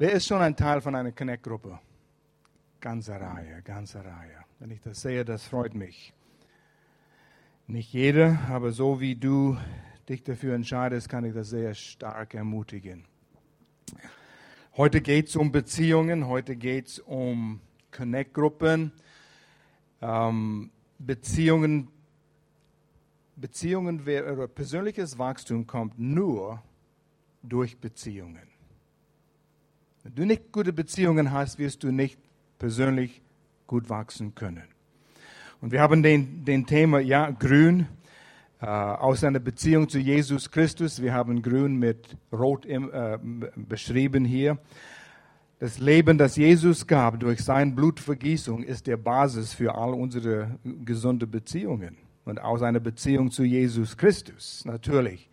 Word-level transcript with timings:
Wer 0.00 0.12
ist 0.12 0.28
schon 0.28 0.40
ein 0.40 0.54
Teil 0.54 0.80
von 0.80 0.94
einer 0.94 1.10
Connect-Gruppe? 1.10 1.76
Ganze 2.78 3.20
Reihe, 3.20 3.62
ganze 3.62 3.98
Reihe. 3.98 4.44
Wenn 4.60 4.70
ich 4.70 4.80
das 4.80 5.00
sehe, 5.00 5.24
das 5.24 5.44
freut 5.44 5.74
mich. 5.74 6.14
Nicht 7.66 7.92
jeder, 7.92 8.38
aber 8.48 8.70
so 8.70 9.00
wie 9.00 9.16
du 9.16 9.58
dich 10.08 10.22
dafür 10.22 10.54
entscheidest, 10.54 11.08
kann 11.08 11.24
ich 11.24 11.34
das 11.34 11.50
sehr 11.50 11.74
stark 11.74 12.34
ermutigen. 12.34 13.06
Heute 14.76 15.00
geht 15.00 15.30
es 15.30 15.34
um 15.34 15.50
Beziehungen, 15.50 16.28
heute 16.28 16.54
geht 16.54 16.86
es 16.86 16.98
um 17.00 17.60
Connect-Gruppen. 17.90 18.92
Ähm, 20.00 20.70
Beziehungen, 21.00 21.88
Beziehungen, 23.34 24.04
persönliches 24.54 25.18
Wachstum 25.18 25.66
kommt 25.66 25.98
nur 25.98 26.62
durch 27.42 27.76
Beziehungen. 27.78 28.57
Wenn 30.08 30.14
du 30.14 30.24
nicht 30.24 30.52
gute 30.52 30.72
Beziehungen 30.72 31.32
hast, 31.32 31.58
wirst 31.58 31.82
du 31.82 31.90
nicht 31.92 32.18
persönlich 32.58 33.20
gut 33.66 33.90
wachsen 33.90 34.34
können. 34.34 34.62
Und 35.60 35.70
wir 35.70 35.82
haben 35.82 36.02
den, 36.02 36.46
den 36.46 36.64
Thema, 36.64 36.98
ja, 36.98 37.28
grün, 37.30 37.86
äh, 38.62 38.64
aus 38.64 39.22
einer 39.22 39.38
Beziehung 39.38 39.86
zu 39.86 39.98
Jesus 39.98 40.50
Christus. 40.50 41.02
Wir 41.02 41.12
haben 41.12 41.42
grün 41.42 41.76
mit 41.76 42.16
rot 42.32 42.64
im, 42.64 42.90
äh, 42.90 43.18
beschrieben 43.54 44.24
hier. 44.24 44.56
Das 45.58 45.78
Leben, 45.78 46.16
das 46.16 46.36
Jesus 46.36 46.86
gab 46.86 47.20
durch 47.20 47.40
seine 47.40 47.72
Blutvergießung, 47.72 48.62
ist 48.62 48.86
der 48.86 48.96
Basis 48.96 49.52
für 49.52 49.74
all 49.74 49.92
unsere 49.92 50.58
gesunde 50.86 51.26
Beziehungen. 51.26 51.98
Und 52.24 52.40
aus 52.40 52.62
einer 52.62 52.80
Beziehung 52.80 53.30
zu 53.30 53.44
Jesus 53.44 53.98
Christus, 53.98 54.64
natürlich. 54.64 55.27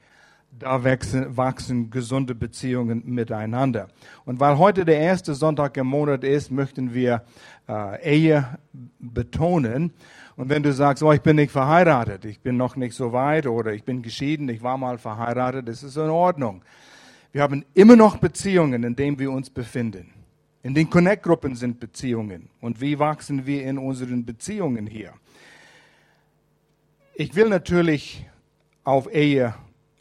Da 0.58 0.84
wachsen, 0.84 1.36
wachsen 1.36 1.90
gesunde 1.90 2.34
Beziehungen 2.34 3.04
miteinander. 3.06 3.90
Und 4.24 4.40
weil 4.40 4.58
heute 4.58 4.86
der 4.86 5.00
erste 5.00 5.34
Sonntag 5.34 5.76
im 5.76 5.88
Monat 5.88 6.24
ist, 6.24 6.50
möchten 6.50 6.94
wir 6.94 7.24
äh, 7.68 8.02
Ehe 8.02 8.58
betonen. 9.00 9.92
Und 10.38 10.50
wenn 10.50 10.64
du 10.64 10.72
sagst, 10.72 11.04
oh, 11.04 11.12
ich 11.12 11.22
bin 11.22 11.36
nicht 11.36 11.52
verheiratet, 11.52 12.24
ich 12.24 12.40
bin 12.40 12.56
noch 12.56 12.78
nicht 12.78 12.96
so 12.96 13.12
weit 13.12 13.48
oder 13.48 13.74
ich 13.74 13.84
bin 13.84 14.02
geschieden, 14.02 14.48
ich 14.48 14.64
war 14.64 14.78
mal 14.78 14.98
verheiratet, 14.98 15.68
das 15.68 15.84
ist 15.84 15.98
in 15.98 16.10
Ordnung. 16.10 16.64
Wir 17.34 17.42
haben 17.42 17.66
immer 17.74 17.98
noch 17.98 18.18
Beziehungen, 18.18 18.84
in 18.84 18.96
denen 18.96 19.20
wir 19.20 19.32
uns 19.32 19.50
befinden. 19.50 20.14
In 20.64 20.74
den 20.74 20.90
Connect-Gruppen 20.90 21.56
sind 21.56 21.82
Beziehungen. 21.82 22.50
Und 22.62 22.80
wie 22.80 22.98
wachsen 22.98 23.46
wir 23.46 23.66
in 23.66 23.78
unseren 23.78 24.26
Beziehungen 24.26 24.88
hier? 24.88 25.12
Ich 27.14 27.36
will 27.36 27.50
natürlich 27.50 28.26
auf 28.84 29.14
Ehe 29.14 29.54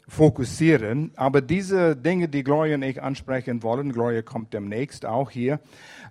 fokussieren, 0.07 1.11
aber 1.15 1.41
diese 1.41 1.95
Dinge, 1.95 2.27
die 2.27 2.43
Gloria 2.43 2.75
und 2.75 2.83
ich 2.83 3.01
ansprechen 3.01 3.63
wollen, 3.63 3.91
Gloria 3.91 4.21
kommt 4.21 4.53
demnächst 4.53 5.05
auch 5.05 5.31
hier, 5.31 5.59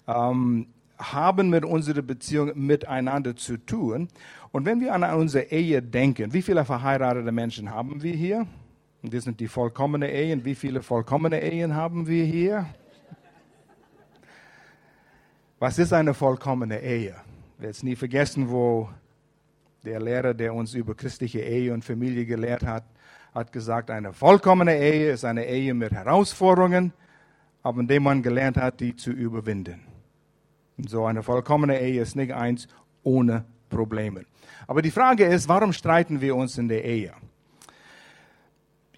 ähm, 0.06 0.66
haben 0.98 1.50
mit 1.50 1.64
unserer 1.64 2.02
Beziehung 2.02 2.52
miteinander 2.54 3.36
zu 3.36 3.56
tun. 3.56 4.08
Und 4.52 4.64
wenn 4.64 4.80
wir 4.80 4.94
an 4.94 5.02
unsere 5.18 5.44
Ehe 5.44 5.82
denken, 5.82 6.32
wie 6.32 6.42
viele 6.42 6.64
verheiratete 6.64 7.32
Menschen 7.32 7.70
haben 7.70 8.02
wir 8.02 8.14
hier? 8.14 8.46
Und 9.02 9.12
das 9.12 9.24
sind 9.24 9.38
die 9.40 9.48
vollkommenen 9.48 10.08
Ehen. 10.08 10.44
Wie 10.44 10.54
viele 10.54 10.82
vollkommene 10.82 11.42
Ehen 11.42 11.74
haben 11.74 12.06
wir 12.06 12.24
hier? 12.24 12.66
Was 15.58 15.78
ist 15.78 15.92
eine 15.92 16.14
vollkommene 16.14 16.80
Ehe? 16.80 17.14
Werde 17.58 17.70
es 17.70 17.82
nie 17.82 17.96
vergessen, 17.96 18.48
wo 18.48 18.88
der 19.84 20.00
Lehrer, 20.00 20.34
der 20.34 20.54
uns 20.54 20.74
über 20.74 20.94
christliche 20.94 21.40
Ehe 21.40 21.72
und 21.72 21.84
Familie 21.84 22.24
gelehrt 22.24 22.64
hat, 22.64 22.84
hat 23.34 23.52
gesagt, 23.52 23.90
eine 23.90 24.12
vollkommene 24.12 24.78
Ehe 24.78 25.10
ist 25.10 25.24
eine 25.24 25.46
Ehe 25.46 25.74
mit 25.74 25.92
Herausforderungen, 25.92 26.92
aber 27.62 27.80
indem 27.80 28.04
man 28.04 28.22
gelernt 28.22 28.56
hat, 28.56 28.80
die 28.80 28.94
zu 28.94 29.10
überwinden. 29.10 29.80
Und 30.78 30.88
so 30.88 31.04
eine 31.04 31.22
vollkommene 31.22 31.80
Ehe 31.80 32.00
ist 32.00 32.14
nicht 32.14 32.32
eins 32.32 32.68
ohne 33.02 33.44
Probleme. 33.68 34.24
Aber 34.66 34.82
die 34.82 34.90
Frage 34.90 35.24
ist, 35.24 35.48
warum 35.48 35.72
streiten 35.72 36.20
wir 36.20 36.36
uns 36.36 36.58
in 36.58 36.68
der 36.68 36.84
Ehe? 36.84 37.12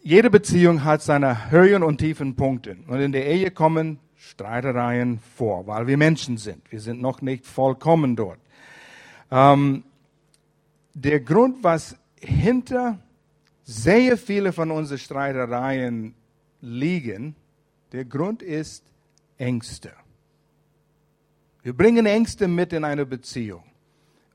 Jede 0.03 0.31
Beziehung 0.31 0.85
hat 0.85 1.03
seine 1.03 1.51
Höhen 1.51 1.83
und 1.83 1.99
tiefen 1.99 2.37
Punkte. 2.37 2.77
Und 2.87 3.01
in 3.01 3.13
der 3.13 3.27
Ehe 3.27 3.51
kommen 3.51 3.99
Streitereien 4.17 5.19
vor, 5.37 5.67
weil 5.67 5.87
wir 5.87 5.97
Menschen 5.97 6.37
sind. 6.37 6.71
Wir 6.71 6.81
sind 6.81 7.01
noch 7.01 7.23
nicht 7.23 7.47
vollkommen 7.47 8.17
dort. 8.17 8.39
Ähm, 9.31 9.85
der 10.95 11.21
Grund, 11.21 11.63
was 11.63 11.97
hinter 12.21 12.99
sehr 13.67 14.17
viele 14.17 14.53
von 14.53 14.71
unseren 14.71 14.99
Streitereien 14.99 16.15
liegen, 16.61 17.35
der 17.93 18.05
Grund 18.05 18.41
ist 18.41 18.85
Ängste. 19.39 19.93
Wir 21.63 21.77
bringen 21.77 22.07
Ängste 22.07 22.47
mit 22.47 22.73
in 22.73 22.85
eine 22.85 23.05
Beziehung. 23.05 23.65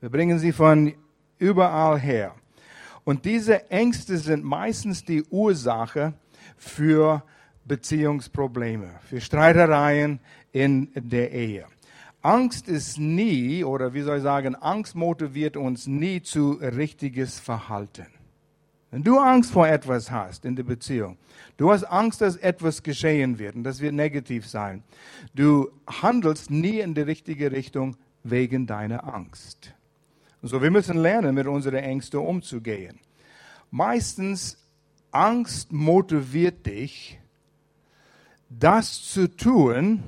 Wir 0.00 0.10
bringen 0.10 0.38
sie 0.38 0.52
von 0.52 0.92
überall 1.38 1.98
her. 1.98 2.34
Und 3.04 3.24
diese 3.24 3.70
Ängste 3.70 4.18
sind 4.18 4.44
meistens 4.44 5.02
die 5.02 5.24
Ursache 5.24 6.12
für 6.58 7.24
Beziehungsprobleme, 7.64 8.90
für 9.08 9.20
Streitereien 9.20 10.20
in 10.52 10.90
der 10.94 11.32
Ehe. 11.32 11.64
Angst 12.20 12.68
ist 12.68 12.98
nie, 12.98 13.64
oder 13.64 13.94
wie 13.94 14.02
soll 14.02 14.18
ich 14.18 14.22
sagen, 14.22 14.54
Angst 14.56 14.94
motiviert 14.94 15.56
uns 15.56 15.86
nie 15.86 16.20
zu 16.20 16.52
richtiges 16.52 17.40
Verhalten. 17.40 18.06
Wenn 18.92 19.02
du 19.02 19.18
Angst 19.18 19.52
vor 19.52 19.66
etwas 19.66 20.10
hast 20.10 20.44
in 20.44 20.54
der 20.54 20.64
Beziehung, 20.64 21.16
du 21.56 21.72
hast 21.72 21.84
Angst, 21.84 22.20
dass 22.20 22.36
etwas 22.36 22.82
geschehen 22.82 23.38
wird 23.38 23.54
und 23.56 23.64
das 23.64 23.80
wird 23.80 23.94
negativ 23.94 24.46
sein, 24.46 24.84
du 25.34 25.70
handelst 25.86 26.50
nie 26.50 26.78
in 26.78 26.94
die 26.94 27.00
richtige 27.00 27.50
Richtung 27.50 27.96
wegen 28.22 28.66
deiner 28.66 29.14
Angst. 29.14 29.72
So, 30.42 30.60
wir 30.60 30.70
müssen 30.70 30.98
lernen, 30.98 31.34
mit 31.34 31.46
unseren 31.46 31.76
Ängsten 31.76 32.20
umzugehen. 32.20 33.00
Meistens 33.70 34.58
Angst 35.10 35.72
motiviert 35.72 36.66
dich, 36.66 37.18
das 38.50 39.02
zu 39.04 39.26
tun, 39.26 40.02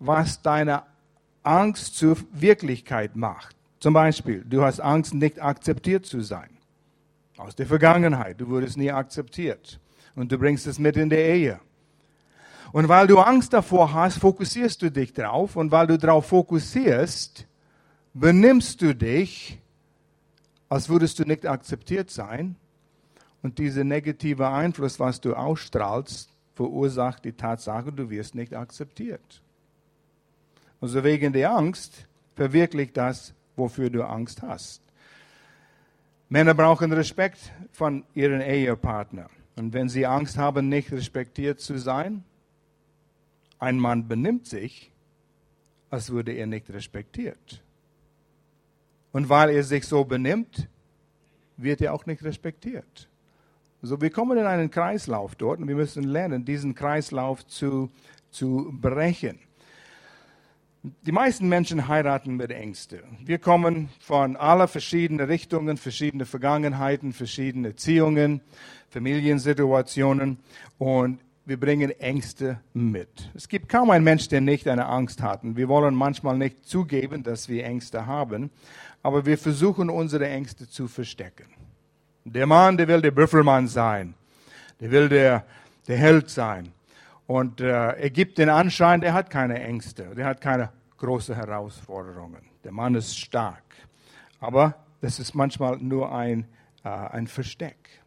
was 0.00 0.42
deine 0.42 0.82
Angst 1.44 1.94
zur 1.94 2.16
Wirklichkeit 2.32 3.14
macht. 3.14 3.54
Zum 3.78 3.94
Beispiel, 3.94 4.44
du 4.44 4.64
hast 4.64 4.80
Angst, 4.80 5.14
nicht 5.14 5.40
akzeptiert 5.40 6.04
zu 6.04 6.20
sein. 6.22 6.50
Aus 7.40 7.56
der 7.56 7.66
Vergangenheit, 7.66 8.38
du 8.38 8.48
wurdest 8.48 8.76
nie 8.76 8.92
akzeptiert. 8.92 9.80
Und 10.14 10.30
du 10.30 10.36
bringst 10.36 10.66
es 10.66 10.78
mit 10.78 10.96
in 10.98 11.08
der 11.08 11.26
Ehe. 11.26 11.58
Und 12.72 12.88
weil 12.88 13.06
du 13.06 13.18
Angst 13.18 13.54
davor 13.54 13.94
hast, 13.94 14.18
fokussierst 14.18 14.82
du 14.82 14.90
dich 14.90 15.14
drauf. 15.14 15.56
Und 15.56 15.70
weil 15.70 15.86
du 15.86 15.96
darauf 15.96 16.26
fokussierst, 16.26 17.46
benimmst 18.12 18.82
du 18.82 18.94
dich, 18.94 19.58
als 20.68 20.90
würdest 20.90 21.18
du 21.18 21.24
nicht 21.24 21.46
akzeptiert 21.46 22.10
sein. 22.10 22.56
Und 23.42 23.56
dieser 23.56 23.84
negative 23.84 24.48
Einfluss, 24.48 25.00
was 25.00 25.22
du 25.22 25.34
ausstrahlst, 25.34 26.28
verursacht 26.54 27.24
die 27.24 27.32
Tatsache, 27.32 27.90
du 27.90 28.10
wirst 28.10 28.34
nicht 28.34 28.54
akzeptiert. 28.54 29.40
Also 30.78 31.02
wegen 31.04 31.32
der 31.32 31.52
Angst 31.52 32.06
verwirklicht 32.36 32.98
das, 32.98 33.32
wofür 33.56 33.88
du 33.88 34.04
Angst 34.04 34.42
hast. 34.42 34.82
Männer 36.32 36.54
brauchen 36.54 36.92
Respekt 36.92 37.52
von 37.72 38.04
ihren 38.14 38.40
Ehepartner. 38.40 39.28
Und 39.56 39.72
wenn 39.72 39.88
sie 39.88 40.06
Angst 40.06 40.38
haben, 40.38 40.68
nicht 40.68 40.92
respektiert 40.92 41.58
zu 41.58 41.76
sein, 41.76 42.22
ein 43.58 43.80
Mann 43.80 44.06
benimmt 44.06 44.46
sich, 44.46 44.92
als 45.90 46.10
würde 46.10 46.30
er 46.30 46.46
nicht 46.46 46.70
respektiert. 46.70 47.64
Und 49.10 49.28
weil 49.28 49.50
er 49.50 49.64
sich 49.64 49.84
so 49.84 50.04
benimmt, 50.04 50.68
wird 51.56 51.80
er 51.80 51.92
auch 51.92 52.06
nicht 52.06 52.22
respektiert. 52.22 53.08
So, 53.82 54.00
wir 54.00 54.10
kommen 54.10 54.38
in 54.38 54.46
einen 54.46 54.70
Kreislauf 54.70 55.34
dort 55.34 55.58
und 55.58 55.66
wir 55.66 55.74
müssen 55.74 56.04
lernen, 56.04 56.44
diesen 56.44 56.76
Kreislauf 56.76 57.44
zu, 57.44 57.90
zu 58.30 58.72
brechen. 58.80 59.40
Die 60.82 61.12
meisten 61.12 61.46
Menschen 61.46 61.88
heiraten 61.88 62.36
mit 62.36 62.50
Ängsten. 62.50 63.00
Wir 63.22 63.38
kommen 63.38 63.90
von 64.00 64.36
aller 64.36 64.66
verschiedenen 64.66 65.26
Richtungen, 65.26 65.76
verschiedene 65.76 66.24
Vergangenheiten, 66.24 67.12
verschiedene 67.12 67.68
Erziehungen, 67.68 68.40
Familiensituationen 68.88 70.38
und 70.78 71.20
wir 71.44 71.60
bringen 71.60 71.90
Ängste 72.00 72.60
mit. 72.72 73.30
Es 73.34 73.48
gibt 73.48 73.68
kaum 73.68 73.90
einen 73.90 74.04
Mensch, 74.04 74.28
der 74.28 74.40
nicht 74.40 74.66
eine 74.68 74.86
Angst 74.86 75.20
hat. 75.20 75.40
Wir 75.42 75.68
wollen 75.68 75.94
manchmal 75.94 76.38
nicht 76.38 76.64
zugeben, 76.64 77.22
dass 77.24 77.50
wir 77.50 77.66
Ängste 77.66 78.06
haben, 78.06 78.50
aber 79.02 79.26
wir 79.26 79.36
versuchen 79.36 79.90
unsere 79.90 80.30
Ängste 80.30 80.66
zu 80.66 80.88
verstecken. 80.88 81.44
Der 82.24 82.46
Mann, 82.46 82.78
der 82.78 82.88
will 82.88 83.02
der 83.02 83.10
Büffelmann 83.10 83.68
sein. 83.68 84.14
Der 84.80 84.90
will 84.90 85.10
der, 85.10 85.44
der 85.88 85.98
Held 85.98 86.30
sein. 86.30 86.72
Und 87.30 87.60
äh, 87.60 87.92
er 87.92 88.10
gibt 88.10 88.38
den 88.38 88.48
Anschein, 88.48 89.00
der 89.00 89.14
hat 89.14 89.30
keine 89.30 89.62
Ängste. 89.62 90.16
Der 90.16 90.26
hat 90.26 90.40
keine 90.40 90.72
großen 90.96 91.36
Herausforderungen. 91.36 92.42
Der 92.64 92.72
Mann 92.72 92.96
ist 92.96 93.16
stark. 93.16 93.62
Aber 94.40 94.74
das 95.00 95.20
ist 95.20 95.36
manchmal 95.36 95.76
nur 95.78 96.12
ein, 96.12 96.48
äh, 96.82 96.88
ein 96.88 97.28
Versteck. 97.28 98.02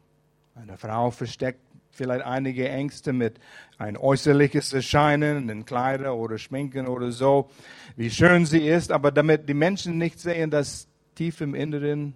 Eine 0.54 0.76
Frau 0.76 1.10
versteckt 1.10 1.62
vielleicht 1.90 2.22
einige 2.22 2.68
Ängste 2.68 3.14
mit 3.14 3.40
ein 3.78 3.96
äußerliches 3.96 4.74
Erscheinen 4.74 5.48
in 5.48 5.64
Kleider 5.64 6.16
oder 6.16 6.36
Schminken 6.36 6.86
oder 6.86 7.10
so, 7.10 7.48
wie 7.96 8.10
schön 8.10 8.44
sie 8.44 8.68
ist, 8.68 8.92
aber 8.92 9.10
damit 9.10 9.48
die 9.48 9.54
Menschen 9.54 9.96
nicht 9.96 10.20
sehen, 10.20 10.50
dass 10.50 10.86
tief 11.14 11.40
im 11.40 11.54
Inneren 11.54 12.12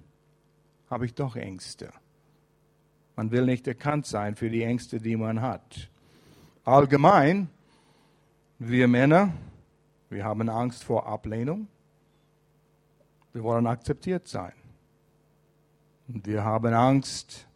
habe 0.91 1.07
ich 1.07 1.15
doch 1.15 1.37
Ängste. 1.37 1.89
Man 3.17 3.31
will 3.31 3.47
nicht 3.47 3.67
erkannt 3.67 4.05
sein 4.05 4.37
für 4.37 4.51
die 4.51 4.63
Ängste, 4.63 5.01
die 5.01 5.17
man 5.17 5.41
hat. 5.41 5.89
Allgemein, 6.69 7.49
wir 8.59 8.89
Männer, 8.89 9.33
wir 10.11 10.23
haben 10.23 10.51
Angst 10.51 10.85
vor 10.85 11.07
Ablehnung. 11.07 11.67
Wir 13.33 13.43
wollen 13.43 13.67
akzeptiert 13.67 14.29
sein. 14.29 14.53
Und 16.09 16.27
wir 16.27 16.45
haben 16.45 16.75
Angst 16.75 17.47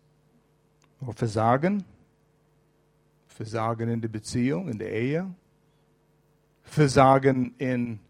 vor 0.99 1.12
Versagen. 1.12 1.85
Versagen 3.26 3.91
in 3.91 4.00
der 4.00 4.09
Beziehung, 4.09 4.70
in 4.70 4.79
der 4.79 4.91
Ehe. 4.91 5.35
Versagen 6.62 7.55
in 7.58 8.00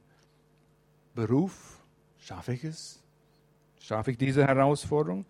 Beruf. 1.17 1.81
Schaffe 2.21 2.53
ich 2.53 2.63
es? 2.63 3.03
Schaffe 3.81 4.13
ich 4.13 4.19
diese 4.19 4.47
Herausforderung? 4.47 5.27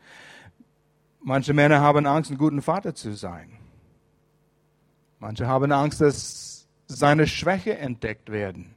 Manche 1.23 1.55
Männer 1.55 1.81
haben 1.81 2.05
Angst, 2.05 2.31
ein 2.31 2.37
guter 2.37 2.61
Vater 2.61 2.95
zu 2.95 3.15
sein. 3.15 3.62
Manche 5.23 5.47
haben 5.47 5.71
Angst, 5.71 6.01
dass 6.01 6.67
seine 6.89 7.29
Schwäche 7.29 7.79
entdeckt 7.79 8.33
werden. 8.33 8.75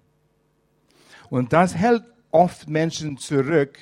Und 1.31 1.53
das 1.53 1.75
hält 1.75 2.03
oft 2.29 2.69
Menschen 2.69 3.17
zurück, 3.17 3.79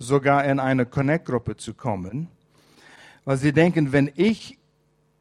sogar 0.00 0.44
in 0.44 0.58
eine 0.58 0.84
Connect-Gruppe 0.84 1.56
zu 1.56 1.74
kommen, 1.74 2.26
weil 3.24 3.36
sie 3.36 3.52
denken, 3.52 3.92
wenn 3.92 4.10
ich 4.16 4.58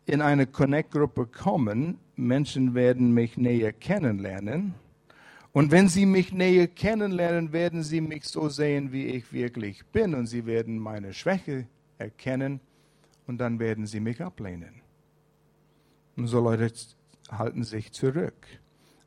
in 0.08 0.24
eine 0.24 0.48
Connect-Gruppe 0.48 1.28
komme, 1.28 1.98
Menschen 2.16 2.74
werden 2.74 3.14
mich 3.14 3.38
näher 3.38 3.74
kennenlernen. 3.74 4.74
Und 5.52 5.70
wenn 5.70 5.88
sie 5.88 6.08
mich 6.08 6.34
näher 6.34 6.68
kennenlernen, 6.68 7.54
werden 7.54 7.84
sie 7.84 8.02
mich 8.02 8.26
so 8.26 8.50
sehen, 8.50 8.92
wie 8.92 9.06
ich 9.06 9.32
wirklich 9.32 9.86
bin. 9.86 10.16
Und 10.16 10.26
sie 10.26 10.48
werden 10.48 10.80
meine 10.80 11.14
Schwäche 11.14 11.68
erkennen 12.00 12.60
und 13.28 13.38
dann 13.38 13.60
werden 13.60 13.86
sie 13.86 14.00
mich 14.00 14.20
ablehnen. 14.20 14.82
Und 16.16 16.28
so 16.28 16.40
Leute 16.40 16.72
halten 17.32 17.64
sich 17.64 17.92
zurück. 17.92 18.48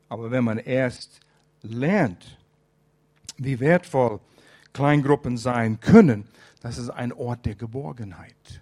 Aber 0.09 0.31
wenn 0.31 0.43
man 0.43 0.57
erst 0.57 1.19
lernt, 1.61 2.37
wie 3.37 3.59
wertvoll 3.59 4.19
Kleingruppen 4.73 5.37
sein 5.37 5.79
können, 5.79 6.25
das 6.61 6.77
ist 6.77 6.89
ein 6.89 7.11
Ort 7.13 7.45
der 7.45 7.55
Geborgenheit. 7.55 8.61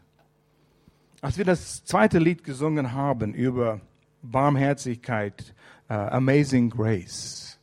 Als 1.22 1.38
wir 1.38 1.46
das 1.46 1.86
zweite 1.86 2.20
Lied 2.20 2.44
gesungen 2.44 2.92
haben 2.92 3.34
über 3.34 3.80
Barmherzigkeit, 4.22 5.54
uh, 5.90 5.94
Amazing 5.94 6.70
Grace, 6.70 7.58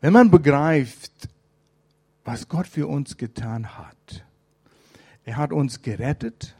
wenn 0.00 0.12
man 0.12 0.30
begreift, 0.30 1.28
was 2.24 2.48
Gott 2.48 2.66
für 2.66 2.86
uns 2.86 3.16
getan 3.16 3.76
hat, 3.78 4.24
er 5.24 5.36
hat 5.36 5.52
uns 5.52 5.82
gerettet, 5.82 6.56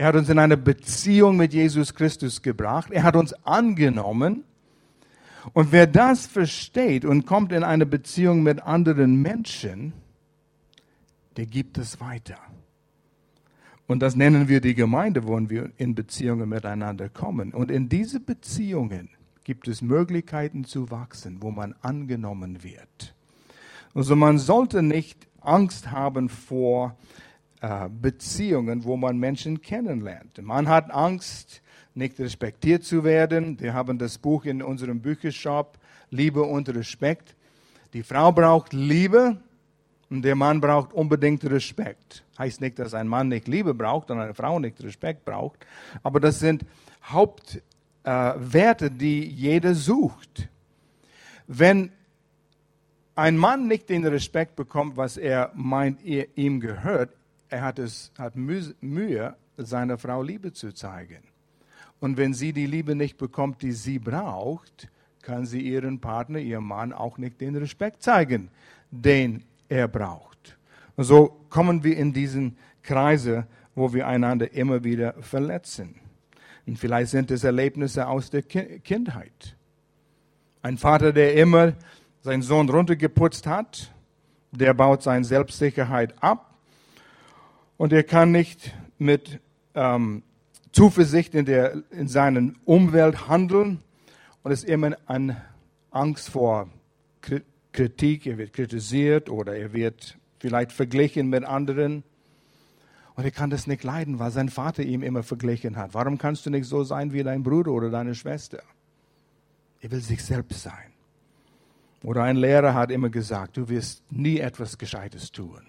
er 0.00 0.06
hat 0.06 0.16
uns 0.16 0.30
in 0.30 0.38
eine 0.38 0.56
Beziehung 0.56 1.36
mit 1.36 1.52
Jesus 1.52 1.94
Christus 1.94 2.40
gebracht, 2.40 2.90
er 2.90 3.02
hat 3.02 3.16
uns 3.16 3.34
angenommen, 3.44 4.44
und 5.52 5.72
wer 5.72 5.86
das 5.86 6.26
versteht 6.26 7.04
und 7.04 7.26
kommt 7.26 7.52
in 7.52 7.62
eine 7.62 7.84
Beziehung 7.84 8.42
mit 8.42 8.62
anderen 8.62 9.20
Menschen, 9.20 9.92
der 11.36 11.44
gibt 11.44 11.76
es 11.76 12.00
weiter. 12.00 12.38
Und 13.88 14.00
das 14.00 14.16
nennen 14.16 14.48
wir 14.48 14.62
die 14.62 14.74
Gemeinde, 14.74 15.26
wo 15.26 15.38
wir 15.50 15.70
in 15.76 15.94
Beziehungen 15.94 16.48
miteinander 16.48 17.10
kommen. 17.10 17.52
Und 17.52 17.70
in 17.70 17.90
diese 17.90 18.20
Beziehungen 18.20 19.10
gibt 19.44 19.68
es 19.68 19.82
Möglichkeiten 19.82 20.64
zu 20.64 20.90
wachsen, 20.90 21.42
wo 21.42 21.50
man 21.50 21.74
angenommen 21.82 22.62
wird. 22.62 23.14
Also 23.92 24.16
man 24.16 24.38
sollte 24.38 24.82
nicht 24.82 25.26
Angst 25.42 25.90
haben 25.90 26.30
vor 26.30 26.96
Beziehungen, 28.00 28.84
wo 28.84 28.96
man 28.96 29.18
Menschen 29.18 29.60
kennenlernt. 29.60 30.40
Man 30.42 30.68
hat 30.68 30.90
Angst, 30.90 31.62
nicht 31.94 32.18
respektiert 32.18 32.84
zu 32.84 33.04
werden. 33.04 33.60
Wir 33.60 33.74
haben 33.74 33.98
das 33.98 34.18
Buch 34.18 34.44
in 34.44 34.62
unserem 34.62 35.00
Büchershop, 35.00 35.78
Liebe 36.10 36.42
und 36.42 36.68
Respekt. 36.70 37.36
Die 37.92 38.02
Frau 38.02 38.32
braucht 38.32 38.72
Liebe 38.72 39.36
und 40.08 40.22
der 40.22 40.36
Mann 40.36 40.60
braucht 40.60 40.92
unbedingt 40.92 41.44
Respekt. 41.44 42.24
Heißt 42.38 42.60
nicht, 42.60 42.78
dass 42.78 42.94
ein 42.94 43.08
Mann 43.08 43.28
nicht 43.28 43.48
Liebe 43.48 43.74
braucht 43.74 44.10
und 44.10 44.20
eine 44.20 44.34
Frau 44.34 44.58
nicht 44.58 44.82
Respekt 44.82 45.24
braucht, 45.24 45.66
aber 46.02 46.20
das 46.20 46.38
sind 46.38 46.64
Hauptwerte, 47.04 48.86
äh, 48.86 48.90
die 48.90 49.24
jeder 49.26 49.74
sucht. 49.74 50.48
Wenn 51.46 51.90
ein 53.16 53.36
Mann 53.36 53.66
nicht 53.66 53.88
den 53.88 54.06
Respekt 54.06 54.56
bekommt, 54.56 54.96
was 54.96 55.16
er 55.16 55.50
meint, 55.54 56.02
ihm 56.02 56.60
gehört, 56.60 57.10
er 57.50 57.62
hat, 57.62 57.78
es, 57.78 58.12
hat 58.16 58.36
Mühe, 58.36 59.36
seiner 59.56 59.98
Frau 59.98 60.22
Liebe 60.22 60.52
zu 60.52 60.72
zeigen. 60.72 61.22
Und 61.98 62.16
wenn 62.16 62.32
sie 62.32 62.52
die 62.52 62.66
Liebe 62.66 62.94
nicht 62.94 63.18
bekommt, 63.18 63.60
die 63.62 63.72
sie 63.72 63.98
braucht, 63.98 64.88
kann 65.22 65.44
sie 65.44 65.60
ihren 65.60 66.00
Partner, 66.00 66.38
ihrem 66.38 66.66
Mann 66.66 66.92
auch 66.92 67.18
nicht 67.18 67.40
den 67.40 67.56
Respekt 67.56 68.02
zeigen, 68.02 68.50
den 68.90 69.44
er 69.68 69.86
braucht. 69.86 70.56
Und 70.96 71.04
so 71.04 71.44
kommen 71.50 71.84
wir 71.84 71.96
in 71.96 72.12
diesen 72.12 72.56
Kreise, 72.82 73.46
wo 73.74 73.92
wir 73.92 74.06
einander 74.06 74.52
immer 74.52 74.82
wieder 74.82 75.14
verletzen. 75.20 75.96
Und 76.66 76.78
vielleicht 76.78 77.10
sind 77.10 77.30
es 77.30 77.44
Erlebnisse 77.44 78.06
aus 78.06 78.30
der 78.30 78.42
Kindheit. 78.42 79.56
Ein 80.62 80.78
Vater, 80.78 81.12
der 81.12 81.34
immer 81.34 81.74
seinen 82.22 82.42
Sohn 82.42 82.68
runtergeputzt 82.68 83.46
hat, 83.46 83.92
der 84.52 84.74
baut 84.74 85.02
seine 85.02 85.24
Selbstsicherheit 85.24 86.14
ab 86.22 86.49
und 87.80 87.94
er 87.94 88.02
kann 88.02 88.30
nicht 88.30 88.74
mit 88.98 89.40
ähm, 89.74 90.22
Zuversicht 90.70 91.34
in, 91.34 91.46
der, 91.46 91.82
in 91.90 92.08
seiner 92.08 92.52
Umwelt 92.66 93.26
handeln 93.26 93.80
und 94.42 94.52
ist 94.52 94.64
immer 94.64 94.98
an 95.06 95.38
Angst 95.90 96.28
vor 96.28 96.68
Kritik, 97.72 98.26
er 98.26 98.36
wird 98.36 98.52
kritisiert 98.52 99.30
oder 99.30 99.56
er 99.56 99.72
wird 99.72 100.18
vielleicht 100.40 100.72
verglichen 100.72 101.30
mit 101.30 101.42
anderen. 101.42 102.02
Und 103.14 103.24
er 103.24 103.30
kann 103.30 103.48
das 103.48 103.66
nicht 103.66 103.82
leiden, 103.82 104.18
weil 104.18 104.30
sein 104.30 104.50
Vater 104.50 104.82
ihm 104.82 105.02
immer 105.02 105.22
verglichen 105.22 105.76
hat. 105.76 105.94
Warum 105.94 106.18
kannst 106.18 106.44
du 106.44 106.50
nicht 106.50 106.66
so 106.66 106.84
sein 106.84 107.14
wie 107.14 107.22
dein 107.22 107.42
Bruder 107.42 107.70
oder 107.70 107.88
deine 107.88 108.14
Schwester? 108.14 108.62
Er 109.80 109.90
will 109.90 110.02
sich 110.02 110.22
selbst 110.22 110.64
sein. 110.64 110.92
Oder 112.04 112.24
ein 112.24 112.36
Lehrer 112.36 112.74
hat 112.74 112.90
immer 112.90 113.08
gesagt, 113.08 113.56
du 113.56 113.70
wirst 113.70 114.02
nie 114.12 114.38
etwas 114.38 114.76
Gescheites 114.76 115.32
tun. 115.32 115.62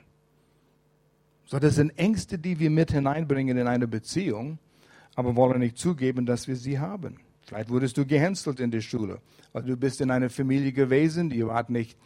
So, 1.46 1.60
das 1.60 1.76
sind 1.76 1.98
Ängste, 1.98 2.38
die 2.38 2.60
wir 2.60 2.70
mit 2.70 2.92
hineinbringen 2.92 3.58
in 3.58 3.68
eine 3.68 3.88
Beziehung 3.88 4.60
aber 5.16 5.36
wollen 5.36 5.60
nicht 5.60 5.78
zugeben, 5.78 6.26
dass 6.26 6.48
wir 6.48 6.56
sie 6.56 6.80
haben. 6.80 7.18
Vielleicht 7.44 7.70
wurdest 7.70 7.98
du 7.98 8.06
gehänselt 8.06 8.60
in 8.60 8.72
der 8.72 8.82
Schule. 8.82 9.20
Also 9.54 9.68
du 9.68 9.78
bist 9.78 10.00
in 10.02 10.12
einer 10.12 10.30
Familie 10.30 10.72
gewesen, 10.72 11.32
ihr 11.32 11.48
wart 11.48 11.70
nicht, 11.70 11.98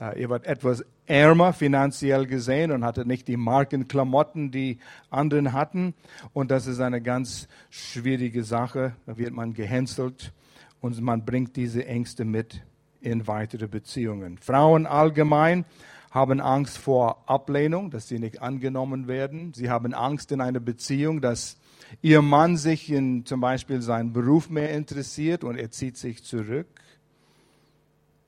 äh, 0.00 0.20
ihr 0.20 0.28
wart 0.28 0.46
etwas 0.46 0.84
ärmer 1.06 1.52
finanziell 1.52 2.26
gesehen 2.26 2.72
und 2.72 2.84
hattet 2.84 3.06
nicht 3.06 3.28
die 3.28 3.36
Markenklamotten, 3.36 4.50
die 4.50 4.78
anderen 5.10 5.52
hatten. 5.52 5.94
Und 6.32 6.50
das 6.50 6.66
ist 6.66 6.80
eine 6.80 7.00
ganz 7.00 7.48
schwierige 7.70 8.42
Sache. 8.42 8.94
Da 9.06 9.16
wird 9.18 9.32
man 9.32 9.54
gehänselt 9.54 10.32
und 10.80 11.00
man 11.00 11.24
bringt 11.24 11.54
diese 11.56 11.86
Ängste 11.86 12.24
mit 12.24 12.62
in 13.00 13.28
weitere 13.28 13.68
Beziehungen. 13.68 14.38
Frauen 14.38 14.86
allgemein 14.86 15.64
haben 16.10 16.40
Angst 16.40 16.78
vor 16.78 17.28
Ablehnung, 17.28 17.90
dass 17.90 18.08
sie 18.08 18.18
nicht 18.18 18.40
angenommen 18.40 19.08
werden. 19.08 19.52
Sie 19.54 19.70
haben 19.70 19.92
Angst 19.94 20.32
in 20.32 20.40
einer 20.40 20.60
Beziehung, 20.60 21.20
dass 21.20 21.58
ihr 22.02 22.22
Mann 22.22 22.56
sich 22.56 22.90
in 22.90 23.26
zum 23.26 23.40
Beispiel 23.40 23.82
seinen 23.82 24.12
Beruf 24.12 24.48
mehr 24.48 24.70
interessiert 24.70 25.44
und 25.44 25.56
er 25.56 25.70
zieht 25.70 25.96
sich 25.96 26.24
zurück. 26.24 26.66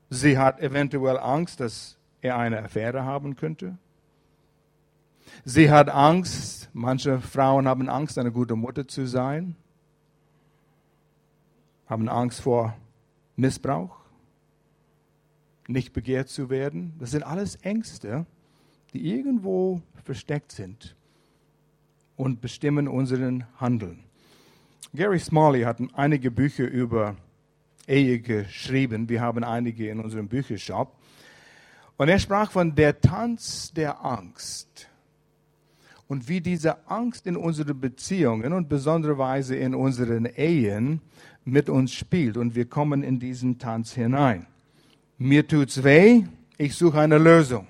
Sie 0.09 0.37
hat 0.37 0.59
eventuell 0.59 1.17
Angst, 1.17 1.59
dass 1.59 1.97
er 2.21 2.37
eine 2.37 2.61
Affäre 2.63 3.03
haben 3.03 3.35
könnte. 3.35 3.77
Sie 5.45 5.71
hat 5.71 5.89
Angst, 5.89 6.69
manche 6.73 7.19
Frauen 7.19 7.67
haben 7.67 7.89
Angst, 7.89 8.17
eine 8.17 8.31
gute 8.31 8.55
Mutter 8.55 8.87
zu 8.87 9.07
sein, 9.07 9.55
haben 11.87 12.09
Angst 12.09 12.41
vor 12.41 12.75
Missbrauch, 13.35 14.00
nicht 15.71 15.93
begehrt 15.93 16.29
zu 16.29 16.49
werden. 16.49 16.93
Das 16.99 17.11
sind 17.11 17.23
alles 17.23 17.55
Ängste, 17.57 18.25
die 18.93 19.11
irgendwo 19.11 19.81
versteckt 20.03 20.51
sind 20.51 20.95
und 22.15 22.41
bestimmen 22.41 22.87
unseren 22.87 23.45
Handeln. 23.59 24.03
Gary 24.93 25.19
Smalley 25.19 25.61
hat 25.61 25.77
einige 25.93 26.31
Bücher 26.31 26.67
über 26.67 27.15
Ehe 27.87 28.19
geschrieben. 28.19 29.07
Wir 29.07 29.21
haben 29.21 29.43
einige 29.43 29.89
in 29.89 29.99
unserem 29.99 30.27
Büchershop. 30.27 30.95
Und 31.97 32.09
er 32.09 32.19
sprach 32.19 32.51
von 32.51 32.75
der 32.75 32.99
Tanz 32.99 33.71
der 33.73 34.03
Angst. 34.03 34.87
und 36.11 36.27
wie 36.27 36.41
diese 36.41 36.89
Angst 36.89 37.25
in 37.25 37.37
unseren 37.37 37.79
Beziehungen 37.79 38.51
und 38.51 38.67
besondere 38.67 39.17
Weise 39.17 39.55
in 39.55 39.73
unseren 39.73 40.25
Ehen 40.25 40.99
mit 41.45 41.69
uns 41.69 41.93
spielt. 41.93 42.35
Und 42.35 42.53
wir 42.53 42.65
kommen 42.65 43.01
in 43.01 43.17
diesen 43.17 43.59
Tanz 43.59 43.93
hinein. 43.93 44.45
Mir 45.23 45.47
tut's 45.47 45.83
weh, 45.83 46.23
ich 46.57 46.73
suche 46.73 46.99
eine 46.99 47.19
Lösung. 47.19 47.67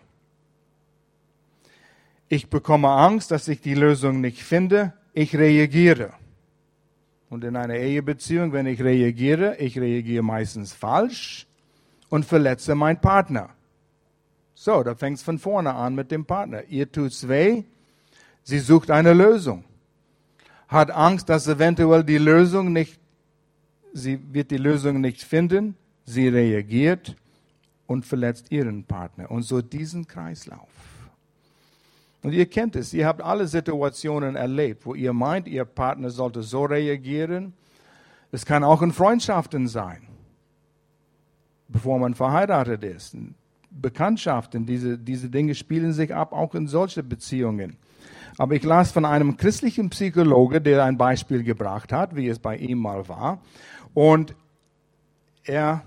Ich 2.29 2.50
bekomme 2.50 2.88
Angst, 2.88 3.29
dass 3.29 3.50
ich 3.50 3.60
die 3.60 3.74
Lösung 3.74 4.22
nicht 4.22 4.41
finde, 4.41 4.93
ich 5.12 5.36
reagiere. 5.36 6.13
Und 7.29 7.43
in 7.43 7.58
einer 7.58 7.75
Ehebeziehung, 7.75 8.53
wenn 8.53 8.67
ich 8.67 8.81
reagiere, 8.81 9.58
ich 9.58 9.77
reagiere 9.77 10.24
meistens 10.24 10.72
falsch 10.72 11.46
und 12.08 12.24
verletze 12.24 12.74
meinen 12.74 13.01
Partner. 13.01 13.50
So, 14.53 14.81
da 14.81 14.96
fängt 14.96 15.17
es 15.17 15.24
von 15.24 15.38
vorne 15.38 15.74
an 15.74 15.93
mit 15.93 16.10
dem 16.10 16.24
Partner. 16.24 16.63
Ihr 16.70 16.89
tut's 16.89 17.27
weh, 17.27 17.65
sie 18.43 18.60
sucht 18.60 18.89
eine 18.89 19.12
Lösung. 19.12 19.65
Hat 20.70 20.89
Angst, 20.89 21.27
dass 21.27 21.50
eventuell 21.50 22.05
die 22.05 22.17
Lösung 22.17 22.72
nicht, 22.72 22.98
sie 23.91 24.22
wird 24.31 24.51
die 24.51 24.58
Lösung 24.58 25.01
nicht 25.01 25.22
finden. 25.22 25.75
Sie 26.05 26.29
reagiert 26.29 27.17
und 27.91 28.05
verletzt 28.05 28.51
ihren 28.51 28.83
Partner. 28.86 29.29
Und 29.29 29.43
so 29.43 29.62
diesen 29.62 30.07
Kreislauf. 30.07 30.69
Und 32.24 32.33
ihr 32.33 32.45
kennt 32.45 32.75
es, 32.75 32.93
ihr 32.93 33.07
habt 33.07 33.21
alle 33.21 33.48
Situationen 33.48 34.36
erlebt, 34.36 34.86
wo 34.86 34.93
ihr 34.93 35.12
meint, 35.12 35.48
ihr 35.48 35.65
Partner 35.65 36.10
sollte 36.10 36.43
so 36.43 36.65
reagieren. 36.65 37.53
Es 38.31 38.45
kann 38.45 38.63
auch 38.63 38.81
in 38.81 38.93
Freundschaften 38.93 39.67
sein, 39.67 40.03
bevor 41.67 41.98
man 42.00 42.13
verheiratet 42.13 42.83
ist. 42.83 43.17
Bekanntschaften, 43.71 44.65
diese, 44.65 44.98
diese 44.98 45.29
Dinge 45.29 45.55
spielen 45.55 45.93
sich 45.93 46.13
ab, 46.13 46.31
auch 46.31 46.53
in 46.53 46.67
solche 46.67 47.01
Beziehungen. 47.01 47.77
Aber 48.38 48.55
ich 48.55 48.63
las 48.63 48.91
von 48.91 49.03
einem 49.03 49.36
christlichen 49.36 49.89
Psychologe, 49.89 50.62
der 50.62 50.86
ein 50.86 50.98
Beispiel 50.98 51.43
gebracht 51.43 51.91
hat, 51.91 52.15
wie 52.15 52.27
es 52.27 52.39
bei 52.39 52.55
ihm 52.55 52.77
mal 52.77 53.07
war. 53.10 53.41
Und 53.93 54.36
er 55.43 55.83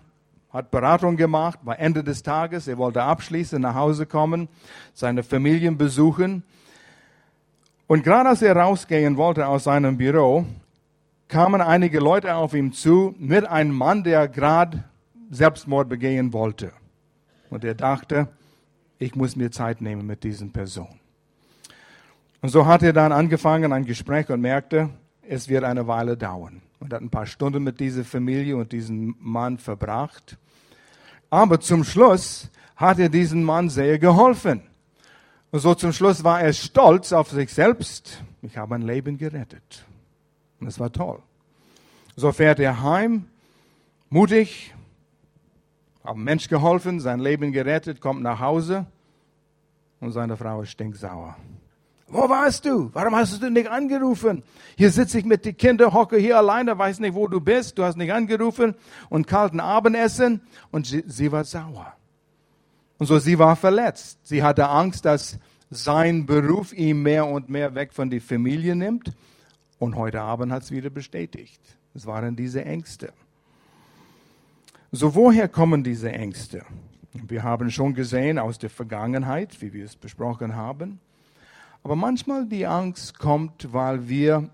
hat 0.54 0.70
Beratung 0.70 1.16
gemacht, 1.16 1.58
war 1.64 1.80
Ende 1.80 2.04
des 2.04 2.22
Tages, 2.22 2.68
er 2.68 2.78
wollte 2.78 3.02
abschließen, 3.02 3.60
nach 3.60 3.74
Hause 3.74 4.06
kommen, 4.06 4.48
seine 4.94 5.24
Familien 5.24 5.76
besuchen. 5.76 6.44
Und 7.88 8.04
gerade 8.04 8.28
als 8.28 8.40
er 8.40 8.56
rausgehen 8.56 9.16
wollte 9.16 9.48
aus 9.48 9.64
seinem 9.64 9.98
Büro, 9.98 10.46
kamen 11.26 11.60
einige 11.60 11.98
Leute 11.98 12.36
auf 12.36 12.54
ihn 12.54 12.72
zu 12.72 13.16
mit 13.18 13.44
einem 13.44 13.74
Mann, 13.74 14.04
der 14.04 14.28
gerade 14.28 14.84
Selbstmord 15.28 15.88
begehen 15.88 16.32
wollte. 16.32 16.72
Und 17.50 17.64
er 17.64 17.74
dachte, 17.74 18.28
ich 18.98 19.16
muss 19.16 19.34
mir 19.34 19.50
Zeit 19.50 19.80
nehmen 19.80 20.06
mit 20.06 20.22
diesen 20.22 20.52
Person. 20.52 21.00
Und 22.40 22.50
so 22.50 22.66
hat 22.66 22.84
er 22.84 22.92
dann 22.92 23.10
angefangen, 23.10 23.72
ein 23.72 23.86
Gespräch 23.86 24.30
und 24.30 24.40
merkte, 24.40 24.90
es 25.28 25.48
wird 25.48 25.64
eine 25.64 25.88
Weile 25.88 26.16
dauern. 26.16 26.62
Und 26.78 26.92
hat 26.92 27.02
ein 27.02 27.10
paar 27.10 27.26
Stunden 27.26 27.64
mit 27.64 27.80
dieser 27.80 28.04
Familie 28.04 28.56
und 28.56 28.70
diesem 28.70 29.16
Mann 29.18 29.58
verbracht. 29.58 30.38
Aber 31.34 31.58
zum 31.58 31.82
Schluss 31.82 32.48
hat 32.76 33.00
er 33.00 33.08
diesem 33.08 33.42
Mann 33.42 33.68
sehr 33.68 33.98
geholfen. 33.98 34.62
Und 35.50 35.58
so 35.58 35.74
zum 35.74 35.92
Schluss 35.92 36.22
war 36.22 36.40
er 36.40 36.52
stolz 36.52 37.12
auf 37.12 37.28
sich 37.28 37.52
selbst. 37.52 38.22
Ich 38.42 38.56
habe 38.56 38.76
ein 38.76 38.82
Leben 38.82 39.18
gerettet. 39.18 39.84
Und 40.60 40.68
es 40.68 40.78
war 40.78 40.92
toll. 40.92 41.18
So 42.14 42.30
fährt 42.30 42.60
er 42.60 42.84
heim, 42.84 43.24
mutig, 44.10 44.72
hat 46.04 46.12
einem 46.12 46.22
Mensch 46.22 46.46
geholfen, 46.46 47.00
sein 47.00 47.18
Leben 47.18 47.50
gerettet, 47.50 48.00
kommt 48.00 48.22
nach 48.22 48.38
Hause 48.38 48.86
und 49.98 50.12
seine 50.12 50.36
Frau 50.36 50.62
ist 50.62 50.70
stinksauer. 50.70 51.34
Wo 52.14 52.28
warst 52.28 52.64
du? 52.64 52.90
Warum 52.92 53.16
hast 53.16 53.42
du 53.42 53.50
nicht 53.50 53.68
angerufen? 53.68 54.44
Hier 54.76 54.92
sitze 54.92 55.18
ich 55.18 55.24
mit 55.24 55.44
den 55.44 55.56
Kindern, 55.56 55.92
hocke 55.92 56.16
hier 56.16 56.38
alleine, 56.38 56.78
weiß 56.78 57.00
nicht, 57.00 57.12
wo 57.12 57.26
du 57.26 57.40
bist. 57.40 57.76
Du 57.76 57.82
hast 57.82 57.96
nicht 57.96 58.12
angerufen 58.12 58.76
und 59.08 59.26
kalten 59.26 59.58
Abendessen. 59.58 60.40
Und 60.70 60.86
sie, 60.86 61.02
sie 61.08 61.32
war 61.32 61.42
sauer. 61.42 61.92
Und 62.98 63.06
so, 63.06 63.18
sie 63.18 63.36
war 63.40 63.56
verletzt. 63.56 64.20
Sie 64.22 64.44
hatte 64.44 64.68
Angst, 64.68 65.04
dass 65.04 65.40
sein 65.70 66.24
Beruf 66.24 66.72
ihm 66.72 67.02
mehr 67.02 67.26
und 67.26 67.48
mehr 67.48 67.74
weg 67.74 67.92
von 67.92 68.08
der 68.10 68.20
Familie 68.20 68.76
nimmt. 68.76 69.10
Und 69.80 69.96
heute 69.96 70.20
Abend 70.20 70.52
hat 70.52 70.62
es 70.62 70.70
wieder 70.70 70.90
bestätigt. 70.90 71.60
Es 71.94 72.06
waren 72.06 72.36
diese 72.36 72.64
Ängste. 72.64 73.12
So, 74.92 75.16
woher 75.16 75.48
kommen 75.48 75.82
diese 75.82 76.12
Ängste? 76.12 76.64
Wir 77.12 77.42
haben 77.42 77.72
schon 77.72 77.92
gesehen 77.92 78.38
aus 78.38 78.60
der 78.60 78.70
Vergangenheit, 78.70 79.60
wie 79.60 79.72
wir 79.72 79.84
es 79.84 79.96
besprochen 79.96 80.54
haben. 80.54 81.00
Aber 81.84 81.96
manchmal 81.96 82.46
die 82.46 82.66
Angst 82.66 83.18
kommt, 83.18 83.72
weil 83.74 84.08
wir 84.08 84.48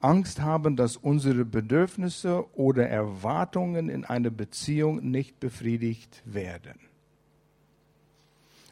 Angst 0.00 0.40
haben, 0.40 0.76
dass 0.76 0.98
unsere 0.98 1.46
Bedürfnisse 1.46 2.44
oder 2.54 2.88
Erwartungen 2.88 3.88
in 3.88 4.04
einer 4.04 4.30
Beziehung 4.30 5.10
nicht 5.10 5.40
befriedigt 5.40 6.22
werden. 6.26 6.78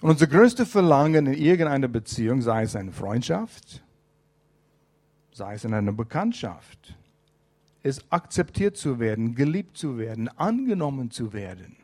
Und 0.03 0.11
unser 0.11 0.27
größtes 0.27 0.71
Verlangen 0.71 1.27
in 1.27 1.33
irgendeiner 1.33 1.89
Beziehung, 1.89 2.43
sei 2.43 2.65
es 2.65 2.77
eine 2.77 2.93
Freundschaft, 2.93 3.83
sei 5.33 5.55
es 5.55 5.65
in 5.65 5.73
einer 5.73 5.93
Bekanntschaft, 5.93 6.95
ist 7.83 8.05
akzeptiert 8.11 8.77
zu 8.77 8.99
werden, 8.99 9.35
geliebt 9.35 9.79
zu 9.79 9.97
werden, 9.97 10.29
angenommen 10.29 11.11
zu 11.11 11.33
werden. 11.33 11.77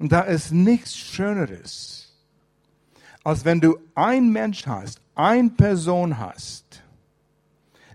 Und 0.00 0.10
da 0.10 0.22
ist 0.22 0.50
nichts 0.50 0.96
Schöneres, 0.96 2.05
als 3.26 3.44
wenn 3.44 3.60
du 3.60 3.76
ein 3.96 4.30
Mensch 4.30 4.68
hast, 4.68 5.00
eine 5.16 5.50
Person 5.50 6.16
hast, 6.16 6.84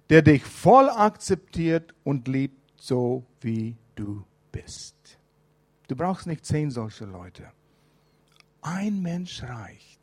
der 0.10 0.24
dich 0.24 0.44
voll 0.44 0.90
akzeptiert 0.90 1.94
und 2.04 2.28
liebt, 2.28 2.60
so 2.76 3.24
wie 3.40 3.78
du 3.96 4.26
bist. 4.52 4.94
Du 5.88 5.96
brauchst 5.96 6.28
nicht 6.28 6.46
zehn 6.46 6.70
solche 6.70 7.06
Leute. 7.06 7.50
Ein 8.62 9.02
Mensch 9.02 9.42
reicht. 9.42 10.02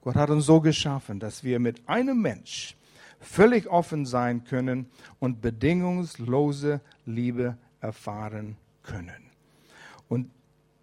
Gott 0.00 0.14
hat 0.14 0.30
uns 0.30 0.46
so 0.46 0.60
geschaffen, 0.60 1.18
dass 1.18 1.42
wir 1.42 1.58
mit 1.58 1.88
einem 1.88 2.22
Mensch 2.22 2.76
völlig 3.18 3.66
offen 3.66 4.06
sein 4.06 4.44
können 4.44 4.86
und 5.18 5.40
bedingungslose 5.40 6.80
Liebe 7.04 7.58
erfahren 7.80 8.56
können. 8.84 9.32
Und 10.08 10.30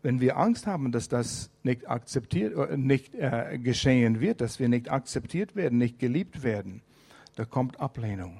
wenn 0.05 0.21
wir 0.21 0.37
Angst 0.37 0.67
haben, 0.67 0.91
dass 0.91 1.09
das 1.09 1.49
nicht 1.63 1.89
akzeptiert, 1.89 2.55
äh, 2.55 2.77
nicht 2.77 3.15
äh, 3.15 3.57
geschehen 3.57 4.19
wird, 4.19 4.39
dass 4.39 4.59
wir 4.59 4.69
nicht 4.69 4.91
akzeptiert 4.91 5.55
werden, 5.55 5.79
nicht 5.79 5.97
geliebt 5.97 6.43
werden, 6.43 6.81
da 7.35 7.43
kommt 7.43 7.79
Ablehnung. 7.79 8.39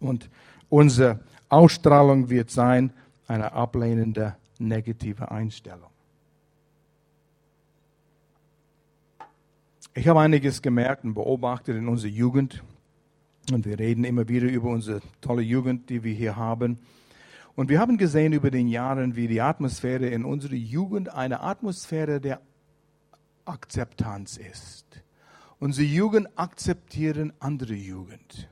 Und 0.00 0.28
unsere 0.68 1.20
Ausstrahlung 1.48 2.28
wird 2.28 2.50
sein 2.50 2.92
eine 3.28 3.52
ablehnende, 3.52 4.34
negative 4.58 5.30
Einstellung. 5.30 5.90
Ich 9.94 10.08
habe 10.08 10.20
einiges 10.20 10.60
gemerkt 10.60 11.04
und 11.04 11.14
beobachtet 11.14 11.76
in 11.76 11.86
unserer 11.86 12.10
Jugend. 12.10 12.64
Und 13.52 13.64
wir 13.64 13.78
reden 13.78 14.02
immer 14.02 14.28
wieder 14.28 14.48
über 14.48 14.70
unsere 14.70 15.02
tolle 15.20 15.42
Jugend, 15.42 15.88
die 15.88 16.02
wir 16.02 16.12
hier 16.12 16.34
haben. 16.34 16.80
Und 17.56 17.70
wir 17.70 17.80
haben 17.80 17.96
gesehen 17.96 18.34
über 18.34 18.50
den 18.50 18.68
Jahren, 18.68 19.16
wie 19.16 19.28
die 19.28 19.40
Atmosphäre 19.40 20.06
in 20.06 20.26
unserer 20.26 20.52
Jugend 20.52 21.12
eine 21.12 21.40
Atmosphäre 21.40 22.20
der 22.20 22.42
Akzeptanz 23.46 24.36
ist. 24.36 24.84
Unsere 25.58 25.86
Jugend 25.86 26.28
akzeptieren 26.36 27.32
andere 27.40 27.72
Jugend. 27.72 28.50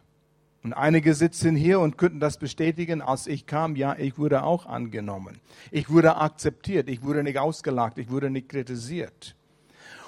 Und 0.63 0.73
einige 0.73 1.13
sitzen 1.13 1.55
hier 1.55 1.81
und 1.81 1.99
könnten 1.99 2.19
das 2.19 2.39
bestätigen, 2.39 3.03
als 3.03 3.27
ich 3.27 3.45
kam, 3.45 3.77
ja, 3.77 3.95
ich 3.99 4.17
wurde 4.17 4.43
auch 4.43 4.65
angenommen. 4.65 5.39
Ich 5.71 5.91
wurde 5.91 6.17
akzeptiert, 6.17 6.89
ich 6.89 7.03
wurde 7.03 7.23
nicht 7.23 7.37
ausgelacht, 7.37 7.99
ich 7.99 8.11
wurde 8.11 8.31
nicht 8.31 8.49
kritisiert. 8.49 9.37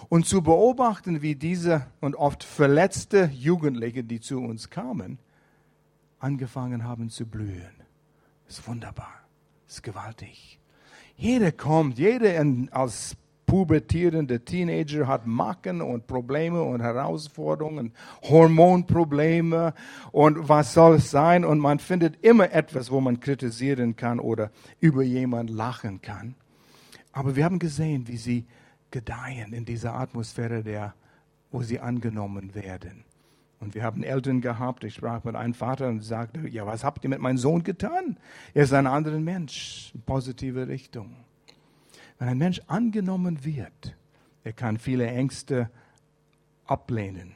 Und 0.08 0.24
zu 0.24 0.40
beobachten, 0.40 1.20
wie 1.20 1.34
diese 1.34 1.86
und 2.00 2.14
oft 2.14 2.42
verletzte 2.42 3.30
Jugendliche, 3.34 4.04
die 4.04 4.20
zu 4.20 4.40
uns 4.40 4.70
kamen, 4.70 5.18
angefangen 6.18 6.84
haben 6.84 7.10
zu 7.10 7.26
blühen. 7.26 7.75
Ist 8.48 8.66
wunderbar. 8.66 9.12
Ist 9.68 9.82
gewaltig. 9.82 10.58
Jeder 11.16 11.50
kommt, 11.50 11.98
jeder 11.98 12.44
als 12.70 13.16
pubertierender 13.46 14.44
Teenager 14.44 15.06
hat 15.06 15.26
Macken 15.26 15.80
und 15.80 16.06
Probleme 16.06 16.62
und 16.62 16.80
Herausforderungen, 16.80 17.92
Hormonprobleme 18.22 19.72
und 20.12 20.48
was 20.48 20.74
soll 20.74 20.96
es 20.96 21.10
sein? 21.10 21.44
Und 21.44 21.60
man 21.60 21.78
findet 21.78 22.22
immer 22.24 22.52
etwas, 22.52 22.90
wo 22.90 23.00
man 23.00 23.20
kritisieren 23.20 23.96
kann 23.96 24.18
oder 24.20 24.50
über 24.80 25.02
jemanden 25.02 25.54
lachen 25.54 26.02
kann. 26.02 26.34
Aber 27.12 27.36
wir 27.36 27.44
haben 27.44 27.58
gesehen, 27.58 28.08
wie 28.08 28.18
sie 28.18 28.46
gedeihen 28.90 29.52
in 29.52 29.64
dieser 29.64 29.94
Atmosphäre, 29.94 30.62
der, 30.62 30.94
wo 31.50 31.62
sie 31.62 31.80
angenommen 31.80 32.54
werden. 32.54 33.05
Und 33.66 33.74
wir 33.74 33.82
haben 33.82 34.04
Eltern 34.04 34.40
gehabt, 34.40 34.84
ich 34.84 34.94
sprach 34.94 35.24
mit 35.24 35.34
einem 35.34 35.52
Vater 35.52 35.88
und 35.88 36.00
sagte, 36.00 36.46
ja, 36.48 36.64
was 36.66 36.84
habt 36.84 37.02
ihr 37.02 37.10
mit 37.10 37.18
meinem 37.18 37.36
Sohn 37.36 37.64
getan? 37.64 38.16
Er 38.54 38.62
ist 38.62 38.72
ein 38.72 38.86
anderer 38.86 39.18
Mensch, 39.18 39.92
positive 40.06 40.68
Richtung. 40.68 41.16
Wenn 42.20 42.28
ein 42.28 42.38
Mensch 42.38 42.62
angenommen 42.68 43.44
wird, 43.44 43.96
er 44.44 44.52
kann 44.52 44.78
viele 44.78 45.08
Ängste 45.08 45.68
ablehnen. 46.64 47.32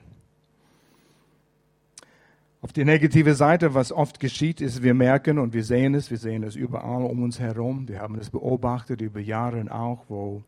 Auf 2.63 2.73
die 2.73 2.85
negative 2.85 3.35
Seite, 3.35 3.75
was 3.75 3.91
oft 3.91 4.21
geschieht, 4.21 4.61
ist, 4.61 4.85
wir 4.85 4.95
merken 4.95 5.41
und 5.41 5.53
wir 5.53 5.65
sehen 5.65 5.97
es, 5.97 6.13
wir 6.13 6.19
sehen 6.19 6.45
es 6.45 6.55
überall 6.55 7.03
um 7.03 7.25
uns 7.25 7.41
herum. 7.41 7.89
Wir 7.89 7.99
haben 7.99 8.15
es 8.21 8.31
beobachtet 8.31 9.01
über 9.01 9.19
Jahre 9.19 9.69
auch, 9.75 10.05
wo 10.07 10.45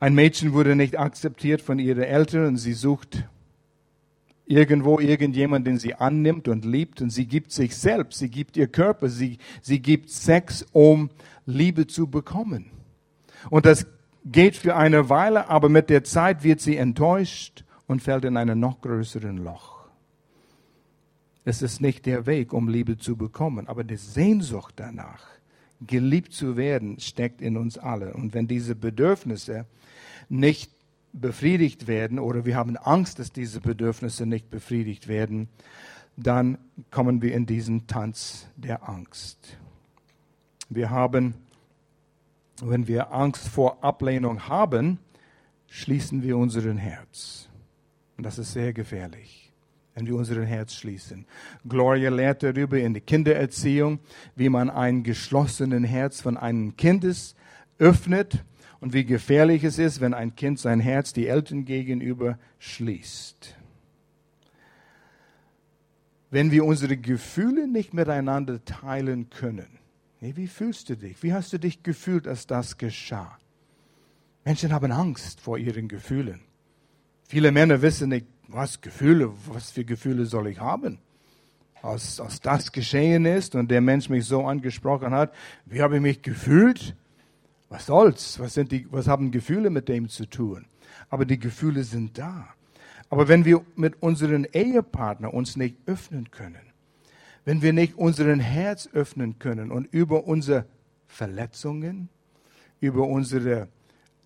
ein 0.00 0.16
Mädchen 0.16 0.54
wurde 0.54 0.74
nicht 0.74 0.98
akzeptiert 0.98 1.62
von 1.62 1.78
ihren 1.78 2.02
Eltern 2.02 2.46
und 2.46 2.56
sie 2.56 2.72
sucht 2.72 3.28
irgendwo 4.48 4.98
irgendjemand, 4.98 5.66
den 5.66 5.78
sie 5.78 5.94
annimmt 5.94 6.48
und 6.48 6.64
liebt 6.64 7.02
und 7.02 7.10
sie 7.10 7.26
gibt 7.26 7.52
sich 7.52 7.76
selbst, 7.76 8.18
sie 8.18 8.30
gibt 8.30 8.56
ihr 8.56 8.66
Körper, 8.66 9.08
sie, 9.08 9.38
sie 9.60 9.80
gibt 9.80 10.10
Sex, 10.10 10.64
um 10.72 11.10
Liebe 11.44 11.86
zu 11.86 12.08
bekommen. 12.08 12.70
Und 13.50 13.66
das 13.66 13.86
geht 14.24 14.56
für 14.56 14.74
eine 14.74 15.10
Weile, 15.10 15.48
aber 15.48 15.68
mit 15.68 15.90
der 15.90 16.02
Zeit 16.02 16.42
wird 16.44 16.60
sie 16.60 16.76
enttäuscht 16.76 17.64
und 17.86 18.02
fällt 18.02 18.24
in 18.24 18.36
einen 18.36 18.58
noch 18.58 18.80
größeren 18.80 19.36
Loch. 19.36 19.78
Es 21.44 21.62
ist 21.62 21.80
nicht 21.80 22.06
der 22.06 22.26
Weg, 22.26 22.52
um 22.52 22.68
Liebe 22.68 22.98
zu 22.98 23.16
bekommen, 23.16 23.68
aber 23.68 23.84
die 23.84 23.96
Sehnsucht 23.96 24.74
danach, 24.76 25.26
geliebt 25.86 26.32
zu 26.32 26.56
werden, 26.56 26.98
steckt 26.98 27.40
in 27.40 27.56
uns 27.56 27.78
alle. 27.78 28.14
Und 28.14 28.34
wenn 28.34 28.48
diese 28.48 28.74
Bedürfnisse 28.74 29.66
nicht 30.28 30.70
befriedigt 31.12 31.86
werden 31.86 32.18
oder 32.18 32.44
wir 32.44 32.56
haben 32.56 32.76
Angst, 32.76 33.18
dass 33.18 33.32
diese 33.32 33.60
Bedürfnisse 33.60 34.26
nicht 34.26 34.50
befriedigt 34.50 35.08
werden, 35.08 35.48
dann 36.16 36.58
kommen 36.90 37.22
wir 37.22 37.34
in 37.34 37.46
diesen 37.46 37.86
Tanz 37.86 38.48
der 38.56 38.88
Angst. 38.88 39.56
Wir 40.68 40.90
haben, 40.90 41.34
wenn 42.60 42.88
wir 42.88 43.12
Angst 43.12 43.48
vor 43.48 43.82
Ablehnung 43.82 44.48
haben, 44.48 44.98
schließen 45.68 46.22
wir 46.22 46.36
unseren 46.36 46.76
Herz. 46.76 47.48
Und 48.16 48.24
das 48.24 48.38
ist 48.38 48.52
sehr 48.52 48.72
gefährlich 48.72 49.48
wenn 49.98 50.06
wir 50.06 50.14
unser 50.14 50.44
Herz 50.44 50.74
schließen. 50.74 51.26
Gloria 51.68 52.08
lehrt 52.10 52.44
darüber 52.44 52.78
in 52.78 52.94
der 52.94 53.02
Kindererziehung, 53.02 53.98
wie 54.36 54.48
man 54.48 54.70
ein 54.70 55.02
geschlossenes 55.02 55.90
Herz 55.90 56.20
von 56.20 56.36
einem 56.36 56.76
Kindes 56.76 57.34
öffnet 57.80 58.44
und 58.80 58.92
wie 58.92 59.04
gefährlich 59.04 59.64
es 59.64 59.78
ist, 59.78 60.00
wenn 60.00 60.14
ein 60.14 60.36
Kind 60.36 60.58
sein 60.58 60.80
Herz 60.80 61.12
die 61.12 61.26
Eltern 61.26 61.64
gegenüber 61.64 62.38
schließt. 62.58 63.56
Wenn 66.30 66.50
wir 66.50 66.64
unsere 66.64 66.96
Gefühle 66.96 67.66
nicht 67.66 67.94
miteinander 67.94 68.64
teilen 68.64 69.30
können, 69.30 69.78
wie 70.20 70.48
fühlst 70.48 70.88
du 70.88 70.96
dich? 70.96 71.22
Wie 71.22 71.32
hast 71.32 71.52
du 71.52 71.58
dich 71.58 71.82
gefühlt, 71.82 72.26
als 72.26 72.46
das 72.46 72.76
geschah? 72.76 73.38
Menschen 74.44 74.72
haben 74.72 74.90
Angst 74.92 75.40
vor 75.40 75.58
ihren 75.58 75.88
Gefühlen. 75.88 76.40
Viele 77.28 77.52
Männer 77.52 77.82
wissen 77.82 78.08
nicht, 78.08 78.26
was 78.48 78.80
Gefühle, 78.80 79.30
was 79.46 79.70
für 79.70 79.84
Gefühle 79.84 80.26
soll 80.26 80.48
ich 80.48 80.58
haben? 80.58 80.98
Als, 81.82 82.18
als 82.18 82.40
das 82.40 82.72
geschehen 82.72 83.26
ist 83.26 83.54
und 83.54 83.70
der 83.70 83.80
Mensch 83.80 84.08
mich 84.08 84.24
so 84.24 84.44
angesprochen 84.44 85.12
hat, 85.12 85.32
wie 85.66 85.82
habe 85.82 85.96
ich 85.96 86.02
mich 86.02 86.22
gefühlt? 86.22 86.96
Was 87.68 87.86
soll's? 87.86 88.38
Was, 88.38 88.54
sind 88.54 88.72
die, 88.72 88.86
was 88.90 89.08
haben 89.08 89.30
Gefühle 89.30 89.70
mit 89.70 89.88
dem 89.88 90.08
zu 90.08 90.26
tun? 90.26 90.66
Aber 91.10 91.24
die 91.24 91.38
Gefühle 91.38 91.84
sind 91.84 92.18
da. 92.18 92.48
Aber 93.10 93.28
wenn 93.28 93.44
wir 93.44 93.64
mit 93.76 94.02
unseren 94.02 94.44
Ehepartner 94.44 95.32
uns 95.32 95.56
nicht 95.56 95.76
öffnen 95.86 96.30
können, 96.30 96.60
wenn 97.44 97.62
wir 97.62 97.72
nicht 97.72 97.96
unseren 97.96 98.40
Herz 98.40 98.88
öffnen 98.92 99.38
können 99.38 99.70
und 99.70 99.86
über 99.92 100.26
unsere 100.26 100.66
Verletzungen, 101.06 102.10
über 102.80 103.06
unsere 103.06 103.68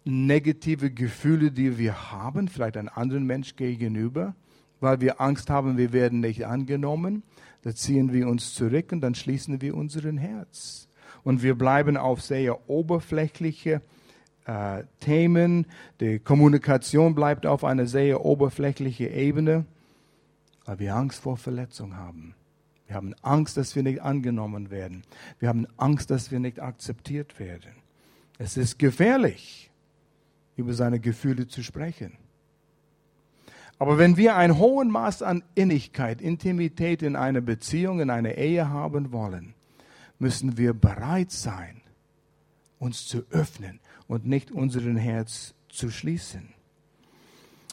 negative 0.05 0.91
Gefühle, 0.91 1.53
die 1.53 1.79
wir 1.79 2.11
haben, 2.11 2.49
vielleicht 2.49 2.77
einem 2.77 2.91
anderen 2.93 3.25
Mensch 3.25 3.55
gegenüber, 3.55 4.35
weil 4.81 5.01
wir 5.01 5.21
Angst 5.21 5.49
haben, 5.49 5.77
wir 5.79 5.93
werden 5.93 6.21
nicht 6.21 6.45
angenommen. 6.45 7.23
Da 7.63 7.73
ziehen 7.73 8.13
wir 8.13 8.27
uns 8.27 8.55
zurück 8.55 8.91
und 8.91 9.01
dann 9.01 9.15
schließen 9.15 9.61
wir 9.61 9.77
unseren 9.77 10.19
Herz. 10.19 10.89
Und 11.25 11.43
wir 11.43 11.57
bleiben 11.57 11.97
auf 11.97 12.21
sehr 12.21 12.69
oberflächliche 12.69 13.81
äh, 14.47 14.85
Themen. 15.01 15.67
Die 16.01 16.19
Kommunikation 16.19 17.15
bleibt 17.15 17.47
auf 17.47 17.65
einer 17.65 17.87
sehr 17.87 18.25
oberflächlichen 18.25 19.13
Ebene, 19.13 19.65
weil 20.65 20.79
wir 20.79 20.97
Angst 20.97 21.21
vor 21.21 21.37
Verletzung 21.37 21.97
haben. 21.97 22.35
Wir 22.87 22.97
haben 22.97 23.15
Angst, 23.23 23.57
dass 23.57 23.75
wir 23.75 23.83
nicht 23.83 24.03
angenommen 24.03 24.71
werden. 24.71 25.03
Wir 25.39 25.49
haben 25.49 25.67
Angst, 25.77 26.11
dass 26.11 26.31
wir 26.31 26.41
nicht 26.41 26.61
akzeptiert 26.61 27.39
werden. 27.39 27.73
Es 28.39 28.57
ist 28.57 28.79
gefährlich 28.79 29.71
über 30.57 30.75
seine 30.75 31.01
Gefühle 31.01 31.47
zu 31.47 31.63
sprechen. 31.63 32.19
Aber 33.79 33.99
wenn 33.99 34.17
wir 34.17 34.37
ein 34.37 34.59
hohes 34.59 34.87
Maß 34.87 35.23
an 35.23 35.43
Innigkeit, 35.55 36.21
Intimität 36.21 37.03
in 37.03 37.17
einer 37.17 37.41
Beziehung, 37.41 38.01
in 38.01 38.11
einer 38.11 38.35
Ehe 38.37 38.69
haben 38.69 39.11
wollen, 39.11 39.55
müssen 40.23 40.57
wir 40.57 40.73
bereit 40.73 41.33
sein, 41.33 41.83
uns 42.79 43.07
zu 43.07 43.25
öffnen 43.33 43.81
und 44.07 44.25
nicht 44.25 44.53
unseren 44.53 44.97
Herz 44.97 45.53
zu 45.69 45.91
schließen. 45.91 46.55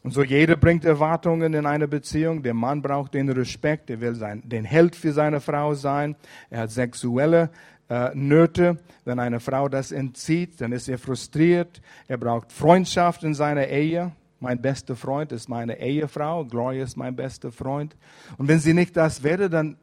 Und 0.01 0.11
so 0.11 0.23
jeder 0.23 0.55
bringt 0.55 0.83
Erwartungen 0.83 1.53
in 1.53 1.67
eine 1.67 1.87
Beziehung. 1.87 2.41
Der 2.41 2.55
Mann 2.55 2.81
braucht 2.81 3.13
den 3.13 3.29
Respekt, 3.29 3.91
er 3.91 4.01
will 4.01 4.15
sein, 4.15 4.41
den 4.43 4.65
Held 4.65 4.95
für 4.95 5.13
seine 5.13 5.41
Frau 5.41 5.75
sein. 5.75 6.15
Er 6.49 6.61
hat 6.61 6.71
sexuelle 6.71 7.51
äh, 7.87 8.15
Nöte. 8.15 8.79
Wenn 9.05 9.19
eine 9.19 9.39
Frau 9.39 9.69
das 9.69 9.91
entzieht, 9.91 10.59
dann 10.59 10.71
ist 10.71 10.89
er 10.89 10.97
frustriert. 10.97 11.81
Er 12.07 12.17
braucht 12.17 12.51
Freundschaft 12.51 13.23
in 13.23 13.35
seiner 13.35 13.67
Ehe. 13.67 14.11
Mein 14.39 14.59
bester 14.59 14.95
Freund 14.95 15.31
ist 15.33 15.49
meine 15.49 15.79
Ehefrau. 15.79 16.45
Gloria 16.45 16.83
ist 16.83 16.97
mein 16.97 17.15
bester 17.15 17.51
Freund. 17.51 17.95
Und 18.39 18.47
wenn 18.47 18.59
sie 18.59 18.73
nicht 18.73 18.97
das 18.97 19.21
wäre, 19.21 19.51
dann 19.51 19.77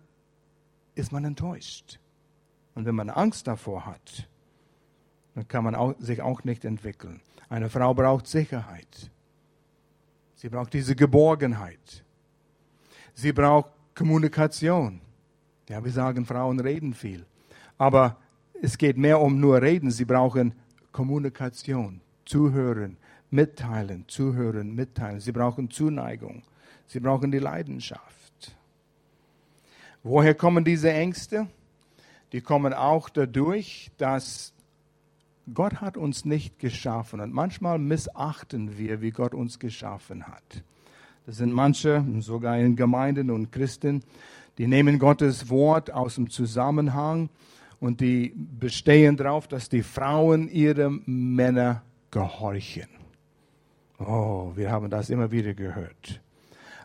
ist 0.97 1.13
man 1.13 1.25
enttäuscht. 1.25 2.01
Und 2.77 2.85
wenn 2.85 2.95
man 2.95 3.09
Angst 3.11 3.47
davor 3.47 3.87
hat, 3.87 4.29
dann 5.35 5.49
kann 5.49 5.65
man 5.65 5.75
auch, 5.75 5.95
sich 5.99 6.21
auch 6.21 6.45
nicht 6.45 6.65
entwickeln. 6.65 7.21
Eine 7.49 7.71
Frau 7.71 7.95
braucht 7.95 8.27
Sicherheit. 8.27 9.11
Sie 10.35 10.51
braucht 10.51 10.75
diese 10.75 10.95
Geborgenheit. 10.95 12.05
Sie 13.15 13.33
braucht 13.33 13.71
Kommunikation. 13.95 15.01
Ja, 15.71 15.83
wir 15.83 15.91
sagen, 15.91 16.27
Frauen 16.27 16.61
reden 16.61 16.93
viel. 16.93 17.25
Aber 17.79 18.19
es 18.61 18.77
geht 18.77 18.99
mehr 18.99 19.21
um 19.21 19.41
nur 19.41 19.63
reden. 19.63 19.91
Sie 19.91 20.05
brauchen 20.05 20.55
Kommunikation, 20.93 22.03
zuhören, 22.27 22.99
mitteilen, 23.31 24.05
zuhören, 24.07 24.75
mitteilen. 24.75 25.21
Sie 25.21 25.33
brauchen 25.33 25.71
Zuneigung. 25.71 26.43
Sie 26.87 27.01
brauchen 27.01 27.33
die 27.33 27.39
Leidenschaft. 27.39 28.55
Woher 30.03 30.35
kommen 30.35 30.63
diese 30.63 30.93
Ängste? 30.93 31.49
Die 32.33 32.41
kommen 32.41 32.73
auch 32.73 33.09
dadurch, 33.09 33.91
dass 33.99 34.53
Gott 35.53 35.81
hat 35.81 35.97
uns 35.97 36.25
nicht 36.25 36.59
geschaffen 36.59 37.21
und 37.21 37.33
manchmal 37.33 37.79
missachten 37.79 38.79
wir, 38.79 39.01
wie 39.01 39.13
Gott 39.13 39.33
uns 39.33 39.59
geschaffen 39.59 40.27
hat. 40.27 40.65
Das 41.25 41.37
sind 41.37 41.53
manche, 41.53 42.05
sogar 42.19 42.59
in 42.59 42.77
Gemeinden 42.77 43.31
und 43.31 43.53
Christen, 43.53 44.03
die 44.59 44.67
nehmen 44.67 44.99
Gottes 44.99 45.49
Wort 45.51 45.93
aus 45.93 46.17
dem 46.17 46.31
Zusammenhang 46.31 47.29
und 47.79 48.01
die 48.01 48.33
bestehen 48.37 49.17
darauf, 49.17 49.47
dass 49.47 49.69
die 49.69 49.83
Frauen 49.83 50.49
ihrem 50.49 51.03
Männer 51.07 51.83
gehorchen. 52.11 52.89
Oh, 53.99 54.53
wir 54.55 54.71
haben 54.71 54.91
das 54.91 55.11
immer 55.11 55.31
wieder 55.31 55.55
gehört. 55.55 56.21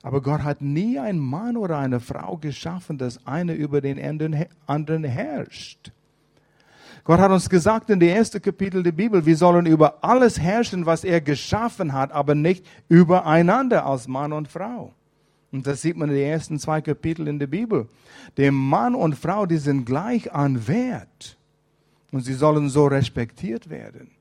Aber 0.04 0.22
Gott 0.22 0.44
hat 0.44 0.62
nie 0.62 0.98
einen 0.98 1.20
Mann 1.20 1.58
oder 1.58 1.78
eine 1.78 2.00
Frau 2.00 2.38
geschaffen, 2.38 2.98
dass 2.98 3.26
einer 3.28 3.54
über 3.54 3.82
den 3.82 4.00
anderen 4.66 5.04
herrscht. 5.04 5.92
Gott 7.04 7.20
hat 7.20 7.32
uns 7.32 7.50
gesagt 7.50 7.90
in 7.90 8.00
dem 8.00 8.10
ersten 8.10 8.42
Kapitel 8.42 8.84
der 8.84 8.92
Bibel, 8.92 9.26
wir 9.26 9.36
sollen 9.36 9.66
über 9.66 10.04
alles 10.04 10.40
herrschen, 10.40 10.86
was 10.86 11.04
er 11.04 11.20
geschaffen 11.20 11.94
hat, 11.94 12.12
aber 12.12 12.36
nicht 12.36 12.66
übereinander 12.90 13.86
als 13.86 14.08
Mann 14.08 14.34
und 14.34 14.48
Frau. 14.48 14.94
Und 15.52 15.68
das 15.68 15.82
sieht 15.82 15.98
man 15.98 16.10
in 16.10 16.16
den 16.16 16.28
ersten 16.28 16.60
zwei 16.60 16.80
Kapiteln 16.82 17.28
in 17.28 17.40
der 17.40 17.48
Bibel. 17.48 17.90
Der 18.38 18.52
Mann 18.52 18.96
und 18.96 19.16
Frau, 19.16 19.46
die 19.46 19.58
sind 19.58 19.86
gleich 19.86 20.32
an 20.32 20.68
Wert. 20.68 21.38
Und 22.12 22.22
sie 22.22 22.34
sollen 22.34 22.70
so 22.70 22.88
respektiert 22.88 23.70
werden. 23.70 24.12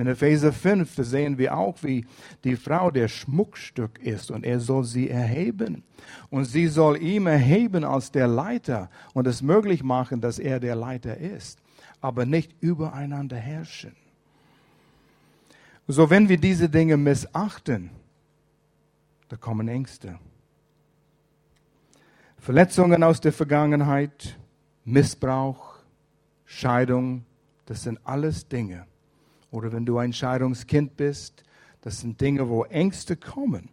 In 0.00 0.06
Epheser 0.06 0.50
5 0.50 0.94
sehen 0.96 1.36
wir 1.36 1.54
auch, 1.54 1.82
wie 1.82 2.06
die 2.44 2.56
Frau 2.56 2.90
der 2.90 3.06
Schmuckstück 3.06 3.98
ist 3.98 4.30
und 4.30 4.46
er 4.46 4.58
soll 4.58 4.84
sie 4.84 5.10
erheben. 5.10 5.82
Und 6.30 6.46
sie 6.46 6.68
soll 6.68 7.02
ihm 7.02 7.26
erheben 7.26 7.84
als 7.84 8.10
der 8.10 8.26
Leiter 8.26 8.88
und 9.12 9.26
es 9.26 9.42
möglich 9.42 9.82
machen, 9.82 10.22
dass 10.22 10.38
er 10.38 10.58
der 10.58 10.74
Leiter 10.74 11.18
ist, 11.18 11.58
aber 12.00 12.24
nicht 12.24 12.54
übereinander 12.62 13.36
herrschen. 13.36 13.94
So, 15.86 16.08
wenn 16.08 16.30
wir 16.30 16.38
diese 16.38 16.70
Dinge 16.70 16.96
missachten, 16.96 17.90
da 19.28 19.36
kommen 19.36 19.68
Ängste. 19.68 20.18
Verletzungen 22.38 23.02
aus 23.02 23.20
der 23.20 23.34
Vergangenheit, 23.34 24.38
Missbrauch, 24.86 25.74
Scheidung, 26.46 27.26
das 27.66 27.82
sind 27.82 28.00
alles 28.02 28.48
Dinge. 28.48 28.86
Oder 29.50 29.72
wenn 29.72 29.86
du 29.86 29.98
ein 29.98 30.12
Scheidungskind 30.12 30.96
bist, 30.96 31.42
das 31.80 32.00
sind 32.00 32.20
Dinge, 32.20 32.48
wo 32.48 32.64
Ängste 32.64 33.16
kommen. 33.16 33.70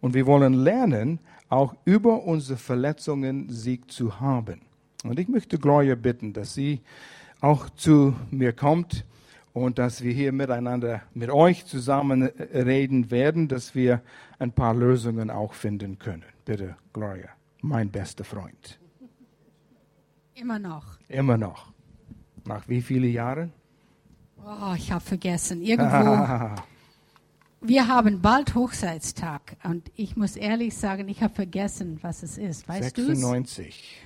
Und 0.00 0.14
wir 0.14 0.26
wollen 0.26 0.54
lernen, 0.54 1.20
auch 1.48 1.74
über 1.84 2.22
unsere 2.22 2.58
Verletzungen 2.58 3.48
Sieg 3.50 3.90
zu 3.90 4.20
haben. 4.20 4.62
Und 5.04 5.18
ich 5.18 5.28
möchte 5.28 5.58
Gloria 5.58 5.94
bitten, 5.94 6.32
dass 6.32 6.54
sie 6.54 6.80
auch 7.40 7.70
zu 7.70 8.14
mir 8.30 8.52
kommt 8.52 9.04
und 9.52 9.78
dass 9.78 10.02
wir 10.02 10.12
hier 10.12 10.32
miteinander, 10.32 11.02
mit 11.14 11.30
euch 11.30 11.66
zusammen 11.66 12.22
reden 12.22 13.10
werden, 13.10 13.48
dass 13.48 13.74
wir 13.74 14.02
ein 14.38 14.52
paar 14.52 14.74
Lösungen 14.74 15.30
auch 15.30 15.54
finden 15.54 15.98
können. 15.98 16.24
Bitte, 16.44 16.76
Gloria, 16.92 17.30
mein 17.62 17.90
bester 17.90 18.24
Freund. 18.24 18.78
Immer 20.34 20.58
noch. 20.58 20.98
Immer 21.08 21.36
noch. 21.36 21.72
Nach 22.44 22.68
wie 22.68 22.80
vielen 22.80 23.12
Jahren? 23.12 23.52
Oh, 24.44 24.74
ich 24.76 24.90
habe 24.90 25.04
vergessen. 25.04 25.62
Irgendwo. 25.62 26.50
wir 27.60 27.88
haben 27.88 28.20
bald 28.20 28.54
Hochzeitstag 28.54 29.56
und 29.64 29.90
ich 29.96 30.16
muss 30.16 30.36
ehrlich 30.36 30.76
sagen, 30.76 31.08
ich 31.08 31.22
habe 31.22 31.34
vergessen, 31.34 31.98
was 32.02 32.22
es 32.22 32.38
ist. 32.38 32.68
Weißt 32.68 32.96
du 32.96 33.06
96. 33.06 34.02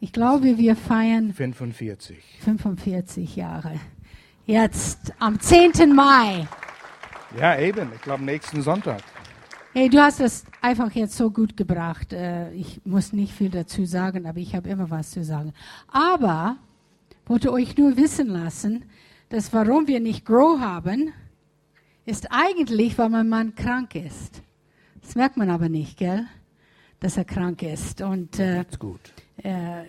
Ich 0.00 0.12
glaube, 0.12 0.58
wir 0.58 0.76
feiern 0.76 1.32
45. 1.32 2.18
45 2.40 3.36
Jahre. 3.36 3.80
Jetzt 4.46 5.12
am 5.18 5.40
10. 5.40 5.94
Mai. 5.94 6.46
Ja, 7.38 7.58
eben. 7.58 7.90
Ich 7.94 8.00
glaube, 8.00 8.24
nächsten 8.24 8.62
Sonntag. 8.62 9.02
Hey, 9.74 9.88
du 9.88 9.98
hast 9.98 10.20
das 10.20 10.44
einfach 10.62 10.90
jetzt 10.92 11.16
so 11.16 11.30
gut 11.30 11.56
gebracht. 11.56 12.12
Äh, 12.12 12.52
ich 12.52 12.80
muss 12.84 13.12
nicht 13.12 13.34
viel 13.34 13.50
dazu 13.50 13.84
sagen, 13.84 14.26
aber 14.26 14.38
ich 14.38 14.54
habe 14.54 14.68
immer 14.68 14.88
was 14.88 15.10
zu 15.10 15.22
sagen. 15.22 15.52
Aber 15.88 16.56
wollte 17.26 17.52
euch 17.52 17.76
nur 17.76 17.96
wissen 17.96 18.28
lassen, 18.28 18.84
dass 19.28 19.52
warum 19.52 19.86
wir 19.86 20.00
nicht 20.00 20.24
Grow 20.24 20.58
haben, 20.58 21.12
ist 22.06 22.28
eigentlich, 22.30 22.96
weil 22.98 23.10
mein 23.10 23.28
Mann 23.28 23.54
krank 23.54 23.94
ist. 23.94 24.42
Das 25.02 25.14
merkt 25.14 25.36
man 25.36 25.50
aber 25.50 25.68
nicht, 25.68 25.98
gell? 25.98 26.26
Dass 27.00 27.16
er 27.16 27.24
krank 27.24 27.62
ist. 27.62 28.00
Und 28.00 28.38
äh. 28.38 28.64
Äh, 29.42 29.84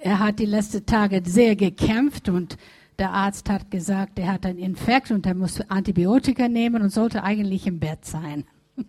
er 0.00 0.18
hat 0.18 0.38
die 0.38 0.46
letzten 0.46 0.86
Tage 0.86 1.22
sehr 1.24 1.56
gekämpft 1.56 2.28
und 2.28 2.56
der 2.98 3.10
Arzt 3.10 3.48
hat 3.48 3.70
gesagt, 3.70 4.18
er 4.18 4.32
hat 4.32 4.46
einen 4.46 4.58
Infekt 4.58 5.10
und 5.10 5.24
er 5.26 5.34
muss 5.34 5.60
Antibiotika 5.68 6.48
nehmen 6.48 6.82
und 6.82 6.90
sollte 6.90 7.22
eigentlich 7.22 7.66
im 7.66 7.78
Bett 7.78 8.04
sein. 8.04 8.44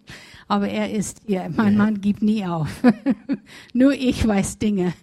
Aber 0.48 0.68
er 0.68 0.92
ist 0.92 1.22
hier. 1.26 1.50
Mein 1.56 1.78
Mann 1.78 2.02
gibt 2.02 2.22
nie 2.22 2.46
auf. 2.46 2.84
Nur 3.74 3.94
ich 3.94 4.28
weiß 4.28 4.58
Dinge 4.58 4.94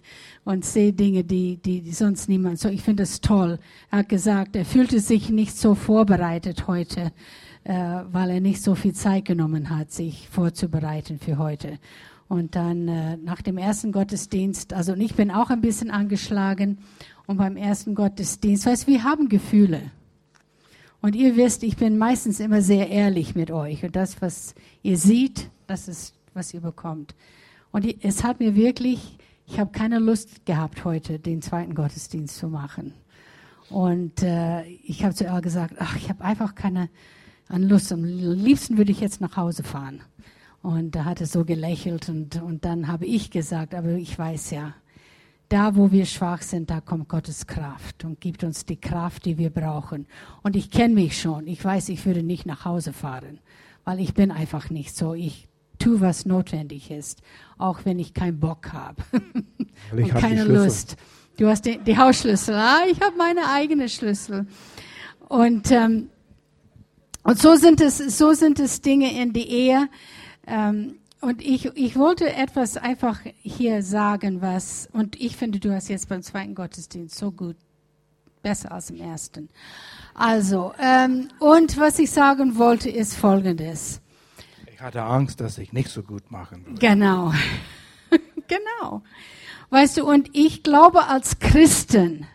und 0.47 0.63
sehe 0.63 0.93
Dinge, 0.93 1.25
die, 1.25 1.57
die, 1.57 1.91
sonst 1.91 2.29
niemand. 2.29 2.57
So, 2.57 2.69
ich 2.69 2.81
finde 2.81 3.03
es 3.03 3.19
toll. 3.19 3.59
Er 3.91 3.99
hat 3.99 4.07
gesagt, 4.07 4.55
er 4.55 4.63
fühlte 4.63 5.01
sich 5.01 5.29
nicht 5.29 5.57
so 5.57 5.75
vorbereitet 5.75 6.67
heute, 6.67 7.11
äh, 7.65 7.73
weil 7.73 8.29
er 8.29 8.39
nicht 8.39 8.61
so 8.61 8.73
viel 8.73 8.93
Zeit 8.93 9.25
genommen 9.25 9.69
hat, 9.69 9.91
sich 9.91 10.29
vorzubereiten 10.29 11.19
für 11.19 11.37
heute. 11.37 11.79
Und 12.29 12.55
dann 12.55 12.87
äh, 12.87 13.17
nach 13.17 13.41
dem 13.41 13.57
ersten 13.57 13.91
Gottesdienst, 13.91 14.71
also 14.71 14.95
ich 14.95 15.15
bin 15.15 15.31
auch 15.31 15.49
ein 15.49 15.59
bisschen 15.59 15.91
angeschlagen. 15.91 16.77
Und 17.25 17.35
beim 17.35 17.57
ersten 17.57 17.93
Gottesdienst, 17.93 18.67
weißt, 18.67 18.87
wir 18.87 19.03
haben 19.03 19.27
Gefühle. 19.27 19.91
Und 21.01 21.17
ihr 21.17 21.35
wisst, 21.35 21.61
ich 21.61 21.75
bin 21.75 21.97
meistens 21.97 22.39
immer 22.39 22.61
sehr 22.61 22.89
ehrlich 22.89 23.35
mit 23.35 23.51
euch. 23.51 23.83
Und 23.83 23.97
das, 23.97 24.21
was 24.21 24.55
ihr 24.81 24.97
seht, 24.97 25.49
das 25.67 25.89
ist, 25.89 26.13
was 26.33 26.53
ihr 26.53 26.61
bekommt. 26.61 27.15
Und 27.73 27.85
es 28.01 28.23
hat 28.23 28.39
mir 28.39 28.55
wirklich 28.55 29.17
ich 29.47 29.59
habe 29.59 29.71
keine 29.71 29.99
Lust 29.99 30.45
gehabt, 30.45 30.83
heute 30.83 31.19
den 31.19 31.41
zweiten 31.41 31.73
Gottesdienst 31.73 32.37
zu 32.37 32.49
machen. 32.49 32.93
Und 33.69 34.21
äh, 34.21 34.63
ich 34.65 35.03
habe 35.03 35.15
zu 35.15 35.23
ihr 35.23 35.41
gesagt, 35.41 35.75
ach, 35.79 35.95
ich 35.95 36.09
habe 36.09 36.23
einfach 36.23 36.53
keine 36.53 36.89
Lust. 37.49 37.91
Am 37.91 38.03
liebsten 38.03 38.77
würde 38.77 38.91
ich 38.91 38.99
jetzt 38.99 39.21
nach 39.21 39.37
Hause 39.37 39.63
fahren. 39.63 40.01
Und 40.61 40.95
da 40.95 41.05
hat 41.05 41.21
er 41.21 41.27
so 41.27 41.45
gelächelt 41.45 42.09
und, 42.09 42.41
und 42.41 42.65
dann 42.65 42.87
habe 42.87 43.05
ich 43.05 43.31
gesagt, 43.31 43.73
aber 43.73 43.91
ich 43.91 44.17
weiß 44.17 44.51
ja, 44.51 44.73
da 45.49 45.75
wo 45.77 45.91
wir 45.91 46.05
schwach 46.05 46.41
sind, 46.41 46.69
da 46.69 46.81
kommt 46.81 47.07
Gottes 47.07 47.47
Kraft 47.47 48.03
und 48.03 48.19
gibt 48.19 48.43
uns 48.43 48.65
die 48.65 48.75
Kraft, 48.75 49.23
die 49.23 49.37
wir 49.37 49.49
brauchen. 49.49 50.07
Und 50.43 50.57
ich 50.57 50.71
kenne 50.71 50.93
mich 50.93 51.19
schon. 51.19 51.47
Ich 51.47 51.63
weiß, 51.63 51.87
ich 51.87 52.05
würde 52.05 52.21
nicht 52.21 52.45
nach 52.45 52.65
Hause 52.65 52.91
fahren, 52.91 53.39
weil 53.85 54.01
ich 54.01 54.13
bin 54.13 54.31
einfach 54.31 54.69
nicht 54.69 54.93
so. 54.93 55.13
Ich 55.13 55.47
tu, 55.79 56.01
was 56.01 56.25
notwendig 56.25 56.91
ist, 56.91 57.21
auch 57.57 57.79
wenn 57.85 57.99
ich 57.99 58.13
keinen 58.13 58.39
Bock 58.39 58.73
habe 58.73 59.03
und 59.91 60.13
keine 60.15 60.43
Lust. 60.43 60.97
Du 61.37 61.47
hast 61.47 61.65
die, 61.65 61.77
die 61.77 61.97
Hausschlüssel, 61.97 62.55
ah, 62.55 62.79
ich 62.89 62.99
habe 63.01 63.15
meine 63.15 63.49
eigene 63.49 63.89
Schlüssel. 63.89 64.47
Und, 65.29 65.71
ähm, 65.71 66.09
und 67.23 67.39
so 67.39 67.55
sind 67.55 67.79
es, 67.81 67.97
so 67.97 68.33
sind 68.33 68.59
es 68.59 68.81
Dinge 68.81 69.21
in 69.21 69.33
die 69.33 69.47
Ehe. 69.47 69.89
Ähm, 70.47 70.95
und 71.19 71.43
ich, 71.43 71.65
ich 71.75 71.95
wollte 71.95 72.33
etwas 72.33 72.77
einfach 72.77 73.19
hier 73.41 73.83
sagen, 73.83 74.41
was, 74.41 74.87
und 74.93 75.19
ich 75.19 75.35
finde, 75.35 75.59
du 75.59 75.73
hast 75.73 75.89
jetzt 75.89 76.09
beim 76.09 76.21
zweiten 76.21 76.55
Gottesdienst 76.55 77.17
so 77.17 77.31
gut, 77.31 77.55
besser 78.41 78.71
als 78.71 78.89
im 78.89 78.97
ersten. 78.97 79.49
Also, 80.13 80.73
ähm, 80.79 81.29
und 81.39 81.77
was 81.77 81.99
ich 81.99 82.11
sagen 82.11 82.57
wollte, 82.57 82.89
ist 82.89 83.15
Folgendes. 83.15 84.01
Ich 84.77 84.83
hatte 84.83 85.01
Angst, 85.01 85.41
dass 85.41 85.57
ich 85.57 85.73
nicht 85.73 85.89
so 85.89 86.03
gut 86.03 86.29
machen 86.29 86.63
würde. 86.63 86.77
Genau. 86.77 87.33
genau. 88.47 89.01
Weißt 89.71 89.97
du, 89.97 90.05
und 90.05 90.29
ich 90.33 90.61
glaube, 90.61 91.07
als 91.07 91.39
Christen 91.39 92.27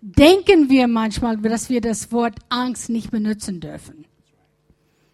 denken 0.00 0.70
wir 0.70 0.88
manchmal, 0.88 1.36
dass 1.36 1.68
wir 1.68 1.82
das 1.82 2.10
Wort 2.10 2.36
Angst 2.48 2.88
nicht 2.88 3.10
benutzen 3.10 3.60
dürfen. 3.60 4.06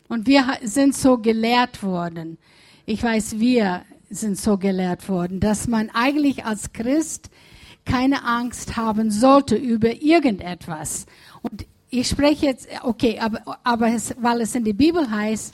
Und 0.07 0.29
wir 0.29 0.47
sind 0.63 0.95
so 0.95 1.19
gelehrt 1.19 1.83
worden. 1.83 2.39
Ich 2.85 3.03
weiß, 3.03 3.41
wir 3.41 3.83
sind 4.09 4.39
so 4.39 4.59
gelehrt 4.59 5.09
worden, 5.09 5.41
dass 5.41 5.67
man 5.67 5.91
eigentlich 5.91 6.45
als 6.45 6.73
Christ 6.73 7.31
keine 7.85 8.25
Angst 8.25 8.77
haben 8.77 9.11
sollte 9.11 9.57
über 9.57 10.01
irgendetwas. 10.01 11.07
Und 11.43 11.67
ich 11.91 12.07
spreche 12.07 12.47
jetzt, 12.47 12.69
okay, 12.85 13.19
aber, 13.19 13.59
aber 13.65 13.89
es, 13.89 14.15
weil 14.21 14.41
es 14.43 14.55
in 14.55 14.63
der 14.63 14.73
Bibel 14.73 15.11
heißt, 15.11 15.53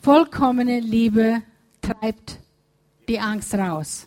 Vollkommene 0.00 0.80
Liebe 0.80 1.42
treibt 1.80 2.38
die 3.08 3.18
Angst 3.18 3.54
raus. 3.54 4.06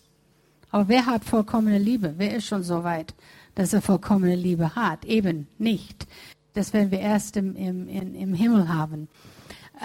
Aber 0.69 0.88
wer 0.88 1.06
hat 1.06 1.25
vollkommene 1.25 1.77
Liebe? 1.77 2.13
Wer 2.17 2.38
ist 2.38 2.45
schon 2.45 2.63
so 2.63 2.84
weit, 2.84 3.13
dass 3.56 3.73
er 3.73 3.82
vollkommene 3.82 4.36
Liebe 4.36 4.75
hat? 4.75 5.04
Eben 5.06 5.47
nicht. 5.58 6.08
Das 6.54 6.73
werden 6.73 6.91
wir 6.91 6.99
erst 6.99 7.36
im, 7.38 7.56
im, 7.56 7.88
im 7.88 8.34
Himmel 8.34 8.69
haben. 8.69 9.10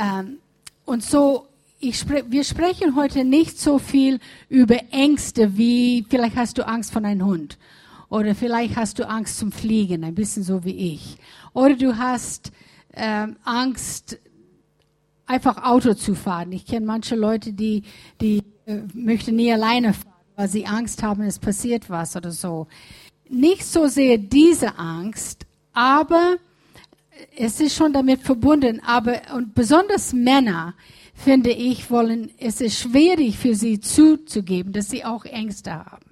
Ähm, 0.01 0.39
und 0.85 1.03
so, 1.03 1.49
ich 1.81 1.99
spre 1.99 2.25
wir 2.29 2.45
sprechen 2.45 2.97
heute 2.97 3.25
nicht 3.25 3.59
so 3.59 3.79
viel 3.79 4.21
über 4.49 4.77
Ängste 4.93 5.57
wie, 5.57 6.07
vielleicht 6.09 6.37
hast 6.37 6.59
du 6.59 6.67
Angst 6.67 6.93
vor 6.93 7.05
einem 7.05 7.25
Hund. 7.27 7.59
Oder 8.09 8.37
vielleicht 8.37 8.77
hast 8.77 9.01
du 9.01 9.09
Angst 9.09 9.39
zum 9.39 9.51
Fliegen, 9.51 10.05
ein 10.05 10.15
bisschen 10.15 10.45
so 10.45 10.65
wie 10.65 10.95
ich. 10.95 11.19
Oder 11.53 11.75
du 11.75 11.99
hast 11.99 12.53
ähm, 12.95 13.37
Angst 13.45 14.19
einfach 15.27 15.65
Auto 15.65 15.95
zu 15.95 16.15
fahren. 16.15 16.53
Ich 16.53 16.67
kenne 16.67 16.87
manche 16.87 17.17
Leute, 17.17 17.53
die, 17.53 17.83
die 18.21 18.43
äh, 18.67 18.79
möchten 18.95 19.37
nie 19.37 19.53
alleine 19.53 19.93
fahren, 19.93 20.15
weil 20.37 20.49
sie 20.49 20.67
Angst 20.67 21.03
haben, 21.03 21.23
es 21.23 21.39
passiert 21.39 21.91
was 21.91 22.17
oder 22.17 22.31
so. 22.31 22.67
Nicht 23.29 23.65
so 23.65 23.89
sehr 23.89 24.19
diese 24.19 24.79
Angst, 24.79 25.47
aber 25.73 26.37
es 27.37 27.61
ist 27.61 27.75
schon 27.75 27.93
damit 27.93 28.21
verbunden. 28.21 28.81
Aber 28.87 29.21
und 29.35 29.55
besonders 29.55 30.13
Männer, 30.13 30.75
finde 31.15 31.51
ich, 31.51 31.91
wollen, 31.91 32.31
es 32.39 32.61
ist 32.61 32.79
schwierig 32.79 33.37
für 33.39 33.55
sie 33.55 33.81
zuzugeben, 33.81 34.73
dass 34.73 34.91
sie 34.91 35.05
auch 35.05 35.25
Ängste 35.25 35.75
haben 35.75 36.06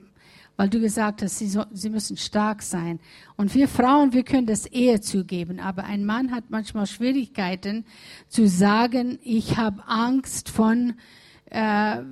weil 0.57 0.69
du 0.69 0.81
gesagt 0.81 1.23
hast, 1.23 1.39
sie, 1.39 1.49
so, 1.49 1.65
sie 1.73 1.91
müssen 1.91 2.17
stark 2.17 2.63
sein. 2.63 3.01
Und 3.37 3.55
wir 3.55 3.69
Frauen, 3.69 4.13
wir 4.13 4.23
können 4.23 4.47
das 4.47 4.67
eher 4.67 5.01
zugeben, 5.03 5.61
aber 5.61 5.85
ein 5.85 6.05
Mann 6.05 6.31
hat 6.31 6.45
manchmal 6.49 6.87
Schwierigkeiten 6.87 7.85
zu 8.29 8.47
sagen, 8.49 9.19
ich 9.23 9.57
habe 9.57 9.83
Angst 9.87 10.49
von 10.49 10.95
äh, 11.51 12.03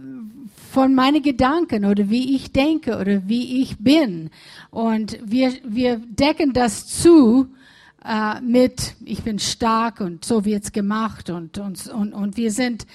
von 0.70 0.94
meinen 0.94 1.22
Gedanken 1.22 1.84
oder 1.84 2.08
wie 2.10 2.36
ich 2.36 2.52
denke 2.52 2.98
oder 2.98 3.28
wie 3.28 3.62
ich 3.62 3.78
bin. 3.78 4.30
Und 4.70 5.18
wir, 5.24 5.52
wir 5.64 5.96
decken 5.96 6.52
das 6.52 6.86
zu 6.86 7.48
äh, 8.04 8.40
mit, 8.40 8.94
ich 9.04 9.22
bin 9.22 9.38
stark 9.38 10.00
und 10.00 10.24
so 10.24 10.44
wird's 10.44 10.72
gemacht 10.72 11.28
und, 11.30 11.58
und, 11.58 11.88
und, 11.88 12.12
und 12.12 12.36
wir 12.36 12.52
sind, 12.52 12.86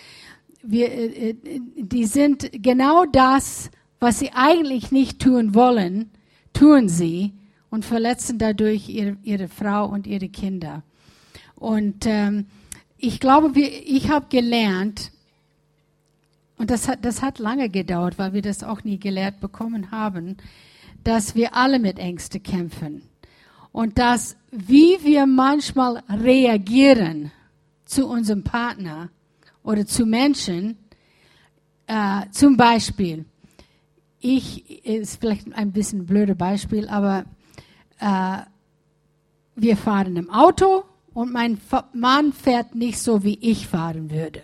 wir, 0.63 0.91
äh, 0.91 1.29
äh 1.31 1.35
die 1.75 2.05
sind 2.05 2.49
genau 2.53 3.05
das, 3.05 3.69
was 3.99 4.19
sie 4.19 4.31
eigentlich 4.33 4.91
nicht 4.91 5.19
tun 5.19 5.55
wollen, 5.55 6.11
tun 6.53 6.89
sie 6.89 7.33
und 7.69 7.85
verletzen 7.85 8.37
dadurch 8.37 8.89
ihre, 8.89 9.17
ihre 9.23 9.47
Frau 9.47 9.85
und 9.87 10.07
ihre 10.07 10.29
Kinder. 10.29 10.83
Und 11.55 12.05
ähm, 12.05 12.47
ich 12.97 13.19
glaube, 13.19 13.55
wir, 13.55 13.69
ich 13.87 14.09
habe 14.09 14.27
gelernt, 14.29 15.11
und 16.57 16.71
das 16.71 16.87
hat, 16.87 17.05
das 17.05 17.21
hat 17.21 17.39
lange 17.39 17.69
gedauert, 17.69 18.17
weil 18.17 18.33
wir 18.33 18.41
das 18.41 18.63
auch 18.63 18.83
nie 18.83 18.99
gelehrt 18.99 19.39
bekommen 19.39 19.91
haben, 19.91 20.37
dass 21.03 21.35
wir 21.35 21.55
alle 21.55 21.79
mit 21.79 21.99
Ängsten 21.99 22.41
kämpfen. 22.41 23.03
Und 23.71 23.99
dass, 23.99 24.37
wie 24.51 24.97
wir 25.03 25.27
manchmal 25.27 26.03
reagieren 26.09 27.31
zu 27.85 28.07
unserem 28.07 28.43
Partner 28.43 29.09
oder 29.63 29.85
zu 29.85 30.05
Menschen. 30.05 30.77
Äh, 31.87 32.21
zum 32.31 32.57
Beispiel, 32.57 33.25
ich 34.19 34.85
ist 34.85 35.19
vielleicht 35.19 35.53
ein 35.53 35.71
bisschen 35.71 36.01
ein 36.01 36.05
blödes 36.05 36.37
Beispiel, 36.37 36.87
aber 36.87 37.25
äh, 37.99 38.37
wir 39.55 39.77
fahren 39.77 40.15
im 40.15 40.29
Auto 40.29 40.83
und 41.13 41.33
mein 41.33 41.59
Mann 41.93 42.33
fährt 42.33 42.75
nicht 42.75 42.99
so, 42.99 43.23
wie 43.23 43.37
ich 43.41 43.67
fahren 43.67 44.11
würde. 44.11 44.43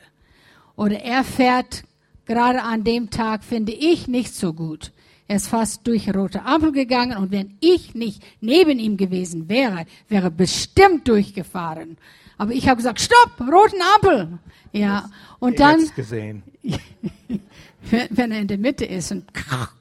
Oder 0.76 1.02
er 1.02 1.24
fährt 1.24 1.84
gerade 2.26 2.64
an 2.64 2.84
dem 2.84 3.10
Tag, 3.10 3.44
finde 3.44 3.72
ich, 3.72 4.08
nicht 4.08 4.34
so 4.34 4.54
gut. 4.54 4.92
Er 5.28 5.38
ist 5.38 5.48
fast 5.48 5.88
durch 5.88 6.14
rote 6.14 6.44
Ampel 6.44 6.72
gegangen 6.72 7.18
und 7.18 7.32
wenn 7.32 7.58
ich 7.60 7.96
nicht 7.96 8.22
neben 8.42 8.80
ihm 8.80 8.98
gewesen 8.98 9.50
wäre, 9.50 9.86
wäre 10.10 10.32
bestimmt 10.32 11.08
durchgefahren. 11.08 11.98
Aber 12.38 12.52
ich 12.52 12.68
habe 12.68 12.78
gesagt, 12.78 13.00
stopp, 13.00 13.40
roten 13.40 13.80
Ampel. 13.96 14.40
Ja, 14.72 15.10
und 15.40 15.60
dann, 15.60 15.88
gesehen. 15.96 16.44
wenn 17.92 18.32
er 18.32 18.40
in 18.40 18.48
der 18.48 18.58
Mitte 18.58 18.86
ist 18.86 19.12
und 19.12 19.26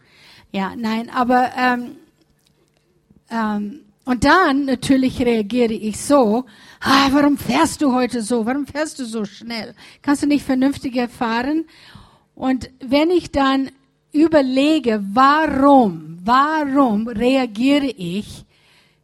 ja, 0.52 0.74
nein, 0.76 1.10
aber 1.10 1.50
ähm, 1.56 1.96
ähm, 3.30 3.80
und 4.04 4.24
dann 4.24 4.64
natürlich 4.64 5.20
reagiere 5.20 5.72
ich 5.72 6.00
so, 6.00 6.44
ah, 6.80 7.08
warum 7.12 7.38
fährst 7.38 7.82
du 7.82 7.92
heute 7.92 8.20
so? 8.22 8.44
Warum 8.44 8.66
fährst 8.66 8.98
du 8.98 9.04
so 9.04 9.24
schnell? 9.24 9.74
Kannst 10.02 10.24
du 10.24 10.26
nicht 10.26 10.44
vernünftiger 10.44 11.08
fahren? 11.08 11.66
Und 12.34 12.70
wenn 12.80 13.10
ich 13.10 13.30
dann 13.30 13.70
überlege, 14.12 15.02
warum, 15.12 16.18
warum 16.24 17.06
reagiere 17.06 17.86
ich 17.86 18.44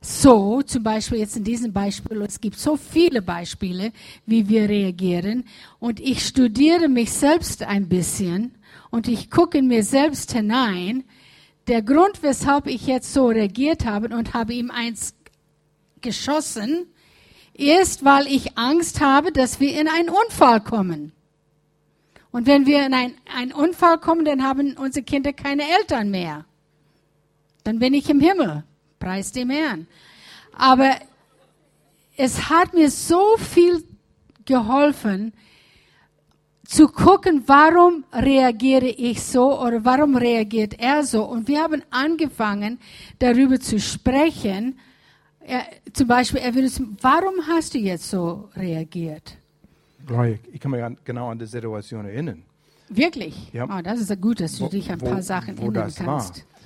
so, 0.00 0.62
zum 0.62 0.82
Beispiel 0.84 1.18
jetzt 1.18 1.36
in 1.36 1.44
diesem 1.44 1.72
Beispiel, 1.72 2.22
es 2.22 2.40
gibt 2.40 2.58
so 2.58 2.76
viele 2.76 3.20
Beispiele, 3.20 3.92
wie 4.26 4.48
wir 4.48 4.68
reagieren, 4.68 5.44
und 5.80 5.98
ich 6.00 6.24
studiere 6.24 6.88
mich 6.88 7.10
selbst 7.10 7.62
ein 7.62 7.88
bisschen 7.88 8.54
und 8.90 9.08
ich 9.08 9.30
gucke 9.30 9.58
in 9.58 9.66
mir 9.66 9.82
selbst 9.82 10.32
hinein, 10.32 11.04
der 11.66 11.82
Grund, 11.82 12.22
weshalb 12.22 12.66
ich 12.66 12.86
jetzt 12.86 13.12
so 13.12 13.26
reagiert 13.26 13.84
habe 13.84 14.16
und 14.16 14.34
habe 14.34 14.54
ihm 14.54 14.70
eins 14.70 15.14
geschossen, 16.00 16.86
ist, 17.54 18.04
weil 18.04 18.26
ich 18.28 18.56
Angst 18.56 19.00
habe, 19.00 19.32
dass 19.32 19.58
wir 19.60 19.78
in 19.78 19.88
einen 19.88 20.08
Unfall 20.08 20.60
kommen. 20.60 21.12
Und 22.30 22.46
wenn 22.46 22.66
wir 22.66 22.86
in 22.86 22.94
ein, 22.94 23.14
einen 23.36 23.52
Unfall 23.52 23.98
kommen, 23.98 24.24
dann 24.24 24.44
haben 24.44 24.76
unsere 24.76 25.04
Kinder 25.04 25.32
keine 25.32 25.64
Eltern 25.80 26.10
mehr. 26.10 26.44
Dann 27.64 27.80
bin 27.80 27.94
ich 27.94 28.08
im 28.08 28.20
Himmel. 28.20 28.64
Preis 28.98 29.32
dem 29.32 29.50
Herrn. 29.50 29.86
Aber 30.52 30.96
es 32.16 32.50
hat 32.50 32.74
mir 32.74 32.90
so 32.90 33.36
viel 33.36 33.84
geholfen, 34.44 35.32
zu 36.68 36.86
gucken, 36.88 37.44
warum 37.46 38.04
reagiere 38.12 38.88
ich 38.88 39.22
so 39.22 39.58
oder 39.58 39.82
warum 39.86 40.16
reagiert 40.16 40.78
er 40.78 41.02
so. 41.02 41.24
Und 41.24 41.48
wir 41.48 41.62
haben 41.62 41.82
angefangen, 41.88 42.78
darüber 43.18 43.58
zu 43.58 43.80
sprechen. 43.80 44.78
Er, 45.40 45.64
zum 45.94 46.06
Beispiel, 46.08 46.40
er 46.40 46.54
würde 46.54 46.68
sagen, 46.68 46.94
warum 47.00 47.46
hast 47.46 47.72
du 47.72 47.78
jetzt 47.78 48.10
so 48.10 48.50
reagiert? 48.54 49.38
Ich 50.52 50.60
kann 50.60 50.70
mich 50.70 50.82
an, 50.82 50.98
genau 51.04 51.30
an 51.30 51.38
die 51.38 51.46
Situation 51.46 52.04
erinnern. 52.04 52.42
Wirklich? 52.90 53.50
Ja. 53.52 53.64
Oh, 53.64 53.82
das 53.82 54.00
ist 54.00 54.20
gut, 54.20 54.40
dass 54.40 54.58
du 54.58 54.64
wo, 54.64 54.68
dich 54.68 54.90
an 54.90 55.00
ein 55.00 55.10
paar 55.10 55.22
Sachen 55.22 55.56
wo 55.56 55.62
erinnern 55.62 55.92
kannst. 55.94 56.36
War. 56.36 56.57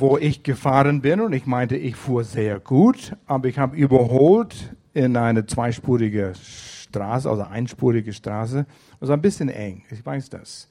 Wo 0.00 0.16
ich 0.16 0.42
gefahren 0.42 1.02
bin 1.02 1.20
und 1.20 1.34
ich 1.34 1.44
meinte, 1.44 1.76
ich 1.76 1.94
fuhr 1.94 2.24
sehr 2.24 2.58
gut, 2.58 3.14
aber 3.26 3.48
ich 3.48 3.58
habe 3.58 3.76
überholt 3.76 4.74
in 4.94 5.14
eine 5.14 5.44
zweispurige 5.44 6.32
Straße, 6.34 7.28
also 7.28 7.42
einspurige 7.42 8.14
Straße. 8.14 8.64
Also 8.98 9.12
ein 9.12 9.20
bisschen 9.20 9.50
eng, 9.50 9.84
ich 9.90 10.04
weiß 10.04 10.30
das. 10.30 10.70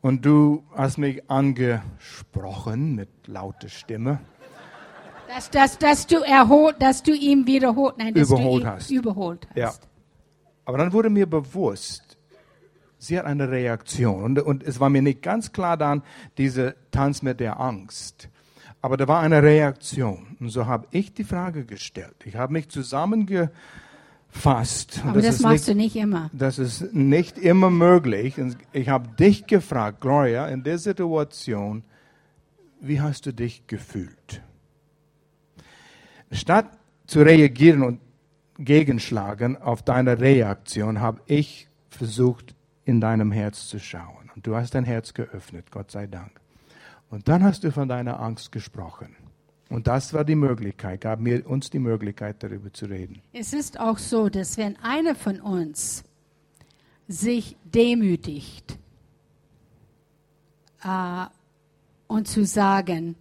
Und 0.00 0.24
du 0.24 0.64
hast 0.74 0.96
mich 0.96 1.30
angesprochen 1.30 2.94
mit 2.94 3.10
lauter 3.26 3.68
Stimme. 3.68 4.20
Dass, 5.28 5.50
dass, 5.50 5.76
dass, 5.76 6.06
du, 6.06 6.16
erholt, 6.20 6.76
dass 6.80 7.02
du 7.02 7.12
ihm 7.12 7.46
wiederholt, 7.46 7.98
nein, 7.98 8.14
dass 8.14 8.30
überholt 8.30 8.62
du 8.62 8.66
ihn 8.66 8.72
hast. 8.72 8.90
überholt 8.90 9.46
hast. 9.48 9.56
Ja. 9.58 9.74
Aber 10.64 10.78
dann 10.78 10.90
wurde 10.94 11.10
mir 11.10 11.26
bewusst, 11.26 12.16
sie 12.96 13.18
hat 13.18 13.26
eine 13.26 13.50
Reaktion. 13.50 14.22
Und, 14.24 14.38
und 14.38 14.62
es 14.62 14.80
war 14.80 14.88
mir 14.88 15.02
nicht 15.02 15.20
ganz 15.20 15.52
klar 15.52 15.76
dann, 15.76 16.02
dieser 16.38 16.74
Tanz 16.90 17.20
mit 17.20 17.40
der 17.40 17.60
Angst. 17.60 18.30
Aber 18.84 18.96
da 18.98 19.08
war 19.08 19.20
eine 19.20 19.42
Reaktion. 19.42 20.36
Und 20.40 20.50
so 20.50 20.66
habe 20.66 20.86
ich 20.90 21.14
die 21.14 21.24
Frage 21.24 21.64
gestellt. 21.64 22.16
Ich 22.26 22.36
habe 22.36 22.52
mich 22.52 22.68
zusammengefasst. 22.68 25.00
Aber 25.06 25.22
das, 25.22 25.36
das 25.36 25.40
machst 25.40 25.54
nicht, 25.54 25.68
du 25.68 25.74
nicht 25.74 25.96
immer. 25.96 26.28
Das 26.34 26.58
ist 26.58 26.92
nicht 26.92 27.38
immer 27.38 27.70
möglich. 27.70 28.34
Ich 28.74 28.90
habe 28.90 29.08
dich 29.16 29.46
gefragt, 29.46 30.02
Gloria, 30.02 30.48
in 30.48 30.64
der 30.64 30.76
Situation, 30.76 31.82
wie 32.78 33.00
hast 33.00 33.24
du 33.24 33.32
dich 33.32 33.66
gefühlt? 33.66 34.42
Statt 36.30 36.66
zu 37.06 37.22
reagieren 37.22 37.82
und 37.82 38.00
gegenschlagen 38.58 39.56
auf 39.56 39.80
deine 39.80 40.20
Reaktion, 40.20 41.00
habe 41.00 41.22
ich 41.24 41.68
versucht, 41.88 42.54
in 42.84 43.00
deinem 43.00 43.32
Herz 43.32 43.66
zu 43.66 43.78
schauen. 43.78 44.30
Und 44.36 44.46
du 44.46 44.54
hast 44.54 44.74
dein 44.74 44.84
Herz 44.84 45.14
geöffnet, 45.14 45.70
Gott 45.70 45.90
sei 45.90 46.06
Dank. 46.06 46.43
Und 47.14 47.28
dann 47.28 47.44
hast 47.44 47.62
du 47.62 47.70
von 47.70 47.88
deiner 47.88 48.18
Angst 48.18 48.50
gesprochen. 48.50 49.14
Und 49.70 49.86
das 49.86 50.12
war 50.12 50.24
die 50.24 50.34
Möglichkeit, 50.34 51.02
gab 51.02 51.20
mir 51.20 51.48
uns 51.48 51.70
die 51.70 51.78
Möglichkeit, 51.78 52.42
darüber 52.42 52.72
zu 52.72 52.86
reden. 52.86 53.22
Es 53.32 53.52
ist 53.52 53.78
auch 53.78 53.98
so, 53.98 54.28
dass 54.28 54.58
wenn 54.58 54.76
einer 54.82 55.14
von 55.14 55.40
uns 55.40 56.02
sich 57.06 57.56
demütigt 57.62 58.80
äh, 60.82 61.26
und 62.08 62.26
zu 62.26 62.44
sagen, 62.44 63.14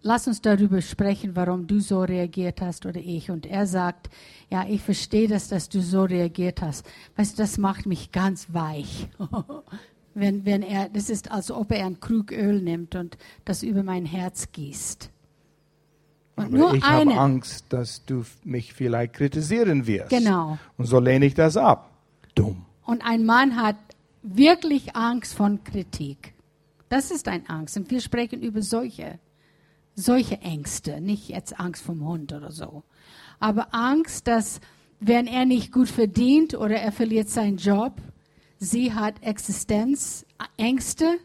lass 0.00 0.26
uns 0.26 0.40
darüber 0.40 0.80
sprechen, 0.80 1.36
warum 1.36 1.66
du 1.66 1.80
so 1.80 2.00
reagiert 2.00 2.62
hast 2.62 2.86
oder 2.86 3.00
ich. 3.00 3.30
Und 3.30 3.44
er 3.44 3.66
sagt, 3.66 4.08
ja, 4.48 4.66
ich 4.66 4.80
verstehe 4.80 5.28
das, 5.28 5.48
dass 5.48 5.68
du 5.68 5.82
so 5.82 6.04
reagiert 6.04 6.62
hast. 6.62 6.86
Weißt 7.16 7.38
du, 7.38 7.42
das 7.42 7.58
macht 7.58 7.84
mich 7.84 8.12
ganz 8.12 8.54
weich. 8.54 9.10
wenn, 10.18 10.44
wenn 10.44 10.62
er, 10.62 10.88
das 10.88 11.10
ist, 11.10 11.30
als 11.30 11.50
ob 11.50 11.72
er 11.72 11.86
ein 11.86 12.00
Krug 12.00 12.32
Öl 12.32 12.60
nimmt 12.60 12.94
und 12.94 13.16
das 13.44 13.62
über 13.62 13.82
mein 13.82 14.04
Herz 14.04 14.50
gießt. 14.52 15.10
Und 16.36 16.44
Aber 16.46 16.56
nur 16.56 16.74
ich 16.74 16.84
habe 16.84 17.14
Angst, 17.14 17.66
dass 17.70 18.04
du 18.04 18.24
mich 18.44 18.72
vielleicht 18.72 19.14
kritisieren 19.14 19.86
wirst. 19.86 20.10
Genau. 20.10 20.58
Und 20.76 20.86
so 20.86 21.00
lehne 21.00 21.26
ich 21.26 21.34
das 21.34 21.56
ab. 21.56 21.90
Dumm. 22.34 22.64
Und 22.84 23.04
ein 23.04 23.24
Mann 23.24 23.56
hat 23.56 23.76
wirklich 24.22 24.94
Angst 24.94 25.34
von 25.34 25.64
Kritik. 25.64 26.34
Das 26.88 27.10
ist 27.10 27.28
ein 27.28 27.48
Angst. 27.48 27.76
Und 27.76 27.90
wir 27.90 28.00
sprechen 28.00 28.40
über 28.40 28.62
solche, 28.62 29.18
solche 29.94 30.38
Ängste. 30.38 31.00
Nicht 31.00 31.28
jetzt 31.28 31.58
Angst 31.58 31.82
vom 31.82 32.06
Hund 32.06 32.32
oder 32.32 32.52
so. 32.52 32.82
Aber 33.40 33.74
Angst, 33.74 34.26
dass 34.26 34.60
wenn 35.00 35.26
er 35.26 35.44
nicht 35.44 35.72
gut 35.72 35.88
verdient 35.88 36.54
oder 36.54 36.76
er 36.76 36.92
verliert 36.92 37.28
seinen 37.28 37.56
Job, 37.56 38.00
sie 38.58 38.92
hat 38.94 39.22
Existenzängste 39.22 41.18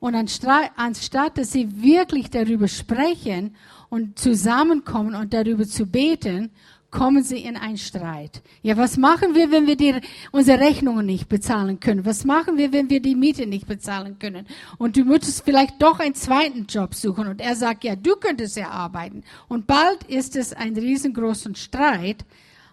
und 0.00 0.14
anstatt, 0.14 1.38
dass 1.38 1.52
sie 1.52 1.82
wirklich 1.82 2.30
darüber 2.30 2.68
sprechen 2.68 3.56
und 3.88 4.18
zusammenkommen 4.18 5.14
und 5.14 5.32
darüber 5.32 5.66
zu 5.66 5.86
beten, 5.86 6.50
kommen 6.90 7.22
sie 7.22 7.38
in 7.38 7.56
einen 7.56 7.76
Streit. 7.76 8.42
Ja, 8.62 8.76
was 8.76 8.96
machen 8.96 9.34
wir, 9.34 9.50
wenn 9.50 9.66
wir 9.66 9.76
die, 9.76 9.94
unsere 10.32 10.60
Rechnungen 10.60 11.04
nicht 11.04 11.28
bezahlen 11.28 11.80
können? 11.80 12.06
Was 12.06 12.24
machen 12.24 12.56
wir, 12.56 12.72
wenn 12.72 12.88
wir 12.88 13.00
die 13.00 13.16
Miete 13.16 13.46
nicht 13.46 13.66
bezahlen 13.66 14.18
können? 14.18 14.46
Und 14.78 14.96
du 14.96 15.04
müsstest 15.04 15.44
vielleicht 15.44 15.82
doch 15.82 15.98
einen 15.98 16.14
zweiten 16.14 16.66
Job 16.66 16.94
suchen. 16.94 17.26
Und 17.26 17.40
er 17.40 17.56
sagt, 17.56 17.84
ja, 17.84 17.96
du 17.96 18.16
könntest 18.16 18.56
ja 18.56 18.70
arbeiten. 18.70 19.24
Und 19.48 19.66
bald 19.66 20.04
ist 20.04 20.36
es 20.36 20.52
ein 20.52 20.74
riesengroßen 20.74 21.54
Streit, 21.54 22.24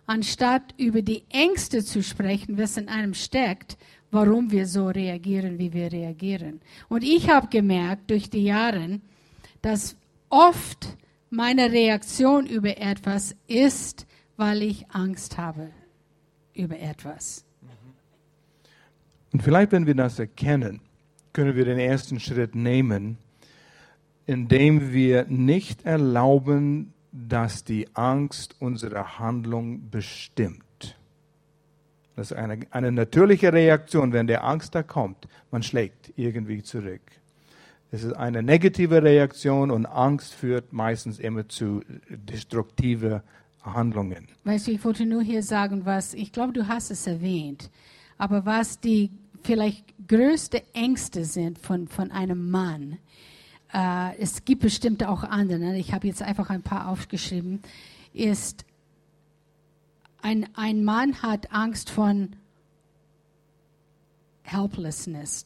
anstatt 0.06 0.74
über 0.78 1.02
die 1.02 1.24
Ängste 1.30 1.84
zu 1.84 2.04
sprechen, 2.04 2.58
was 2.58 2.78
in 2.78 2.90
einem 2.90 3.14
steckt, 3.14 3.78
warum 4.14 4.52
wir 4.52 4.68
so 4.68 4.88
reagieren, 4.88 5.58
wie 5.58 5.74
wir 5.74 5.92
reagieren. 5.92 6.62
Und 6.88 7.04
ich 7.04 7.30
habe 7.30 7.48
gemerkt 7.48 8.12
durch 8.12 8.30
die 8.30 8.44
Jahre, 8.44 9.00
dass 9.62 9.98
oft 10.30 10.98
meine 11.30 11.72
Reaktion 11.72 12.46
über 12.46 12.78
etwas 12.78 13.36
ist, 13.48 14.06
weil 14.38 14.62
ich 14.62 14.90
Angst 14.92 15.38
habe 15.38 15.70
über 16.54 16.80
etwas. 16.80 17.44
Und 19.32 19.42
vielleicht, 19.42 19.72
wenn 19.72 19.88
wir 19.88 19.96
das 19.96 20.20
erkennen, 20.20 20.80
können 21.34 21.56
wir 21.56 21.66
den 21.66 21.80
ersten 21.80 22.20
Schritt 22.20 22.54
nehmen, 22.54 23.18
indem 24.28 24.94
wir 24.94 25.26
nicht 25.26 25.86
erlauben, 25.86 26.94
dass 27.12 27.64
die 27.64 27.88
Angst 27.96 28.56
unsere 28.60 29.18
Handlung 29.18 29.90
bestimmt. 29.90 30.64
Das 32.16 32.32
ist 32.32 32.38
eine, 32.38 32.60
eine 32.72 32.92
natürliche 32.92 33.52
Reaktion, 33.52 34.14
wenn 34.14 34.28
der 34.28 34.44
Angst 34.44 34.76
da 34.76 34.84
kommt. 34.84 35.28
Man 35.52 35.64
schlägt 35.64 36.14
irgendwie 36.16 36.62
zurück. 36.62 37.02
Es 37.92 38.04
ist 38.04 38.14
eine 38.14 38.42
negative 38.42 39.04
Reaktion 39.04 39.70
und 39.70 39.86
Angst 39.86 40.34
führt 40.34 40.74
meistens 40.74 41.20
immer 41.20 41.48
zu 41.48 41.82
destruktiven 42.10 43.22
Handlungen. 43.62 44.28
Weißt 44.44 44.68
du, 44.68 44.72
ich 44.72 44.84
wollte 44.84 45.06
nur 45.06 45.22
hier 45.22 45.44
sagen, 45.44 45.86
was, 45.86 46.14
ich 46.14 46.32
glaube, 46.32 46.54
du 46.54 46.68
hast 46.68 46.92
es 46.92 47.08
erwähnt, 47.08 47.70
aber 48.18 48.46
was 48.46 48.80
die 48.80 49.12
vielleicht 49.44 49.86
größte 50.08 50.64
Ängste 50.74 51.26
sind 51.26 51.60
von, 51.60 51.88
von 51.88 52.12
einem 52.12 52.50
Mann, 52.50 52.98
äh, 53.74 54.18
es 54.18 54.44
gibt 54.46 54.62
bestimmt 54.62 55.06
auch 55.06 55.24
andere, 55.24 55.60
ne? 55.60 55.80
ich 55.80 55.94
habe 55.94 56.08
jetzt 56.08 56.22
einfach 56.22 56.50
ein 56.50 56.62
paar 56.62 56.88
aufgeschrieben, 56.90 57.62
ist, 58.14 58.66
ein, 60.24 60.48
ein 60.56 60.84
Mann 60.84 61.22
hat 61.22 61.52
Angst 61.52 61.90
von 61.90 62.36
Helplessness, 64.44 65.46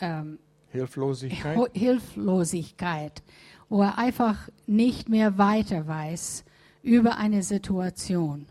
ähm, 0.00 0.38
Hilflosigkeit. 0.68 1.58
Hilflosigkeit, 1.72 3.22
wo 3.68 3.82
er 3.82 3.98
einfach 3.98 4.48
nicht 4.66 5.08
mehr 5.08 5.38
weiter 5.38 5.86
weiß 5.86 6.44
über 6.82 7.18
eine 7.18 7.42
Situation. 7.42 8.46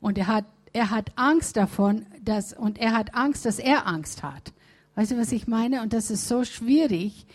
Und 0.00 0.18
er 0.18 0.26
hat, 0.26 0.44
er 0.72 0.90
hat 0.90 1.12
Angst 1.16 1.56
davon, 1.56 2.06
dass, 2.22 2.52
und 2.52 2.78
er 2.78 2.92
hat 2.92 3.14
Angst, 3.14 3.44
dass 3.44 3.58
er 3.58 3.86
Angst 3.86 4.22
hat. 4.22 4.52
Weißt 4.96 5.12
du, 5.12 5.18
was 5.18 5.32
ich 5.32 5.46
meine? 5.46 5.82
Und 5.82 5.92
das 5.92 6.10
ist 6.10 6.26
so 6.26 6.44
schwierig, 6.44 7.26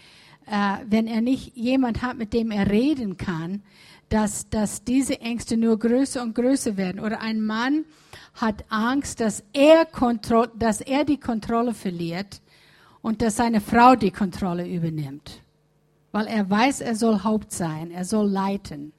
äh, 0.45 0.77
wenn 0.87 1.07
er 1.07 1.21
nicht 1.21 1.55
jemand 1.55 2.01
hat, 2.01 2.17
mit 2.17 2.33
dem 2.33 2.51
er 2.51 2.69
reden 2.69 3.17
kann, 3.17 3.63
dass, 4.11 4.49
dass 4.49 4.83
diese 4.83 5.21
Ängste 5.21 5.55
nur 5.55 5.79
größer 5.79 6.21
und 6.21 6.35
größer 6.35 6.75
werden. 6.75 6.99
Oder 6.99 7.21
ein 7.21 7.41
Mann 7.41 7.85
hat 8.33 8.65
Angst, 8.69 9.21
dass 9.21 9.41
er, 9.53 9.85
Kontro 9.85 10.47
dass 10.47 10.81
er 10.81 11.05
die 11.05 11.19
Kontrolle 11.19 11.73
verliert 11.73 12.41
und 13.01 13.21
dass 13.21 13.37
seine 13.37 13.61
Frau 13.61 13.95
die 13.95 14.11
Kontrolle 14.11 14.67
übernimmt. 14.67 15.41
Weil 16.11 16.27
er 16.27 16.49
weiß, 16.49 16.81
er 16.81 16.95
soll 16.95 17.23
Haupt 17.23 17.53
sein, 17.53 17.89
er 17.89 18.03
soll 18.03 18.29
leiten. 18.29 18.91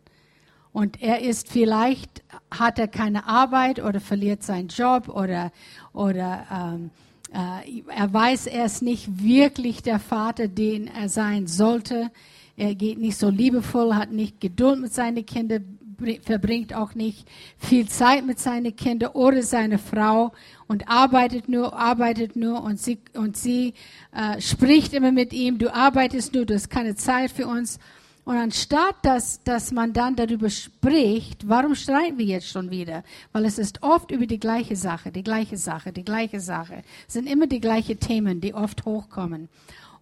Und 0.73 1.03
er 1.03 1.21
ist 1.21 1.49
vielleicht, 1.49 2.23
hat 2.51 2.79
er 2.79 2.89
keine 2.89 3.27
Arbeit 3.27 3.81
oder 3.83 4.01
verliert 4.01 4.43
seinen 4.43 4.69
Job 4.69 5.11
oder, 5.11 5.53
oder 5.93 6.47
ähm, 6.51 6.91
äh, 7.35 7.83
er 7.95 8.11
weiß, 8.11 8.47
er 8.47 8.65
ist 8.65 8.81
nicht 8.81 9.23
wirklich 9.23 9.83
der 9.83 9.99
Vater, 9.99 10.49
den 10.49 10.87
er 10.87 11.11
sein 11.11 11.47
sollte. 11.47 12.11
Er 12.57 12.75
geht 12.75 12.99
nicht 12.99 13.17
so 13.17 13.29
liebevoll, 13.31 13.95
hat 13.95 14.13
nicht 14.13 14.41
Geduld 14.41 14.81
mit 14.81 14.93
seinen 14.93 15.25
Kindern, 15.25 15.79
br- 15.97 16.21
verbringt 16.23 16.75
auch 16.75 16.95
nicht 16.95 17.27
viel 17.59 17.89
Zeit 17.89 18.27
mit 18.27 18.39
seinen 18.39 18.77
Kindern 18.77 19.13
oder 19.13 19.43
seine 19.43 19.79
Frau 19.79 20.33
und 20.69 20.89
arbeitet 20.89 21.49
nur, 21.49 21.75
arbeitet 21.75 22.37
nur 22.37 22.63
und 22.63 22.79
sie, 22.79 22.99
und 23.15 23.37
sie 23.37 23.75
äh, 24.15 24.41
spricht 24.41 24.93
immer 24.93 25.13
mit 25.13 25.33
ihm, 25.33 25.59
du 25.59 25.75
arbeitest 25.75 26.35
nur, 26.35 26.45
du 26.45 26.55
hast 26.55 26.69
keine 26.71 26.95
Zeit 26.95 27.31
für 27.31 27.47
uns. 27.47 27.79
Und 28.25 28.37
anstatt, 28.37 28.95
dass, 29.03 29.43
dass 29.43 29.73
man 29.73 29.93
dann 29.93 30.15
darüber 30.15 30.49
spricht, 30.49 31.49
warum 31.49 31.75
streiten 31.75 32.19
wir 32.19 32.25
jetzt 32.25 32.47
schon 32.47 32.71
wieder? 32.71 33.03
Weil 33.33 33.45
es 33.47 33.59
ist 33.59 33.83
oft 33.83 34.13
über 34.13 34.27
die 34.27 34.39
gleiche 34.39 34.77
Sache, 34.77 35.11
die 35.11 35.25
gleiche 35.25 35.57
Sache, 35.57 35.93
die 35.93 36.05
gleiche 36.05 36.39
Sache. 36.39 36.85
Es 37.09 37.15
sind 37.15 37.29
immer 37.29 37.49
die 37.49 37.61
gleichen 37.61 37.99
Themen, 37.99 38.41
die 38.41 38.55
oft 38.55 38.85
hochkommen. 38.85 39.49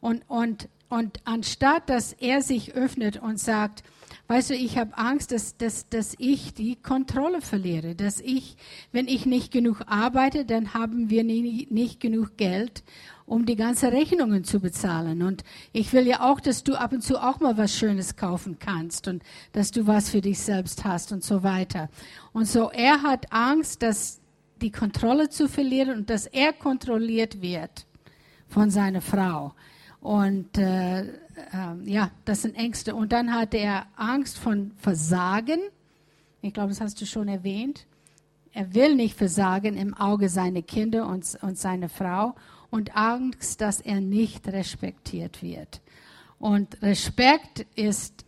Und, 0.00 0.20
und, 0.28 0.68
und 0.90 1.20
anstatt, 1.24 1.88
dass 1.88 2.12
er 2.12 2.42
sich 2.42 2.74
öffnet 2.74 3.22
und 3.22 3.38
sagt, 3.38 3.84
weißt 4.26 4.50
du, 4.50 4.54
ich 4.54 4.76
habe 4.76 4.98
Angst, 4.98 5.30
dass, 5.30 5.56
dass, 5.56 5.88
dass 5.88 6.16
ich 6.18 6.52
die 6.52 6.74
Kontrolle 6.74 7.40
verliere, 7.40 7.94
dass 7.94 8.20
ich, 8.20 8.56
wenn 8.90 9.06
ich 9.06 9.24
nicht 9.24 9.52
genug 9.52 9.82
arbeite, 9.86 10.44
dann 10.44 10.74
haben 10.74 11.08
wir 11.08 11.22
nie, 11.22 11.68
nicht 11.70 12.00
genug 12.00 12.36
Geld, 12.36 12.82
um 13.24 13.46
die 13.46 13.54
ganzen 13.54 13.90
Rechnungen 13.90 14.42
zu 14.42 14.58
bezahlen. 14.58 15.22
Und 15.22 15.44
ich 15.72 15.92
will 15.92 16.08
ja 16.08 16.28
auch, 16.28 16.40
dass 16.40 16.64
du 16.64 16.74
ab 16.74 16.92
und 16.92 17.02
zu 17.02 17.22
auch 17.22 17.38
mal 17.38 17.56
was 17.56 17.72
Schönes 17.72 18.16
kaufen 18.16 18.58
kannst 18.58 19.06
und 19.06 19.22
dass 19.52 19.70
du 19.70 19.86
was 19.86 20.10
für 20.10 20.20
dich 20.20 20.40
selbst 20.40 20.84
hast 20.84 21.12
und 21.12 21.22
so 21.22 21.44
weiter. 21.44 21.88
Und 22.32 22.48
so, 22.48 22.68
er 22.70 23.02
hat 23.02 23.32
Angst, 23.32 23.82
dass 23.82 24.20
die 24.60 24.72
Kontrolle 24.72 25.28
zu 25.28 25.48
verlieren 25.48 25.98
und 25.98 26.10
dass 26.10 26.26
er 26.26 26.52
kontrolliert 26.52 27.40
wird 27.40 27.86
von 28.48 28.70
seiner 28.70 29.00
Frau. 29.00 29.54
Und 30.00 30.56
äh, 30.56 31.02
äh, 31.02 31.06
ja, 31.84 32.10
das 32.24 32.42
sind 32.42 32.56
Ängste. 32.56 32.94
Und 32.94 33.12
dann 33.12 33.34
hat 33.34 33.54
er 33.54 33.86
Angst 33.96 34.38
von 34.38 34.72
Versagen. 34.76 35.60
Ich 36.42 36.54
glaube, 36.54 36.70
das 36.70 36.80
hast 36.80 37.00
du 37.00 37.06
schon 37.06 37.28
erwähnt. 37.28 37.86
Er 38.52 38.74
will 38.74 38.96
nicht 38.96 39.16
versagen 39.16 39.76
im 39.76 39.94
Auge 39.94 40.28
seiner 40.28 40.62
Kinder 40.62 41.06
und, 41.06 41.38
und 41.42 41.58
seiner 41.58 41.88
Frau. 41.88 42.34
Und 42.70 42.96
Angst, 42.96 43.60
dass 43.60 43.80
er 43.80 44.00
nicht 44.00 44.48
respektiert 44.48 45.42
wird. 45.42 45.80
Und 46.38 46.80
Respekt 46.82 47.66
ist, 47.74 48.24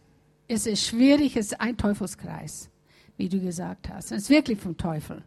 ist 0.49 0.67
es 0.67 0.87
schwierig, 0.87 1.37
ist 1.37 1.61
ein 1.61 1.77
Teufelskreis, 1.77 2.69
wie 3.17 3.29
du 3.29 3.41
gesagt 3.41 3.89
hast. 3.89 4.13
Es 4.13 4.25
ist 4.25 4.31
wirklich 4.31 4.61
vom 4.61 4.77
Teufel. 4.77 5.23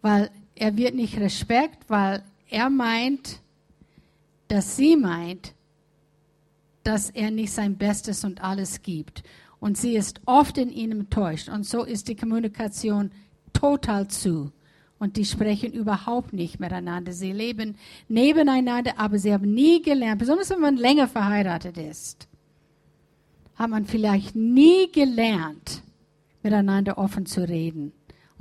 Weil 0.00 0.30
er 0.56 0.76
wird 0.76 0.94
nicht 0.94 1.18
Respekt, 1.18 1.88
weil 1.88 2.24
er 2.48 2.68
meint, 2.68 3.41
dass 4.52 4.76
sie 4.76 4.96
meint, 4.96 5.54
dass 6.82 7.08
er 7.08 7.30
nicht 7.30 7.52
sein 7.52 7.78
Bestes 7.78 8.22
und 8.22 8.44
alles 8.44 8.82
gibt. 8.82 9.22
Und 9.60 9.78
sie 9.78 9.96
ist 9.96 10.20
oft 10.26 10.58
in 10.58 10.68
ihm 10.68 10.90
enttäuscht. 10.90 11.48
Und 11.48 11.64
so 11.64 11.84
ist 11.84 12.08
die 12.08 12.16
Kommunikation 12.16 13.12
total 13.54 14.08
zu. 14.08 14.52
Und 14.98 15.16
die 15.16 15.24
sprechen 15.24 15.72
überhaupt 15.72 16.34
nicht 16.34 16.60
miteinander. 16.60 17.14
Sie 17.14 17.32
leben 17.32 17.76
nebeneinander, 18.08 18.98
aber 18.98 19.18
sie 19.18 19.32
haben 19.32 19.54
nie 19.54 19.80
gelernt, 19.80 20.18
besonders 20.18 20.50
wenn 20.50 20.60
man 20.60 20.76
länger 20.76 21.08
verheiratet 21.08 21.78
ist, 21.78 22.28
hat 23.54 23.70
man 23.70 23.86
vielleicht 23.86 24.36
nie 24.36 24.92
gelernt, 24.92 25.82
miteinander 26.42 26.98
offen 26.98 27.24
zu 27.24 27.48
reden. 27.48 27.92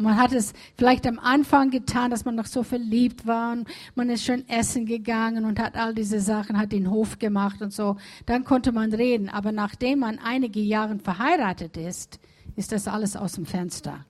Man 0.01 0.17
hat 0.17 0.33
es 0.33 0.53
vielleicht 0.77 1.05
am 1.07 1.19
Anfang 1.19 1.69
getan, 1.69 2.11
dass 2.11 2.25
man 2.25 2.35
noch 2.35 2.45
so 2.45 2.63
verliebt 2.63 3.25
war 3.25 3.53
und 3.53 3.67
man 3.95 4.09
ist 4.09 4.23
schön 4.23 4.47
essen 4.49 4.85
gegangen 4.85 5.45
und 5.45 5.59
hat 5.59 5.75
all 5.75 5.93
diese 5.93 6.19
Sachen, 6.19 6.57
hat 6.57 6.71
den 6.71 6.89
Hof 6.89 7.19
gemacht 7.19 7.61
und 7.61 7.73
so. 7.73 7.97
Dann 8.25 8.43
konnte 8.43 8.71
man 8.71 8.93
reden. 8.93 9.29
Aber 9.29 9.51
nachdem 9.51 9.99
man 9.99 10.19
einige 10.19 10.59
Jahre 10.59 10.97
verheiratet 10.99 11.77
ist, 11.77 12.19
ist 12.55 12.71
das 12.71 12.87
alles 12.87 13.15
aus 13.15 13.33
dem 13.33 13.45
Fenster. 13.45 14.05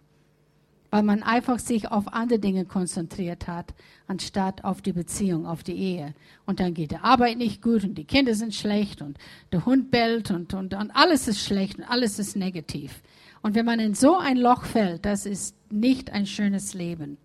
Weil 0.90 1.04
man 1.04 1.24
einfach 1.24 1.60
sich 1.60 1.90
auf 1.90 2.12
andere 2.12 2.40
Dinge 2.40 2.66
konzentriert 2.66 3.48
hat, 3.48 3.74
anstatt 4.08 4.64
auf 4.66 4.82
die 4.82 4.92
Beziehung, 4.92 5.46
auf 5.46 5.64
die 5.64 5.76
Ehe. 5.76 6.14
Und 6.46 6.60
dann 6.60 6.74
geht 6.74 6.92
die 6.92 6.98
Arbeit 6.98 7.38
nicht 7.38 7.62
gut 7.62 7.84
und 7.86 7.98
die 7.98 8.04
Kinder 8.04 8.36
sind 8.36 8.54
schlecht 8.54 9.02
und 9.02 9.18
der 9.54 9.66
Hund 9.66 9.90
bellt 9.90 10.32
und, 10.32 10.54
und, 10.54 10.74
und 10.74 10.92
alles 10.92 11.30
ist 11.30 11.40
schlecht 11.40 11.78
und 11.78 11.86
alles 11.86 12.20
ist 12.20 12.36
negativ. 12.36 13.02
Und 13.42 13.56
wenn 13.56 13.66
man 13.66 13.80
in 13.80 13.96
so 13.96 14.18
ein 14.18 14.38
Loch 14.38 14.66
fällt, 14.66 15.06
das 15.06 15.26
ist 15.26 15.56
nicht 15.72 16.12
ein 16.12 16.26
schönes 16.26 16.74
Leben. 16.74 17.18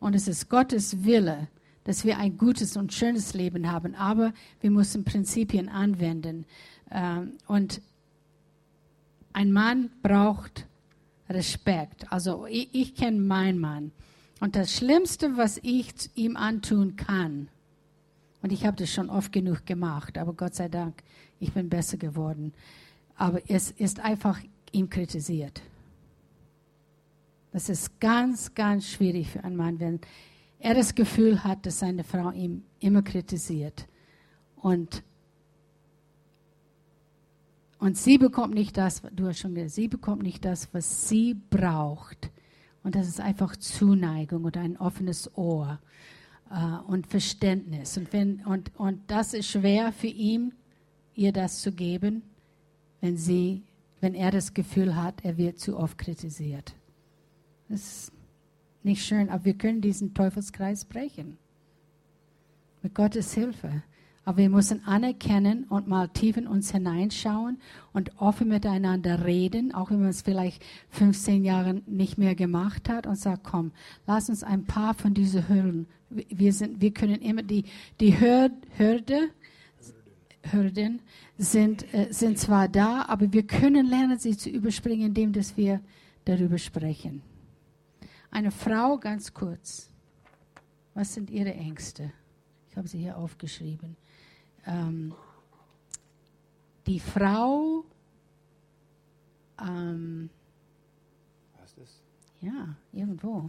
Und 0.00 0.14
es 0.14 0.28
ist 0.28 0.48
Gottes 0.48 1.04
Wille, 1.04 1.48
dass 1.84 2.04
wir 2.04 2.18
ein 2.18 2.36
gutes 2.36 2.76
und 2.76 2.92
schönes 2.92 3.34
Leben 3.34 3.70
haben. 3.70 3.94
Aber 3.94 4.32
wir 4.60 4.70
müssen 4.70 5.04
Prinzipien 5.04 5.68
anwenden. 5.68 6.44
Ähm, 6.90 7.32
Und 7.46 7.80
ein 9.32 9.52
Mann 9.52 9.90
braucht 10.02 10.66
Respekt. 11.28 12.10
Also 12.12 12.46
ich, 12.46 12.68
ich 12.72 12.94
kenne 12.94 13.20
meinen 13.20 13.58
Mann. 13.58 13.92
Und 14.40 14.54
das 14.54 14.72
Schlimmste, 14.72 15.36
was 15.36 15.58
ich 15.62 15.92
ihm 16.14 16.36
antun 16.36 16.96
kann, 16.96 17.48
und 18.40 18.52
ich 18.52 18.64
habe 18.64 18.76
das 18.76 18.90
schon 18.90 19.10
oft 19.10 19.32
genug 19.32 19.66
gemacht, 19.66 20.16
aber 20.16 20.32
Gott 20.32 20.54
sei 20.54 20.68
Dank, 20.68 21.02
ich 21.40 21.52
bin 21.52 21.68
besser 21.68 21.96
geworden. 21.96 22.52
Aber 23.16 23.40
es 23.48 23.72
ist 23.72 23.98
einfach 24.00 24.38
ihm 24.70 24.88
kritisiert. 24.88 25.60
Das 27.58 27.68
ist 27.68 27.98
ganz, 27.98 28.54
ganz 28.54 28.86
schwierig 28.86 29.30
für 29.30 29.42
einen 29.42 29.56
Mann, 29.56 29.80
wenn 29.80 29.98
er 30.60 30.74
das 30.74 30.94
Gefühl 30.94 31.42
hat, 31.42 31.66
dass 31.66 31.80
seine 31.80 32.04
Frau 32.04 32.30
ihm 32.30 32.62
immer 32.78 33.02
kritisiert. 33.02 33.88
Und, 34.54 35.02
und 37.80 37.96
sie 37.98 38.16
bekommt 38.16 38.54
nicht 38.54 38.76
das, 38.76 39.02
du 39.12 39.26
hast 39.26 39.40
schon 39.40 39.56
gesagt, 39.56 39.72
sie 39.72 39.88
bekommt 39.88 40.22
nicht 40.22 40.44
das, 40.44 40.72
was 40.72 41.08
sie 41.08 41.34
braucht. 41.34 42.30
Und 42.84 42.94
das 42.94 43.08
ist 43.08 43.20
einfach 43.20 43.56
Zuneigung 43.56 44.44
und 44.44 44.56
ein 44.56 44.76
offenes 44.76 45.36
Ohr 45.36 45.80
äh, 46.52 46.76
und 46.86 47.08
Verständnis. 47.08 47.98
Und, 47.98 48.12
wenn, 48.12 48.46
und, 48.46 48.70
und 48.76 49.00
das 49.08 49.34
ist 49.34 49.48
schwer 49.48 49.90
für 49.90 50.06
ihn, 50.06 50.54
ihr 51.16 51.32
das 51.32 51.60
zu 51.60 51.72
geben, 51.72 52.22
wenn, 53.00 53.16
sie, 53.16 53.64
wenn 54.00 54.14
er 54.14 54.30
das 54.30 54.54
Gefühl 54.54 54.94
hat, 54.94 55.24
er 55.24 55.36
wird 55.38 55.58
zu 55.58 55.76
oft 55.76 55.98
kritisiert. 55.98 56.77
Das 57.68 57.80
ist 57.80 58.12
nicht 58.82 59.04
schön, 59.04 59.28
aber 59.28 59.44
wir 59.44 59.54
können 59.54 59.80
diesen 59.80 60.14
Teufelskreis 60.14 60.84
brechen. 60.84 61.36
Mit 62.82 62.94
Gottes 62.94 63.34
Hilfe. 63.34 63.82
Aber 64.24 64.38
wir 64.38 64.50
müssen 64.50 64.84
anerkennen 64.84 65.64
und 65.64 65.88
mal 65.88 66.08
tief 66.08 66.36
in 66.36 66.46
uns 66.46 66.70
hineinschauen 66.70 67.58
und 67.94 68.20
offen 68.20 68.48
miteinander 68.48 69.24
reden, 69.24 69.72
auch 69.72 69.90
wenn 69.90 70.00
man 70.00 70.10
es 70.10 70.20
vielleicht 70.20 70.62
15 70.90 71.44
Jahre 71.44 71.80
nicht 71.86 72.18
mehr 72.18 72.34
gemacht 72.34 72.90
hat 72.90 73.06
und 73.06 73.16
sagt, 73.16 73.44
komm, 73.44 73.72
lass 74.06 74.28
uns 74.28 74.42
ein 74.42 74.66
paar 74.66 74.92
von 74.92 75.14
diesen 75.14 75.48
Hürden. 75.48 75.86
Wir, 76.10 76.52
sind, 76.52 76.82
wir 76.82 76.92
können 76.92 77.22
immer 77.22 77.42
die, 77.42 77.64
die 78.00 78.20
Hürde, 78.20 79.30
Hürden 80.42 81.00
sind, 81.38 81.92
äh, 81.94 82.08
sind 82.10 82.38
zwar 82.38 82.68
da, 82.68 83.06
aber 83.08 83.32
wir 83.32 83.46
können 83.46 83.86
lernen, 83.86 84.18
sie 84.18 84.36
zu 84.36 84.50
überspringen, 84.50 85.06
indem 85.06 85.32
dass 85.32 85.56
wir 85.56 85.80
darüber 86.26 86.58
sprechen. 86.58 87.22
Eine 88.30 88.50
Frau, 88.50 88.98
ganz 88.98 89.32
kurz. 89.32 89.90
Was 90.94 91.14
sind 91.14 91.30
ihre 91.30 91.54
Ängste? 91.54 92.12
Ich 92.70 92.76
habe 92.76 92.88
sie 92.88 92.98
hier 92.98 93.16
aufgeschrieben. 93.16 93.96
Ähm, 94.66 95.14
die 96.86 97.00
Frau, 97.00 97.84
ähm, 99.60 100.30
Was 101.60 101.76
ist 101.78 102.02
ja, 102.40 102.76
irgendwo. 102.92 103.46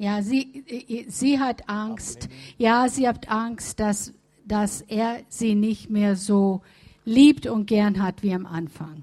Ja, 0.00 0.22
sie, 0.22 1.06
sie 1.08 1.40
hat 1.40 1.68
Angst. 1.68 2.28
Ja, 2.56 2.88
sie 2.88 3.08
hat 3.08 3.28
Angst, 3.28 3.80
dass, 3.80 4.14
dass 4.44 4.80
er 4.82 5.24
sie 5.28 5.56
nicht 5.56 5.90
mehr 5.90 6.14
so 6.14 6.62
liebt 7.04 7.46
und 7.46 7.66
gern 7.66 8.00
hat 8.00 8.22
wie 8.22 8.32
am 8.32 8.46
Anfang, 8.46 9.02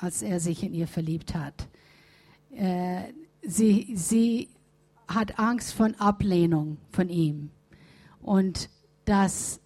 als 0.00 0.22
er 0.22 0.40
sich 0.40 0.62
in 0.62 0.72
ihr 0.72 0.88
verliebt 0.88 1.34
hat. 1.34 1.68
Äh, 2.54 3.12
sie, 3.42 3.92
sie 3.94 4.48
hat 5.06 5.38
Angst 5.38 5.72
von 5.72 5.94
Ablehnung 5.96 6.78
von 6.90 7.08
ihm 7.08 7.50
und 8.20 8.68
dass 9.04 9.60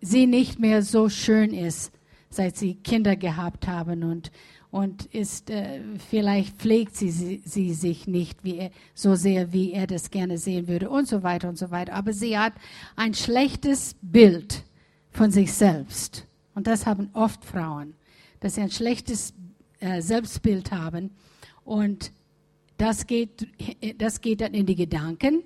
sie 0.00 0.26
nicht 0.26 0.58
mehr 0.58 0.82
so 0.82 1.08
schön 1.08 1.52
ist, 1.52 1.92
seit 2.30 2.56
sie 2.56 2.74
Kinder 2.74 3.16
gehabt 3.16 3.68
haben 3.68 4.04
und 4.04 4.32
und 4.72 5.04
ist 5.14 5.50
äh, 5.50 5.82
vielleicht 6.08 6.56
pflegt 6.56 6.96
sie, 6.96 7.10
sie, 7.10 7.42
sie 7.44 7.74
sich 7.74 8.06
nicht 8.06 8.42
wie 8.42 8.56
er, 8.56 8.70
so 8.94 9.14
sehr, 9.14 9.52
wie 9.52 9.72
er 9.72 9.86
das 9.86 10.10
gerne 10.10 10.38
sehen 10.38 10.66
würde 10.66 10.88
und 10.88 11.06
so 11.06 11.22
weiter 11.22 11.50
und 11.50 11.58
so 11.58 11.70
weiter. 11.70 11.92
Aber 11.92 12.14
sie 12.14 12.38
hat 12.38 12.54
ein 12.96 13.12
schlechtes 13.12 13.94
Bild 14.00 14.62
von 15.10 15.30
sich 15.30 15.52
selbst 15.52 16.26
und 16.54 16.66
das 16.66 16.86
haben 16.86 17.10
oft 17.12 17.44
Frauen, 17.44 17.92
dass 18.40 18.54
sie 18.54 18.62
ein 18.62 18.70
schlechtes 18.70 19.34
äh, 19.80 20.00
Selbstbild 20.00 20.72
haben 20.72 21.10
und 21.64 22.12
das 22.78 23.06
geht, 23.06 23.46
das 23.98 24.20
geht 24.20 24.40
dann 24.40 24.54
in 24.54 24.66
die 24.66 24.74
Gedanken 24.74 25.42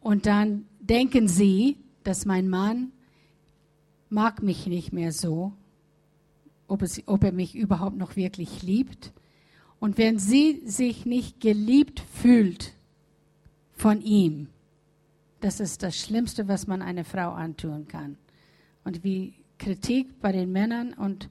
und 0.00 0.26
dann 0.26 0.66
denken 0.80 1.28
sie, 1.28 1.78
dass 2.04 2.24
mein 2.24 2.48
Mann 2.48 2.92
mag 4.08 4.42
mich 4.42 4.66
nicht 4.66 4.92
mehr 4.92 5.12
so 5.12 5.52
ob, 6.70 6.82
es, 6.82 7.02
ob 7.06 7.24
er 7.24 7.32
mich 7.32 7.54
überhaupt 7.54 7.96
noch 7.96 8.16
wirklich 8.16 8.62
liebt. 8.62 9.12
Und 9.80 9.98
wenn 9.98 10.18
sie 10.18 10.62
sich 10.64 11.04
nicht 11.04 11.40
geliebt 11.40 12.00
fühlt 12.00 12.72
von 13.72 14.00
ihm, 14.02 14.48
das 15.40 15.58
ist 15.58 15.82
das 15.82 15.96
Schlimmste, 15.96 16.48
was 16.48 16.66
man 16.66 16.82
einer 16.82 17.04
Frau 17.04 17.30
antun 17.30 17.88
kann. 17.88 18.16
Und 18.84 19.04
wie 19.04 19.34
Kritik 19.58 20.20
bei 20.20 20.32
den 20.32 20.52
Männern 20.52 20.92
und 20.94 21.28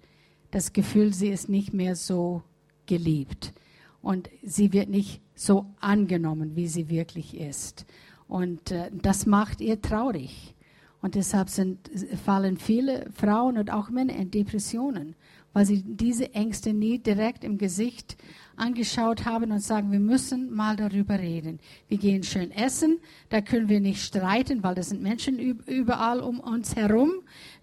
das 0.51 0.73
Gefühl, 0.73 1.13
sie 1.13 1.29
ist 1.29 1.47
nicht 1.47 1.73
mehr 1.73 1.95
so 1.95 2.43
geliebt. 2.85 3.53
Und 4.01 4.29
sie 4.43 4.71
wird 4.73 4.89
nicht 4.89 5.21
so 5.35 5.65
angenommen, 5.79 6.55
wie 6.55 6.67
sie 6.67 6.89
wirklich 6.89 7.37
ist. 7.37 7.85
Und 8.27 8.71
äh, 8.71 8.91
das 8.93 9.25
macht 9.25 9.61
ihr 9.61 9.81
traurig. 9.81 10.55
Und 11.01 11.15
deshalb 11.15 11.49
sind, 11.49 11.89
fallen 12.25 12.57
viele 12.57 13.09
Frauen 13.13 13.57
und 13.57 13.71
auch 13.71 13.89
Männer 13.89 14.15
in 14.15 14.31
Depressionen, 14.31 15.15
weil 15.53 15.65
sie 15.65 15.81
diese 15.81 16.33
Ängste 16.33 16.73
nie 16.73 16.99
direkt 16.99 17.43
im 17.43 17.57
Gesicht 17.57 18.17
angeschaut 18.57 19.23
haben 19.23 19.51
und 19.51 19.61
sagen, 19.61 19.91
wir 19.91 19.99
müssen 19.99 20.53
mal 20.53 20.75
darüber 20.75 21.17
reden. 21.17 21.59
Wir 21.87 21.97
gehen 21.97 22.23
schön 22.23 22.51
essen, 22.51 22.99
da 23.29 23.39
können 23.39 23.69
wir 23.69 23.79
nicht 23.79 24.03
streiten, 24.03 24.61
weil 24.61 24.75
das 24.75 24.89
sind 24.89 25.01
Menschen 25.01 25.39
überall 25.39 26.19
um 26.19 26.41
uns 26.41 26.75
herum. 26.75 27.11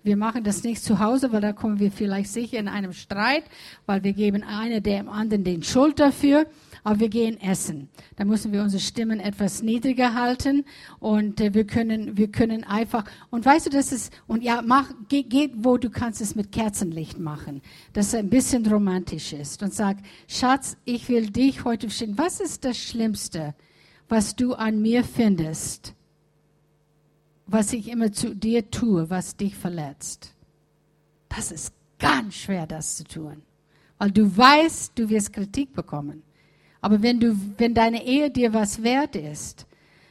Wir 0.07 0.17
machen 0.17 0.45
das 0.45 0.63
nicht 0.63 0.83
zu 0.83 1.01
Hause, 1.01 1.33
weil 1.33 1.41
da 1.41 1.53
kommen 1.53 1.81
wir 1.81 1.91
vielleicht 1.91 2.31
sicher 2.31 2.59
in 2.59 2.69
einem 2.69 2.93
Streit, 2.93 3.45
weil 3.87 4.05
wir 4.05 4.13
geben 4.13 4.43
einer 4.43 4.81
dem 4.81 5.09
anderen 5.09 5.45
den 5.45 5.63
Schuld 5.63 5.99
dafür 5.99 6.47
aber 6.87 7.01
wir 7.01 7.09
gehen 7.09 7.41
essen. 7.41 7.89
Da 8.15 8.25
müssen 8.25 8.53
wir 8.53 8.63
unsere 8.63 8.81
Stimmen 8.81 9.19
etwas 9.19 9.61
niedriger 9.61 10.15
halten 10.15 10.65
und 11.01 11.41
äh, 11.41 11.53
wir 11.53 11.67
können, 11.67 12.17
wir 12.17 12.31
können 12.31 12.63
einfach, 12.63 13.05
und 13.31 13.45
weißt 13.45 13.67
du, 13.67 13.71
das 13.71 13.91
ist, 13.91 14.13
und 14.29 14.45
ja, 14.45 14.63
mach, 14.65 14.93
geh, 15.09 15.25
geh, 15.25 15.51
wo 15.57 15.79
du 15.79 15.91
kannst 15.91 16.21
es 16.21 16.37
mit 16.37 16.53
Kerzenlicht 16.53 17.19
machen, 17.19 17.61
dass 17.93 18.09
es 18.09 18.15
ein 18.15 18.31
bisschen 18.31 18.65
romantisch 18.65 19.33
ist 19.33 19.65
und 19.65 19.75
sag, 19.75 19.97
Schatz, 20.29 20.77
ich 20.85 21.09
will 21.09 21.29
dich 21.29 21.65
heute 21.65 21.89
verstehen. 21.89 22.17
Was 22.17 22.39
ist 22.39 22.65
das 22.65 22.79
Schlimmste, 22.79 23.57
was 24.09 24.37
du 24.37 24.55
an 24.55 24.81
mir 24.81 25.03
findest? 25.03 25.96
Was 27.47 27.73
ich 27.73 27.89
immer 27.89 28.13
zu 28.13 28.35
dir 28.35 28.71
tue, 28.71 29.09
was 29.09 29.37
dich 29.37 29.55
verletzt? 29.55 30.33
Das 31.29 31.53
ist 31.53 31.73
ganz 31.99 32.35
schwer, 32.35 32.67
das 32.67 32.97
zu 32.97 33.05
tun. 33.05 33.43
Weil 33.99 34.11
du 34.11 34.37
weißt, 34.37 34.93
du 34.97 35.09
wirst 35.09 35.33
Kritik 35.33 35.73
bekommen. 35.73 36.23
Aber 36.81 37.03
wenn 37.03 37.21
du, 37.21 37.37
wenn 37.59 37.75
deine 37.75 38.05
Ehe 38.05 38.31
dir 38.31 38.53
was 38.53 38.83
wert 38.83 39.17
ist, 39.17 39.67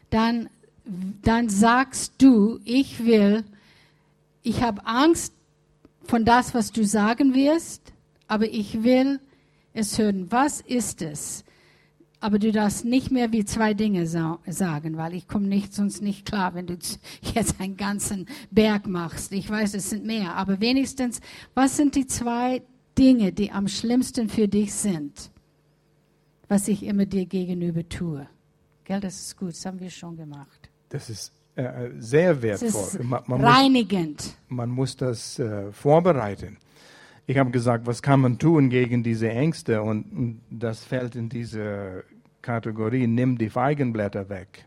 dann, 0.09 0.49
dann 1.21 1.49
sagst 1.49 2.13
du, 2.17 2.59
ich 2.63 3.05
will, 3.05 3.43
ich 4.41 4.61
habe 4.61 4.85
Angst 4.85 5.33
von 6.03 6.25
das, 6.25 6.53
was 6.53 6.71
du 6.71 6.85
sagen 6.85 7.33
wirst, 7.33 7.93
aber 8.27 8.47
ich 8.47 8.83
will 8.83 9.19
es 9.73 9.97
hören. 9.97 10.31
Was 10.31 10.61
ist 10.61 11.01
es? 11.01 11.43
Aber 12.25 12.39
du 12.39 12.51
darfst 12.51 12.85
nicht 12.85 13.11
mehr 13.11 13.31
wie 13.31 13.45
zwei 13.45 13.73
Dinge 13.73 14.07
sa 14.07 14.39
sagen, 14.47 14.97
weil 14.97 15.13
ich 15.13 15.27
komme 15.27 15.47
nicht 15.47 15.73
sonst 15.73 16.01
nicht 16.01 16.25
klar, 16.25 16.55
wenn 16.55 16.65
du 16.65 16.77
jetzt 17.35 17.59
einen 17.59 17.77
ganzen 17.77 18.25
Berg 18.49 18.87
machst. 18.87 19.31
Ich 19.31 19.49
weiß, 19.49 19.75
es 19.75 19.89
sind 19.91 20.05
mehr, 20.05 20.35
aber 20.35 20.59
wenigstens, 20.59 21.21
was 21.53 21.77
sind 21.77 21.95
die 21.95 22.07
zwei 22.07 22.63
Dinge, 22.97 23.31
die 23.31 23.51
am 23.51 23.67
schlimmsten 23.67 24.29
für 24.29 24.47
dich 24.47 24.73
sind? 24.73 25.29
was 26.47 26.67
ich 26.67 26.83
immer 26.83 27.05
dir 27.05 27.25
gegenüber 27.25 27.87
tue. 27.87 28.27
Gell, 28.83 28.99
das 28.99 29.19
ist 29.19 29.37
gut, 29.37 29.49
das 29.49 29.65
haben 29.65 29.79
wir 29.79 29.89
schon 29.89 30.15
gemacht. 30.15 30.69
Das 30.89 31.09
ist 31.09 31.33
äh, 31.55 31.89
sehr 31.97 32.41
wertvoll. 32.41 33.03
Man, 33.03 33.23
man 33.27 33.43
reinigend. 33.43 34.23
Muss, 34.23 34.37
man 34.49 34.69
muss 34.69 34.97
das 34.97 35.39
äh, 35.39 35.71
vorbereiten. 35.71 36.57
Ich 37.27 37.37
habe 37.37 37.49
gesagt, 37.49 37.87
was 37.87 38.03
kann 38.03 38.19
man 38.19 38.37
tun 38.37 38.69
gegen 38.69 39.01
diese 39.01 39.29
Ängste? 39.29 39.81
Und, 39.81 40.05
und 40.11 40.41
das 40.51 40.83
fällt 40.83 41.15
in 41.15 41.29
diese 41.29 42.03
Kategorie, 42.45 43.07
nimm 43.07 43.37
die 43.37 43.49
Feigenblätter 43.49 44.29
weg. 44.29 44.65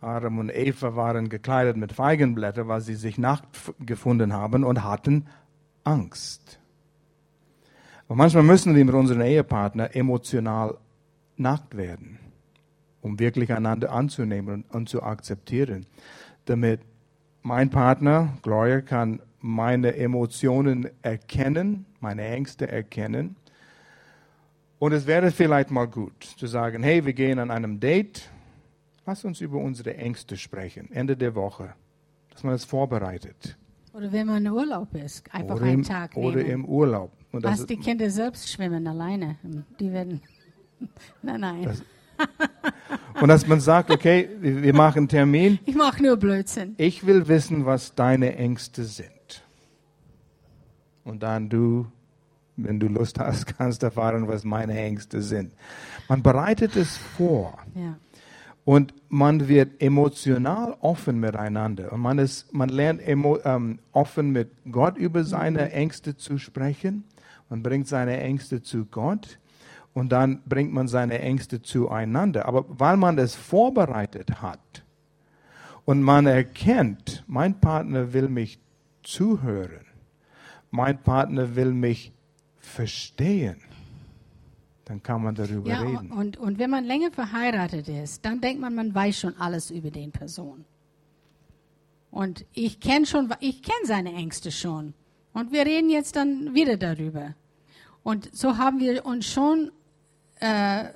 Adam 0.00 0.38
und 0.38 0.50
Eva 0.54 0.94
waren 0.94 1.28
gekleidet 1.28 1.76
mit 1.76 1.92
Feigenblättern, 1.92 2.68
weil 2.68 2.82
sie 2.82 2.94
sich 2.94 3.18
nackt 3.18 3.46
gefunden 3.80 4.32
haben 4.32 4.62
und 4.62 4.84
hatten 4.84 5.26
Angst. 5.84 6.60
Und 8.06 8.18
manchmal 8.18 8.42
müssen 8.42 8.76
wir 8.76 8.84
mit 8.84 8.94
unserem 8.94 9.22
Ehepartner 9.22 9.96
emotional 9.96 10.76
nackt 11.36 11.76
werden, 11.76 12.18
um 13.00 13.18
wirklich 13.18 13.52
einander 13.52 13.90
anzunehmen 13.90 14.64
und 14.68 14.88
zu 14.88 15.02
akzeptieren, 15.02 15.86
damit 16.44 16.80
mein 17.42 17.70
Partner, 17.70 18.34
Gloria, 18.42 18.82
kann 18.82 19.20
meine 19.40 19.96
Emotionen 19.96 20.90
erkennen, 21.02 21.86
meine 22.00 22.26
Ängste 22.26 22.68
erkennen. 22.70 23.36
Und 24.78 24.92
es 24.92 25.06
wäre 25.06 25.30
vielleicht 25.30 25.70
mal 25.70 25.86
gut 25.86 26.22
zu 26.24 26.46
sagen, 26.46 26.82
hey, 26.82 27.04
wir 27.04 27.12
gehen 27.12 27.38
an 27.38 27.50
einem 27.50 27.80
Date, 27.80 28.30
lass 29.06 29.24
uns 29.24 29.40
über 29.40 29.58
unsere 29.58 29.96
Ängste 29.96 30.36
sprechen, 30.36 30.90
Ende 30.92 31.16
der 31.16 31.34
Woche, 31.34 31.74
dass 32.30 32.44
man 32.44 32.52
das 32.52 32.64
vorbereitet. 32.64 33.56
Oder 33.92 34.12
wenn 34.12 34.26
man 34.28 34.46
in 34.46 34.52
Urlaub 34.52 34.94
ist, 34.94 35.32
einfach 35.34 35.56
oder 35.56 35.64
einen 35.64 35.74
im, 35.74 35.82
Tag 35.82 36.16
Oder 36.16 36.36
nehmen. 36.36 36.50
im 36.50 36.64
Urlaub. 36.66 37.10
Und 37.32 37.42
Lass 37.42 37.66
die 37.66 37.76
Kinder 37.76 38.08
selbst 38.10 38.48
schwimmen 38.50 38.86
alleine. 38.86 39.36
Die 39.80 39.92
werden. 39.92 40.22
Nein, 41.22 41.40
nein. 41.40 41.62
Das- 41.64 41.82
Und 43.20 43.28
dass 43.28 43.46
man 43.48 43.60
sagt, 43.60 43.90
okay, 43.90 44.28
wir 44.40 44.62
wir 44.62 44.74
machen 44.74 44.98
einen 44.98 45.08
Termin, 45.08 45.58
ich 45.66 45.74
mache 45.74 46.02
nur 46.02 46.16
Blödsinn. 46.16 46.74
ich 46.76 47.04
will 47.06 47.26
wissen, 47.28 47.66
was 47.66 47.94
deine 47.96 48.36
Ängste 48.36 48.84
sind. 48.84 49.42
Und 51.04 51.22
dann 51.22 51.48
du, 51.48 51.86
wenn 52.58 52.78
du 52.80 52.88
Lust 52.88 53.18
hast, 53.18 53.46
kannst 53.58 53.82
erfahren, 53.82 54.28
was 54.28 54.44
meine 54.44 54.76
Ängste 54.78 55.22
sind. 55.22 55.52
Man 56.08 56.22
bereitet 56.22 56.76
es 56.76 56.96
vor 56.96 57.58
Ja. 57.74 57.96
und 58.64 58.92
man 59.08 59.48
wird 59.48 59.80
emotional 59.80 60.76
offen 60.80 61.18
miteinander. 61.20 61.92
Und 61.92 62.00
man, 62.00 62.18
ist, 62.18 62.52
man 62.52 62.68
lernt 62.68 63.00
emo, 63.06 63.38
ähm, 63.44 63.78
offen 63.92 64.30
mit 64.30 64.50
Gott 64.70 64.96
über 64.98 65.24
seine 65.24 65.72
Ängste 65.72 66.16
zu 66.16 66.38
sprechen. 66.38 67.04
Man 67.48 67.62
bringt 67.62 67.88
seine 67.88 68.18
Ängste 68.20 68.62
zu 68.62 68.84
Gott 68.84 69.38
und 69.94 70.10
dann 70.12 70.42
bringt 70.46 70.72
man 70.72 70.86
seine 70.88 71.18
Ängste 71.20 71.62
zueinander. 71.62 72.44
Aber 72.46 72.64
weil 72.68 72.96
man 72.98 73.16
es 73.18 73.34
vorbereitet 73.34 74.42
hat 74.42 74.84
und 75.86 76.02
man 76.02 76.26
erkennt, 76.26 77.24
mein 77.26 77.58
Partner 77.58 78.12
will 78.12 78.28
mich 78.28 78.60
zuhören, 79.02 79.86
mein 80.70 80.98
Partner 80.98 81.56
will 81.56 81.72
mich 81.72 82.12
verstehen, 82.68 83.56
dann 84.84 85.02
kann 85.02 85.22
man 85.22 85.34
darüber 85.34 85.68
Ja, 85.68 85.80
reden. 85.80 86.10
und, 86.10 86.36
und 86.36 86.58
wenn 86.58 86.70
man 86.70 86.84
länger 86.84 87.10
verheiratet 87.10 87.88
ist, 87.88 88.24
dann 88.24 88.40
denkt 88.40 88.60
man, 88.60 88.74
man 88.74 88.94
weiß 88.94 89.18
schon 89.18 89.36
alles 89.36 89.70
über 89.70 89.90
den 89.90 90.12
Person. 90.12 90.64
Und 92.10 92.46
ich 92.54 92.80
kenne 92.80 93.04
schon, 93.04 93.32
ich 93.40 93.62
kenne 93.62 93.84
seine 93.84 94.14
Ängste 94.14 94.50
schon. 94.50 94.94
Und 95.32 95.52
wir 95.52 95.66
reden 95.66 95.90
jetzt 95.90 96.16
dann 96.16 96.54
wieder 96.54 96.76
darüber. 96.76 97.34
Und 98.02 98.34
so 98.34 98.56
haben 98.56 98.80
wir 98.80 99.04
uns 99.04 99.26
schon 99.26 99.70
äh, 100.40 100.86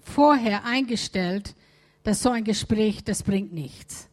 vorher 0.00 0.64
eingestellt, 0.64 1.54
dass 2.02 2.22
so 2.22 2.30
ein 2.30 2.44
Gespräch, 2.44 3.04
das 3.04 3.22
bringt 3.22 3.52
nichts. 3.52 4.08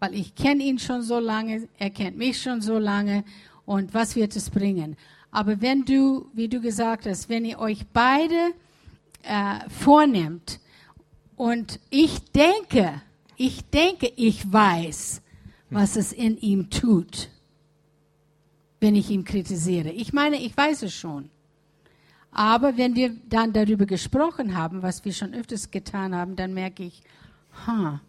Weil 0.00 0.14
ich 0.14 0.34
kenne 0.34 0.64
ihn 0.64 0.78
schon 0.78 1.02
so 1.02 1.18
lange, 1.18 1.68
er 1.78 1.90
kennt 1.90 2.16
mich 2.16 2.40
schon 2.42 2.60
so 2.60 2.78
lange 2.78 3.24
und 3.66 3.94
was 3.94 4.16
wird 4.16 4.34
es 4.34 4.50
bringen? 4.50 4.96
Aber 5.30 5.60
wenn 5.60 5.84
du, 5.84 6.30
wie 6.32 6.48
du 6.48 6.60
gesagt 6.60 7.06
hast, 7.06 7.28
wenn 7.28 7.44
ihr 7.44 7.58
euch 7.58 7.86
beide 7.92 8.52
äh, 9.22 9.68
vornimmt 9.68 10.60
und 11.36 11.80
ich 11.90 12.30
denke, 12.32 13.02
ich 13.36 13.64
denke, 13.70 14.10
ich 14.16 14.50
weiß, 14.50 15.22
was 15.70 15.96
es 15.96 16.12
in 16.12 16.38
ihm 16.38 16.70
tut, 16.70 17.28
wenn 18.80 18.94
ich 18.94 19.10
ihn 19.10 19.24
kritisiere. 19.24 19.90
Ich 19.90 20.12
meine, 20.12 20.36
ich 20.36 20.56
weiß 20.56 20.82
es 20.82 20.94
schon. 20.94 21.30
Aber 22.30 22.76
wenn 22.76 22.94
wir 22.94 23.16
dann 23.28 23.52
darüber 23.52 23.86
gesprochen 23.86 24.56
haben, 24.56 24.82
was 24.82 25.04
wir 25.04 25.12
schon 25.12 25.34
öfters 25.34 25.70
getan 25.70 26.14
haben, 26.14 26.36
dann 26.36 26.54
merke 26.54 26.84
ich, 26.84 27.02
ha, 27.66 28.00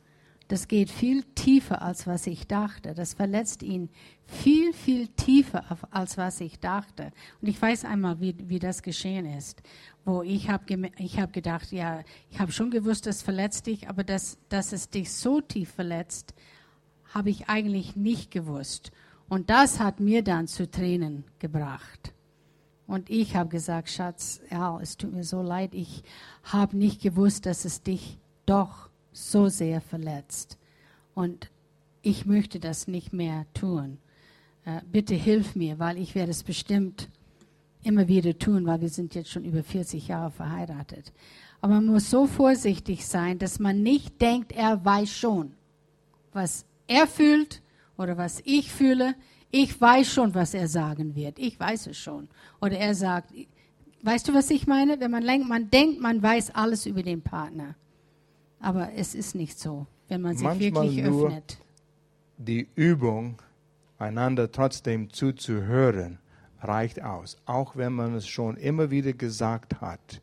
das 0.50 0.68
geht 0.68 0.90
viel 0.90 1.24
tiefer, 1.36 1.84
als 1.84 2.08
was 2.08 2.26
ich 2.26 2.48
dachte. 2.48 2.96
Das 2.96 3.14
verletzt 3.14 3.62
ihn 3.62 3.88
viel, 4.26 4.74
viel 4.74 5.08
tiefer, 5.10 5.64
als 5.92 6.18
was 6.18 6.42
ich 6.42 6.60
dachte. 6.60 7.12
Und 7.40 7.48
ich 7.48 7.62
weiß 7.62 7.86
einmal, 7.86 8.20
wie, 8.20 8.36
wie 8.50 8.58
das 8.58 8.82
geschehen 8.82 9.28
ist, 9.28 9.62
wo 10.06 10.24
ich 10.24 10.50
habe 10.50 10.66
hab 10.74 11.34
gedacht, 11.34 11.72
ja, 11.72 12.02
ich 12.32 12.40
habe 12.40 12.52
schon 12.52 12.72
gewusst, 12.72 13.06
das 13.06 13.22
verletzt 13.22 13.68
dich, 13.68 13.90
aber 13.90 14.04
dass, 14.04 14.40
dass 14.50 14.74
es 14.74 14.90
dich 14.90 15.14
so 15.14 15.40
tief 15.40 15.70
verletzt, 15.70 16.34
habe 17.14 17.30
ich 17.30 17.48
eigentlich 17.48 17.96
nicht 17.96 18.32
gewusst. 18.32 18.92
Und 19.28 19.52
das 19.52 19.80
hat 19.80 20.00
mir 20.00 20.24
dann 20.24 20.48
zu 20.48 20.70
Tränen 20.70 21.26
gebracht. 21.38 22.16
Und 22.88 23.12
ich 23.12 23.36
habe 23.36 23.50
gesagt, 23.50 23.92
Schatz, 23.92 24.42
ja, 24.50 24.80
es 24.82 24.98
tut 24.98 25.14
mir 25.14 25.24
so 25.24 25.44
leid, 25.44 25.76
ich 25.76 26.02
habe 26.42 26.76
nicht 26.76 27.04
gewusst, 27.04 27.46
dass 27.46 27.66
es 27.66 27.84
dich 27.84 28.18
doch 28.48 28.89
so 29.12 29.50
sehr 29.50 29.82
verletzt. 29.82 30.58
Und 31.16 31.50
ich 32.02 32.26
möchte 32.26 32.60
das 32.60 32.88
nicht 32.88 33.14
mehr 33.14 33.46
tun. 33.54 33.98
Äh, 34.66 34.82
bitte 34.92 35.16
hilf 35.16 35.56
mir, 35.56 35.80
weil 35.80 35.98
ich 35.98 36.16
werde 36.16 36.32
es 36.32 36.44
bestimmt 36.44 37.10
immer 37.84 38.08
wieder 38.08 38.38
tun, 38.38 38.66
weil 38.66 38.82
wir 38.82 38.90
sind 38.90 39.16
jetzt 39.16 39.30
schon 39.30 39.46
über 39.46 39.64
40 39.64 40.08
Jahre 40.08 40.32
verheiratet. 40.32 41.12
Aber 41.62 41.76
man 41.76 41.88
muss 41.88 42.10
so 42.10 42.26
vorsichtig 42.26 43.06
sein, 43.06 43.40
dass 43.40 43.60
man 43.60 43.82
nicht 43.84 44.22
denkt, 44.22 44.52
er 44.52 44.84
weiß 44.84 45.12
schon, 45.12 45.54
was 46.32 46.66
er 46.88 47.08
fühlt 47.08 47.62
oder 47.98 48.18
was 48.18 48.42
ich 48.46 48.72
fühle. 48.72 49.16
Ich 49.52 49.80
weiß 49.80 50.12
schon, 50.12 50.34
was 50.34 50.54
er 50.54 50.68
sagen 50.68 51.16
wird. 51.16 51.40
Ich 51.40 51.60
weiß 51.60 51.88
es 51.88 51.98
schon. 51.98 52.28
Oder 52.62 52.78
er 52.78 52.96
sagt, 52.96 53.34
weißt 54.04 54.28
du, 54.28 54.34
was 54.34 54.50
ich 54.52 54.68
meine? 54.68 55.00
Wenn 55.00 55.12
man, 55.12 55.26
man 55.48 55.70
denkt, 55.70 56.00
man 56.00 56.22
weiß 56.22 56.56
alles 56.56 56.86
über 56.86 57.04
den 57.04 57.22
Partner. 57.22 57.76
Aber 58.60 58.94
es 58.94 59.16
ist 59.16 59.36
nicht 59.36 59.60
so, 59.60 59.88
wenn 60.08 60.22
man 60.22 60.36
sich 60.36 60.44
Manchmal 60.44 60.84
wirklich 60.84 61.04
nur 61.06 61.28
öffnet. 61.28 61.58
Die 62.38 62.68
Übung, 62.76 63.42
einander 63.98 64.52
trotzdem 64.52 65.12
zuzuhören, 65.12 66.20
reicht 66.62 67.02
aus. 67.02 67.38
Auch 67.46 67.76
wenn 67.76 67.94
man 67.94 68.16
es 68.16 68.28
schon 68.28 68.58
immer 68.58 68.92
wieder 68.92 69.14
gesagt 69.14 69.82
hat. 69.82 70.22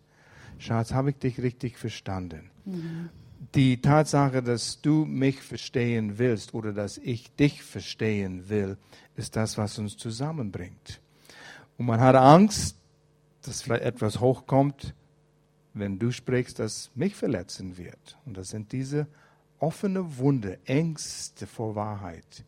Schatz, 0.59 0.93
habe 0.93 1.11
ich 1.11 1.19
dich 1.19 1.41
richtig 1.41 1.79
verstanden? 1.79 2.51
Mhm. 2.65 3.11
Die 3.55 3.81
Tatsache, 3.81 4.43
dass 4.43 4.81
du 4.81 5.05
mich 5.05 5.41
verstehen 5.41 6.19
willst 6.19 6.55
oder 6.55 6.73
dass 6.73 6.99
ich 6.99 7.35
dich 7.37 7.63
verstehen 7.63 8.49
will, 8.49 8.77
ist 9.15 9.37
das, 9.37 9.59
was 9.59 9.79
uns 9.79 9.97
zusammenbringt. 9.97 11.01
Und 11.79 11.87
man 11.87 12.01
hat 12.01 12.17
Angst, 12.17 12.77
dass 13.43 13.63
vielleicht 13.63 13.85
etwas 13.85 14.21
hochkommt, 14.21 14.95
wenn 15.79 15.99
du 15.99 16.11
sprichst, 16.11 16.59
das 16.59 16.91
mich 16.95 17.15
verletzen 17.15 17.77
wird. 17.77 18.19
Und 18.25 18.37
das 18.37 18.49
sind 18.51 18.73
diese 18.73 19.07
offene 19.59 20.19
Wunde, 20.19 20.59
Ängste 20.65 21.47
vor 21.47 21.75
Wahrheit. 21.75 22.45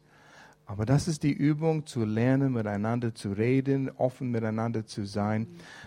Aber 0.66 0.85
das 0.85 1.09
ist 1.09 1.22
die 1.22 1.33
Übung, 1.33 1.87
zu 1.87 2.05
lernen, 2.05 2.53
miteinander 2.53 3.14
zu 3.14 3.33
reden, 3.33 3.91
offen 3.97 4.31
miteinander 4.31 4.85
zu 4.87 5.07
sein, 5.07 5.47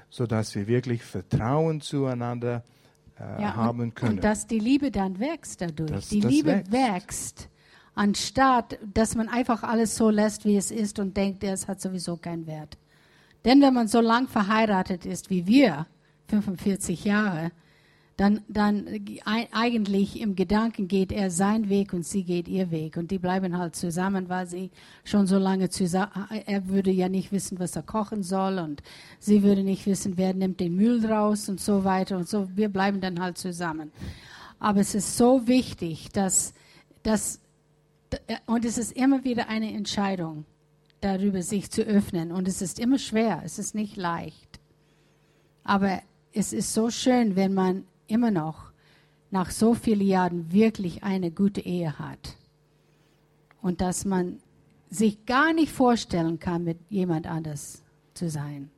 so 0.09 0.25
dass 0.25 0.55
wir 0.55 0.67
wirklich 0.67 1.03
Vertrauen 1.03 1.81
zueinander 1.81 2.63
äh, 3.19 3.41
Ja, 3.41 3.55
haben 3.55 3.81
und, 3.81 3.95
können. 3.95 4.15
und 4.15 4.23
dass 4.23 4.47
die 4.47 4.57
Liebe 4.57 4.89
dann 4.89 5.19
wächst 5.19 5.61
dadurch. 5.61 5.91
Dass 5.91 6.09
die 6.09 6.21
das 6.21 6.31
Liebe 6.31 6.63
wächst. 6.69 6.71
wächst. 6.71 7.49
anstatt 7.93 8.79
dass 8.91 9.15
man 9.15 9.29
einfach 9.29 9.61
alles 9.61 9.95
so 9.95 10.09
lässt, 10.09 10.45
wie 10.45 10.57
es 10.57 10.71
ist 10.71 10.97
und 10.97 11.15
denkt, 11.15 11.43
es 11.43 11.67
hat 11.67 11.79
sowieso 11.79 12.17
keinen 12.17 12.47
Wert. 12.47 12.77
Denn 13.45 13.61
wenn 13.61 13.73
man 13.75 13.87
so 13.87 14.01
lang 14.01 14.27
verheiratet 14.27 15.05
ist 15.05 15.29
wie 15.29 15.45
wir, 15.45 15.85
45 16.31 17.03
Jahre, 17.05 17.51
dann, 18.17 18.41
dann 18.49 18.85
ei- 19.25 19.47
eigentlich 19.51 20.19
im 20.19 20.35
Gedanken 20.35 20.87
geht 20.87 21.11
er 21.11 21.31
seinen 21.31 21.69
Weg 21.69 21.91
und 21.93 22.05
sie 22.05 22.23
geht 22.23 22.47
ihr 22.47 22.69
Weg. 22.69 22.97
Und 22.97 23.09
die 23.09 23.17
bleiben 23.17 23.57
halt 23.57 23.75
zusammen, 23.75 24.29
weil 24.29 24.45
sie 24.47 24.69
schon 25.03 25.27
so 25.27 25.37
lange 25.37 25.69
zusammen, 25.69 26.11
er 26.45 26.67
würde 26.67 26.91
ja 26.91 27.09
nicht 27.09 27.31
wissen, 27.31 27.57
was 27.59 27.75
er 27.75 27.83
kochen 27.83 28.21
soll 28.21 28.59
und 28.59 28.83
sie 29.19 29.41
würde 29.43 29.63
nicht 29.63 29.85
wissen, 29.87 30.17
wer 30.17 30.33
nimmt 30.33 30.59
den 30.59 30.75
Müll 30.75 31.03
raus 31.05 31.49
und 31.49 31.59
so 31.59 31.83
weiter 31.83 32.17
und 32.17 32.27
so. 32.27 32.47
Wir 32.55 32.69
bleiben 32.69 33.01
dann 33.01 33.19
halt 33.19 33.37
zusammen. 33.37 33.91
Aber 34.59 34.81
es 34.81 34.93
ist 34.93 35.17
so 35.17 35.47
wichtig, 35.47 36.09
dass, 36.13 36.53
dass 37.03 37.39
und 38.45 38.65
es 38.65 38.77
ist 38.77 38.91
immer 38.91 39.23
wieder 39.23 39.47
eine 39.49 39.73
Entscheidung, 39.73 40.45
darüber 40.99 41.41
sich 41.41 41.71
zu 41.71 41.81
öffnen. 41.81 42.31
Und 42.31 42.47
es 42.47 42.61
ist 42.61 42.77
immer 42.79 42.99
schwer, 42.99 43.41
es 43.43 43.57
ist 43.57 43.73
nicht 43.73 43.95
leicht. 43.95 44.59
Aber 45.63 46.01
es 46.33 46.53
ist 46.53 46.73
so 46.73 46.89
schön, 46.89 47.35
wenn 47.35 47.53
man 47.53 47.83
immer 48.07 48.31
noch 48.31 48.71
nach 49.29 49.51
so 49.51 49.73
vielen 49.73 50.05
Jahren 50.05 50.51
wirklich 50.51 51.03
eine 51.03 51.31
gute 51.31 51.61
Ehe 51.61 51.97
hat. 51.97 52.37
Und 53.61 53.79
dass 53.81 54.05
man 54.05 54.39
sich 54.89 55.25
gar 55.25 55.53
nicht 55.53 55.71
vorstellen 55.71 56.39
kann, 56.39 56.63
mit 56.63 56.77
jemand 56.89 57.27
anders 57.27 57.81
zu 58.13 58.29
sein. 58.29 58.69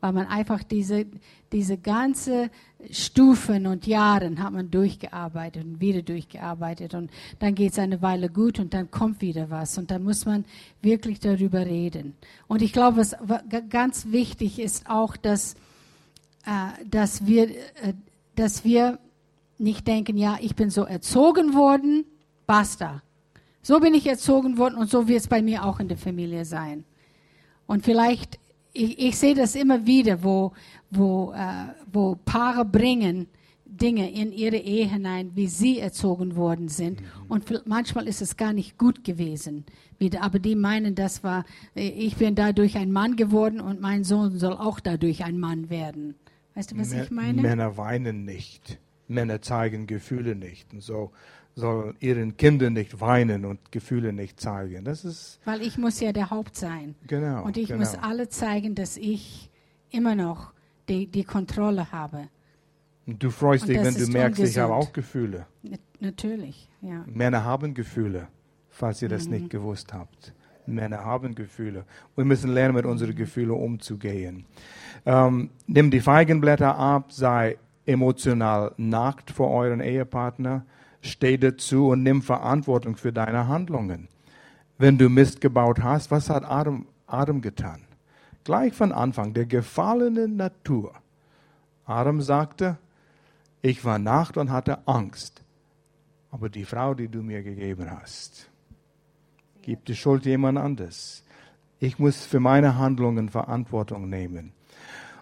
Weil 0.00 0.12
man 0.12 0.26
einfach 0.26 0.62
diese, 0.62 1.06
diese 1.52 1.76
ganze 1.76 2.50
Stufen 2.90 3.66
und 3.66 3.86
Jahren 3.86 4.42
hat 4.42 4.52
man 4.52 4.70
durchgearbeitet 4.70 5.64
und 5.64 5.80
wieder 5.80 6.02
durchgearbeitet 6.02 6.94
und 6.94 7.10
dann 7.40 7.54
geht 7.56 7.72
es 7.72 7.78
eine 7.80 8.00
Weile 8.00 8.28
gut 8.28 8.60
und 8.60 8.74
dann 8.74 8.90
kommt 8.92 9.20
wieder 9.20 9.50
was 9.50 9.76
und 9.76 9.90
dann 9.90 10.04
muss 10.04 10.24
man 10.24 10.44
wirklich 10.82 11.18
darüber 11.18 11.66
reden. 11.66 12.14
Und 12.46 12.62
ich 12.62 12.72
glaube, 12.72 12.98
was 12.98 13.12
wa- 13.20 13.42
ga- 13.48 13.60
ganz 13.60 14.06
wichtig 14.10 14.60
ist 14.60 14.88
auch, 14.88 15.16
dass, 15.16 15.56
dass, 16.90 17.26
wir, 17.26 17.50
äh, 17.50 17.94
dass 18.34 18.64
wir 18.64 18.98
nicht 19.58 19.86
denken, 19.86 20.16
ja, 20.16 20.38
ich 20.40 20.54
bin 20.54 20.70
so 20.70 20.84
erzogen 20.84 21.54
worden, 21.54 22.04
basta. 22.46 23.02
So 23.62 23.80
bin 23.80 23.94
ich 23.94 24.06
erzogen 24.06 24.56
worden 24.56 24.76
und 24.76 24.88
so 24.88 25.08
wird 25.08 25.20
es 25.20 25.28
bei 25.28 25.42
mir 25.42 25.64
auch 25.64 25.80
in 25.80 25.88
der 25.88 25.98
Familie 25.98 26.44
sein. 26.44 26.84
Und 27.66 27.84
vielleicht, 27.84 28.38
ich, 28.72 28.98
ich 28.98 29.18
sehe 29.18 29.34
das 29.34 29.54
immer 29.54 29.84
wieder, 29.84 30.22
wo, 30.22 30.52
wo, 30.90 31.32
äh, 31.32 31.74
wo 31.92 32.16
Paare 32.24 32.64
bringen 32.64 33.26
Dinge 33.66 34.10
in 34.10 34.32
ihre 34.32 34.56
Ehe 34.56 34.86
hinein, 34.88 35.32
wie 35.34 35.46
sie 35.46 35.78
erzogen 35.78 36.34
worden 36.34 36.68
sind. 36.68 37.00
Und 37.28 37.44
vil- 37.44 37.62
manchmal 37.66 38.08
ist 38.08 38.22
es 38.22 38.36
gar 38.36 38.52
nicht 38.52 38.78
gut 38.78 39.04
gewesen. 39.04 39.64
Aber 40.20 40.38
die 40.38 40.56
meinen, 40.56 40.94
das 40.94 41.22
war, 41.22 41.44
äh, 41.76 41.88
ich 41.88 42.16
bin 42.16 42.34
dadurch 42.34 42.76
ein 42.76 42.90
Mann 42.90 43.16
geworden 43.16 43.60
und 43.60 43.80
mein 43.80 44.04
Sohn 44.04 44.38
soll 44.38 44.54
auch 44.54 44.80
dadurch 44.80 45.24
ein 45.24 45.38
Mann 45.38 45.68
werden. 45.68 46.14
Weißt 46.58 46.72
du, 46.72 46.78
was 46.78 46.92
Mä- 46.92 47.04
ich 47.04 47.10
meine? 47.12 47.40
Männer 47.40 47.76
weinen 47.76 48.24
nicht. 48.24 48.80
Männer 49.06 49.40
zeigen 49.40 49.86
Gefühle 49.86 50.34
nicht. 50.34 50.72
Und 50.74 50.82
so 50.82 51.12
sollen 51.54 51.94
ihren 52.00 52.36
Kindern 52.36 52.72
nicht 52.72 53.00
weinen 53.00 53.44
und 53.44 53.70
Gefühle 53.70 54.12
nicht 54.12 54.40
zeigen. 54.40 54.84
Das 54.84 55.04
ist 55.04 55.38
Weil 55.44 55.62
ich 55.62 55.78
muss 55.78 56.00
ja 56.00 56.12
der 56.12 56.30
Haupt 56.30 56.56
sein. 56.56 56.96
genau. 57.06 57.44
Und 57.44 57.56
ich 57.56 57.68
genau. 57.68 57.78
muss 57.78 57.94
alle 57.94 58.28
zeigen, 58.28 58.74
dass 58.74 58.96
ich 58.96 59.50
immer 59.90 60.16
noch 60.16 60.52
die, 60.88 61.06
die 61.06 61.22
Kontrolle 61.24 61.92
habe. 61.92 62.28
Und 63.06 63.22
du 63.22 63.30
freust 63.30 63.62
Und 63.62 63.68
dich, 63.70 63.78
wenn 63.82 63.94
du 63.94 64.06
merkst, 64.08 64.40
ich 64.42 64.58
habe 64.58 64.72
ungesund. 64.72 64.88
auch 64.88 64.92
Gefühle. 64.92 65.46
Nat- 65.62 65.80
Natürlich, 66.00 66.68
ja. 66.82 67.04
Männer 67.06 67.44
haben 67.44 67.72
Gefühle, 67.74 68.28
falls 68.68 69.00
ihr 69.00 69.08
das 69.08 69.26
Mhm. 69.26 69.30
nicht 69.32 69.50
gewusst 69.50 69.92
habt. 69.92 70.34
Männer 70.66 71.04
haben 71.04 71.34
Gefühle. 71.34 71.84
Wir 72.16 72.24
müssen 72.24 72.52
lernen, 72.52 72.74
mit 72.74 72.84
unseren 72.84 73.14
Gefühlen 73.14 73.52
umzugehen. 73.52 74.44
Ähm, 75.06 75.50
nimm 75.66 75.90
die 75.90 76.00
Feigenblätter 76.00 76.76
ab, 76.76 77.12
sei 77.12 77.58
emotional 77.86 78.72
nackt 78.76 79.30
vor 79.30 79.50
euren 79.50 79.80
Ehepartner, 79.80 80.64
steh 81.00 81.38
dazu 81.38 81.88
und 81.88 82.02
nimm 82.02 82.22
Verantwortung 82.22 82.96
für 82.96 83.12
deine 83.12 83.48
Handlungen. 83.48 84.08
Wenn 84.76 84.98
du 84.98 85.08
Mist 85.08 85.40
gebaut 85.40 85.82
hast, 85.82 86.10
was 86.10 86.30
hat 86.30 86.44
Adam, 86.44 86.86
Adam 87.06 87.40
getan? 87.40 87.82
Gleich 88.44 88.74
von 88.74 88.92
Anfang, 88.92 89.34
der 89.34 89.46
gefallenen 89.46 90.36
Natur. 90.36 90.94
Adam 91.84 92.20
sagte, 92.20 92.78
ich 93.62 93.84
war 93.84 93.98
nackt 93.98 94.36
und 94.36 94.50
hatte 94.50 94.86
Angst. 94.86 95.42
Aber 96.30 96.48
die 96.48 96.64
Frau, 96.64 96.94
die 96.94 97.08
du 97.08 97.22
mir 97.22 97.42
gegeben 97.42 97.90
hast, 97.90 98.50
gibt 99.62 99.88
die 99.88 99.96
Schuld 99.96 100.26
jemand 100.26 100.58
anders. 100.58 101.24
Ich 101.80 101.98
muss 101.98 102.24
für 102.24 102.40
meine 102.40 102.76
Handlungen 102.76 103.28
Verantwortung 103.28 104.08
nehmen. 104.08 104.52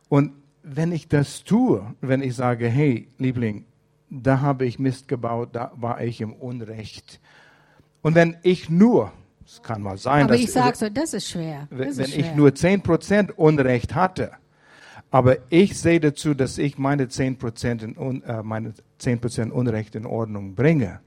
Und 0.08 0.32
wenn 0.62 0.92
ich 0.92 1.08
das 1.08 1.44
tue, 1.44 1.94
wenn 2.00 2.22
ich 2.22 2.34
sage, 2.34 2.68
hey, 2.68 3.08
Liebling, 3.18 3.64
da 4.10 4.40
habe 4.40 4.66
ich 4.66 4.78
Mist 4.78 5.08
gebaut, 5.08 5.50
da 5.52 5.72
war 5.76 6.00
ich 6.02 6.20
im 6.20 6.32
Unrecht. 6.32 7.20
Und 8.02 8.14
wenn 8.14 8.36
ich 8.42 8.70
nur, 8.70 9.12
es 9.44 9.62
kann 9.62 9.82
mal 9.82 9.96
sein, 9.96 10.24
Aber 10.24 10.32
dass 10.34 10.42
ich 10.42 10.52
sage 10.52 10.76
so, 10.76 10.88
das 10.88 11.14
ist 11.14 11.28
schwer. 11.28 11.68
Das 11.70 11.96
wenn 11.96 12.04
ist 12.04 12.16
ich 12.16 12.26
schwer. 12.26 12.36
nur 12.36 12.48
10% 12.50 13.32
Unrecht 13.32 13.94
hatte, 13.94 14.32
aber 15.10 15.38
ich 15.50 15.78
sehe 15.78 16.00
dazu, 16.00 16.34
dass 16.34 16.58
ich 16.58 16.78
meine 16.78 17.04
10%, 17.06 17.82
in, 17.82 18.22
äh, 18.22 18.42
meine 18.42 18.74
10 18.98 19.50
Unrecht 19.52 19.94
in 19.94 20.04
Ordnung 20.04 20.54
bringe, 20.54 21.00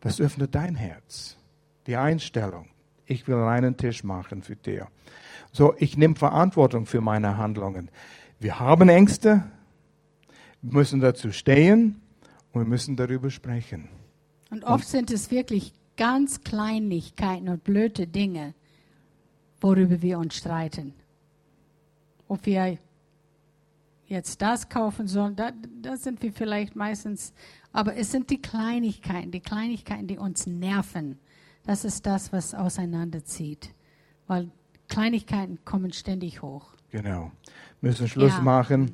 das 0.00 0.20
öffnet 0.20 0.54
dein 0.54 0.74
Herz. 0.74 1.36
Die 1.86 1.96
Einstellung. 1.96 2.68
Ich 3.06 3.28
will 3.28 3.36
einen 3.36 3.76
Tisch 3.76 4.04
machen 4.04 4.42
für 4.42 4.56
dich. 4.56 4.80
So, 5.56 5.72
ich 5.78 5.96
nehme 5.96 6.16
Verantwortung 6.16 6.84
für 6.84 7.00
meine 7.00 7.36
Handlungen. 7.36 7.88
Wir 8.40 8.58
haben 8.58 8.88
Ängste, 8.88 9.44
müssen 10.62 10.98
dazu 10.98 11.30
stehen 11.30 12.00
und 12.50 12.62
wir 12.62 12.68
müssen 12.68 12.96
darüber 12.96 13.30
sprechen. 13.30 13.88
Und 14.50 14.64
oft 14.64 14.88
sind 14.88 15.12
es 15.12 15.30
wirklich 15.30 15.72
ganz 15.96 16.40
Kleinigkeiten 16.40 17.48
und 17.48 17.62
blöde 17.62 18.08
Dinge, 18.08 18.52
worüber 19.60 20.02
wir 20.02 20.18
uns 20.18 20.34
streiten. 20.34 20.92
Ob 22.26 22.44
wir 22.46 22.76
jetzt 24.08 24.42
das 24.42 24.68
kaufen 24.68 25.06
sollen, 25.06 25.36
da, 25.36 25.52
da 25.80 25.96
sind 25.96 26.20
wir 26.24 26.32
vielleicht 26.32 26.74
meistens, 26.74 27.32
aber 27.72 27.96
es 27.96 28.10
sind 28.10 28.28
die 28.30 28.42
Kleinigkeiten, 28.42 29.30
die 29.30 29.38
Kleinigkeiten, 29.38 30.08
die 30.08 30.18
uns 30.18 30.48
nerven. 30.48 31.20
Das 31.64 31.84
ist 31.84 32.06
das, 32.06 32.32
was 32.32 32.54
auseinanderzieht. 32.56 33.72
Weil 34.26 34.50
Kleinigkeiten 34.88 35.58
kommen 35.64 35.92
ständig 35.92 36.42
hoch. 36.42 36.66
Genau. 36.90 37.32
Müssen 37.80 38.08
Schluss 38.08 38.32
Ja. 38.36 38.42
machen. 38.42 38.92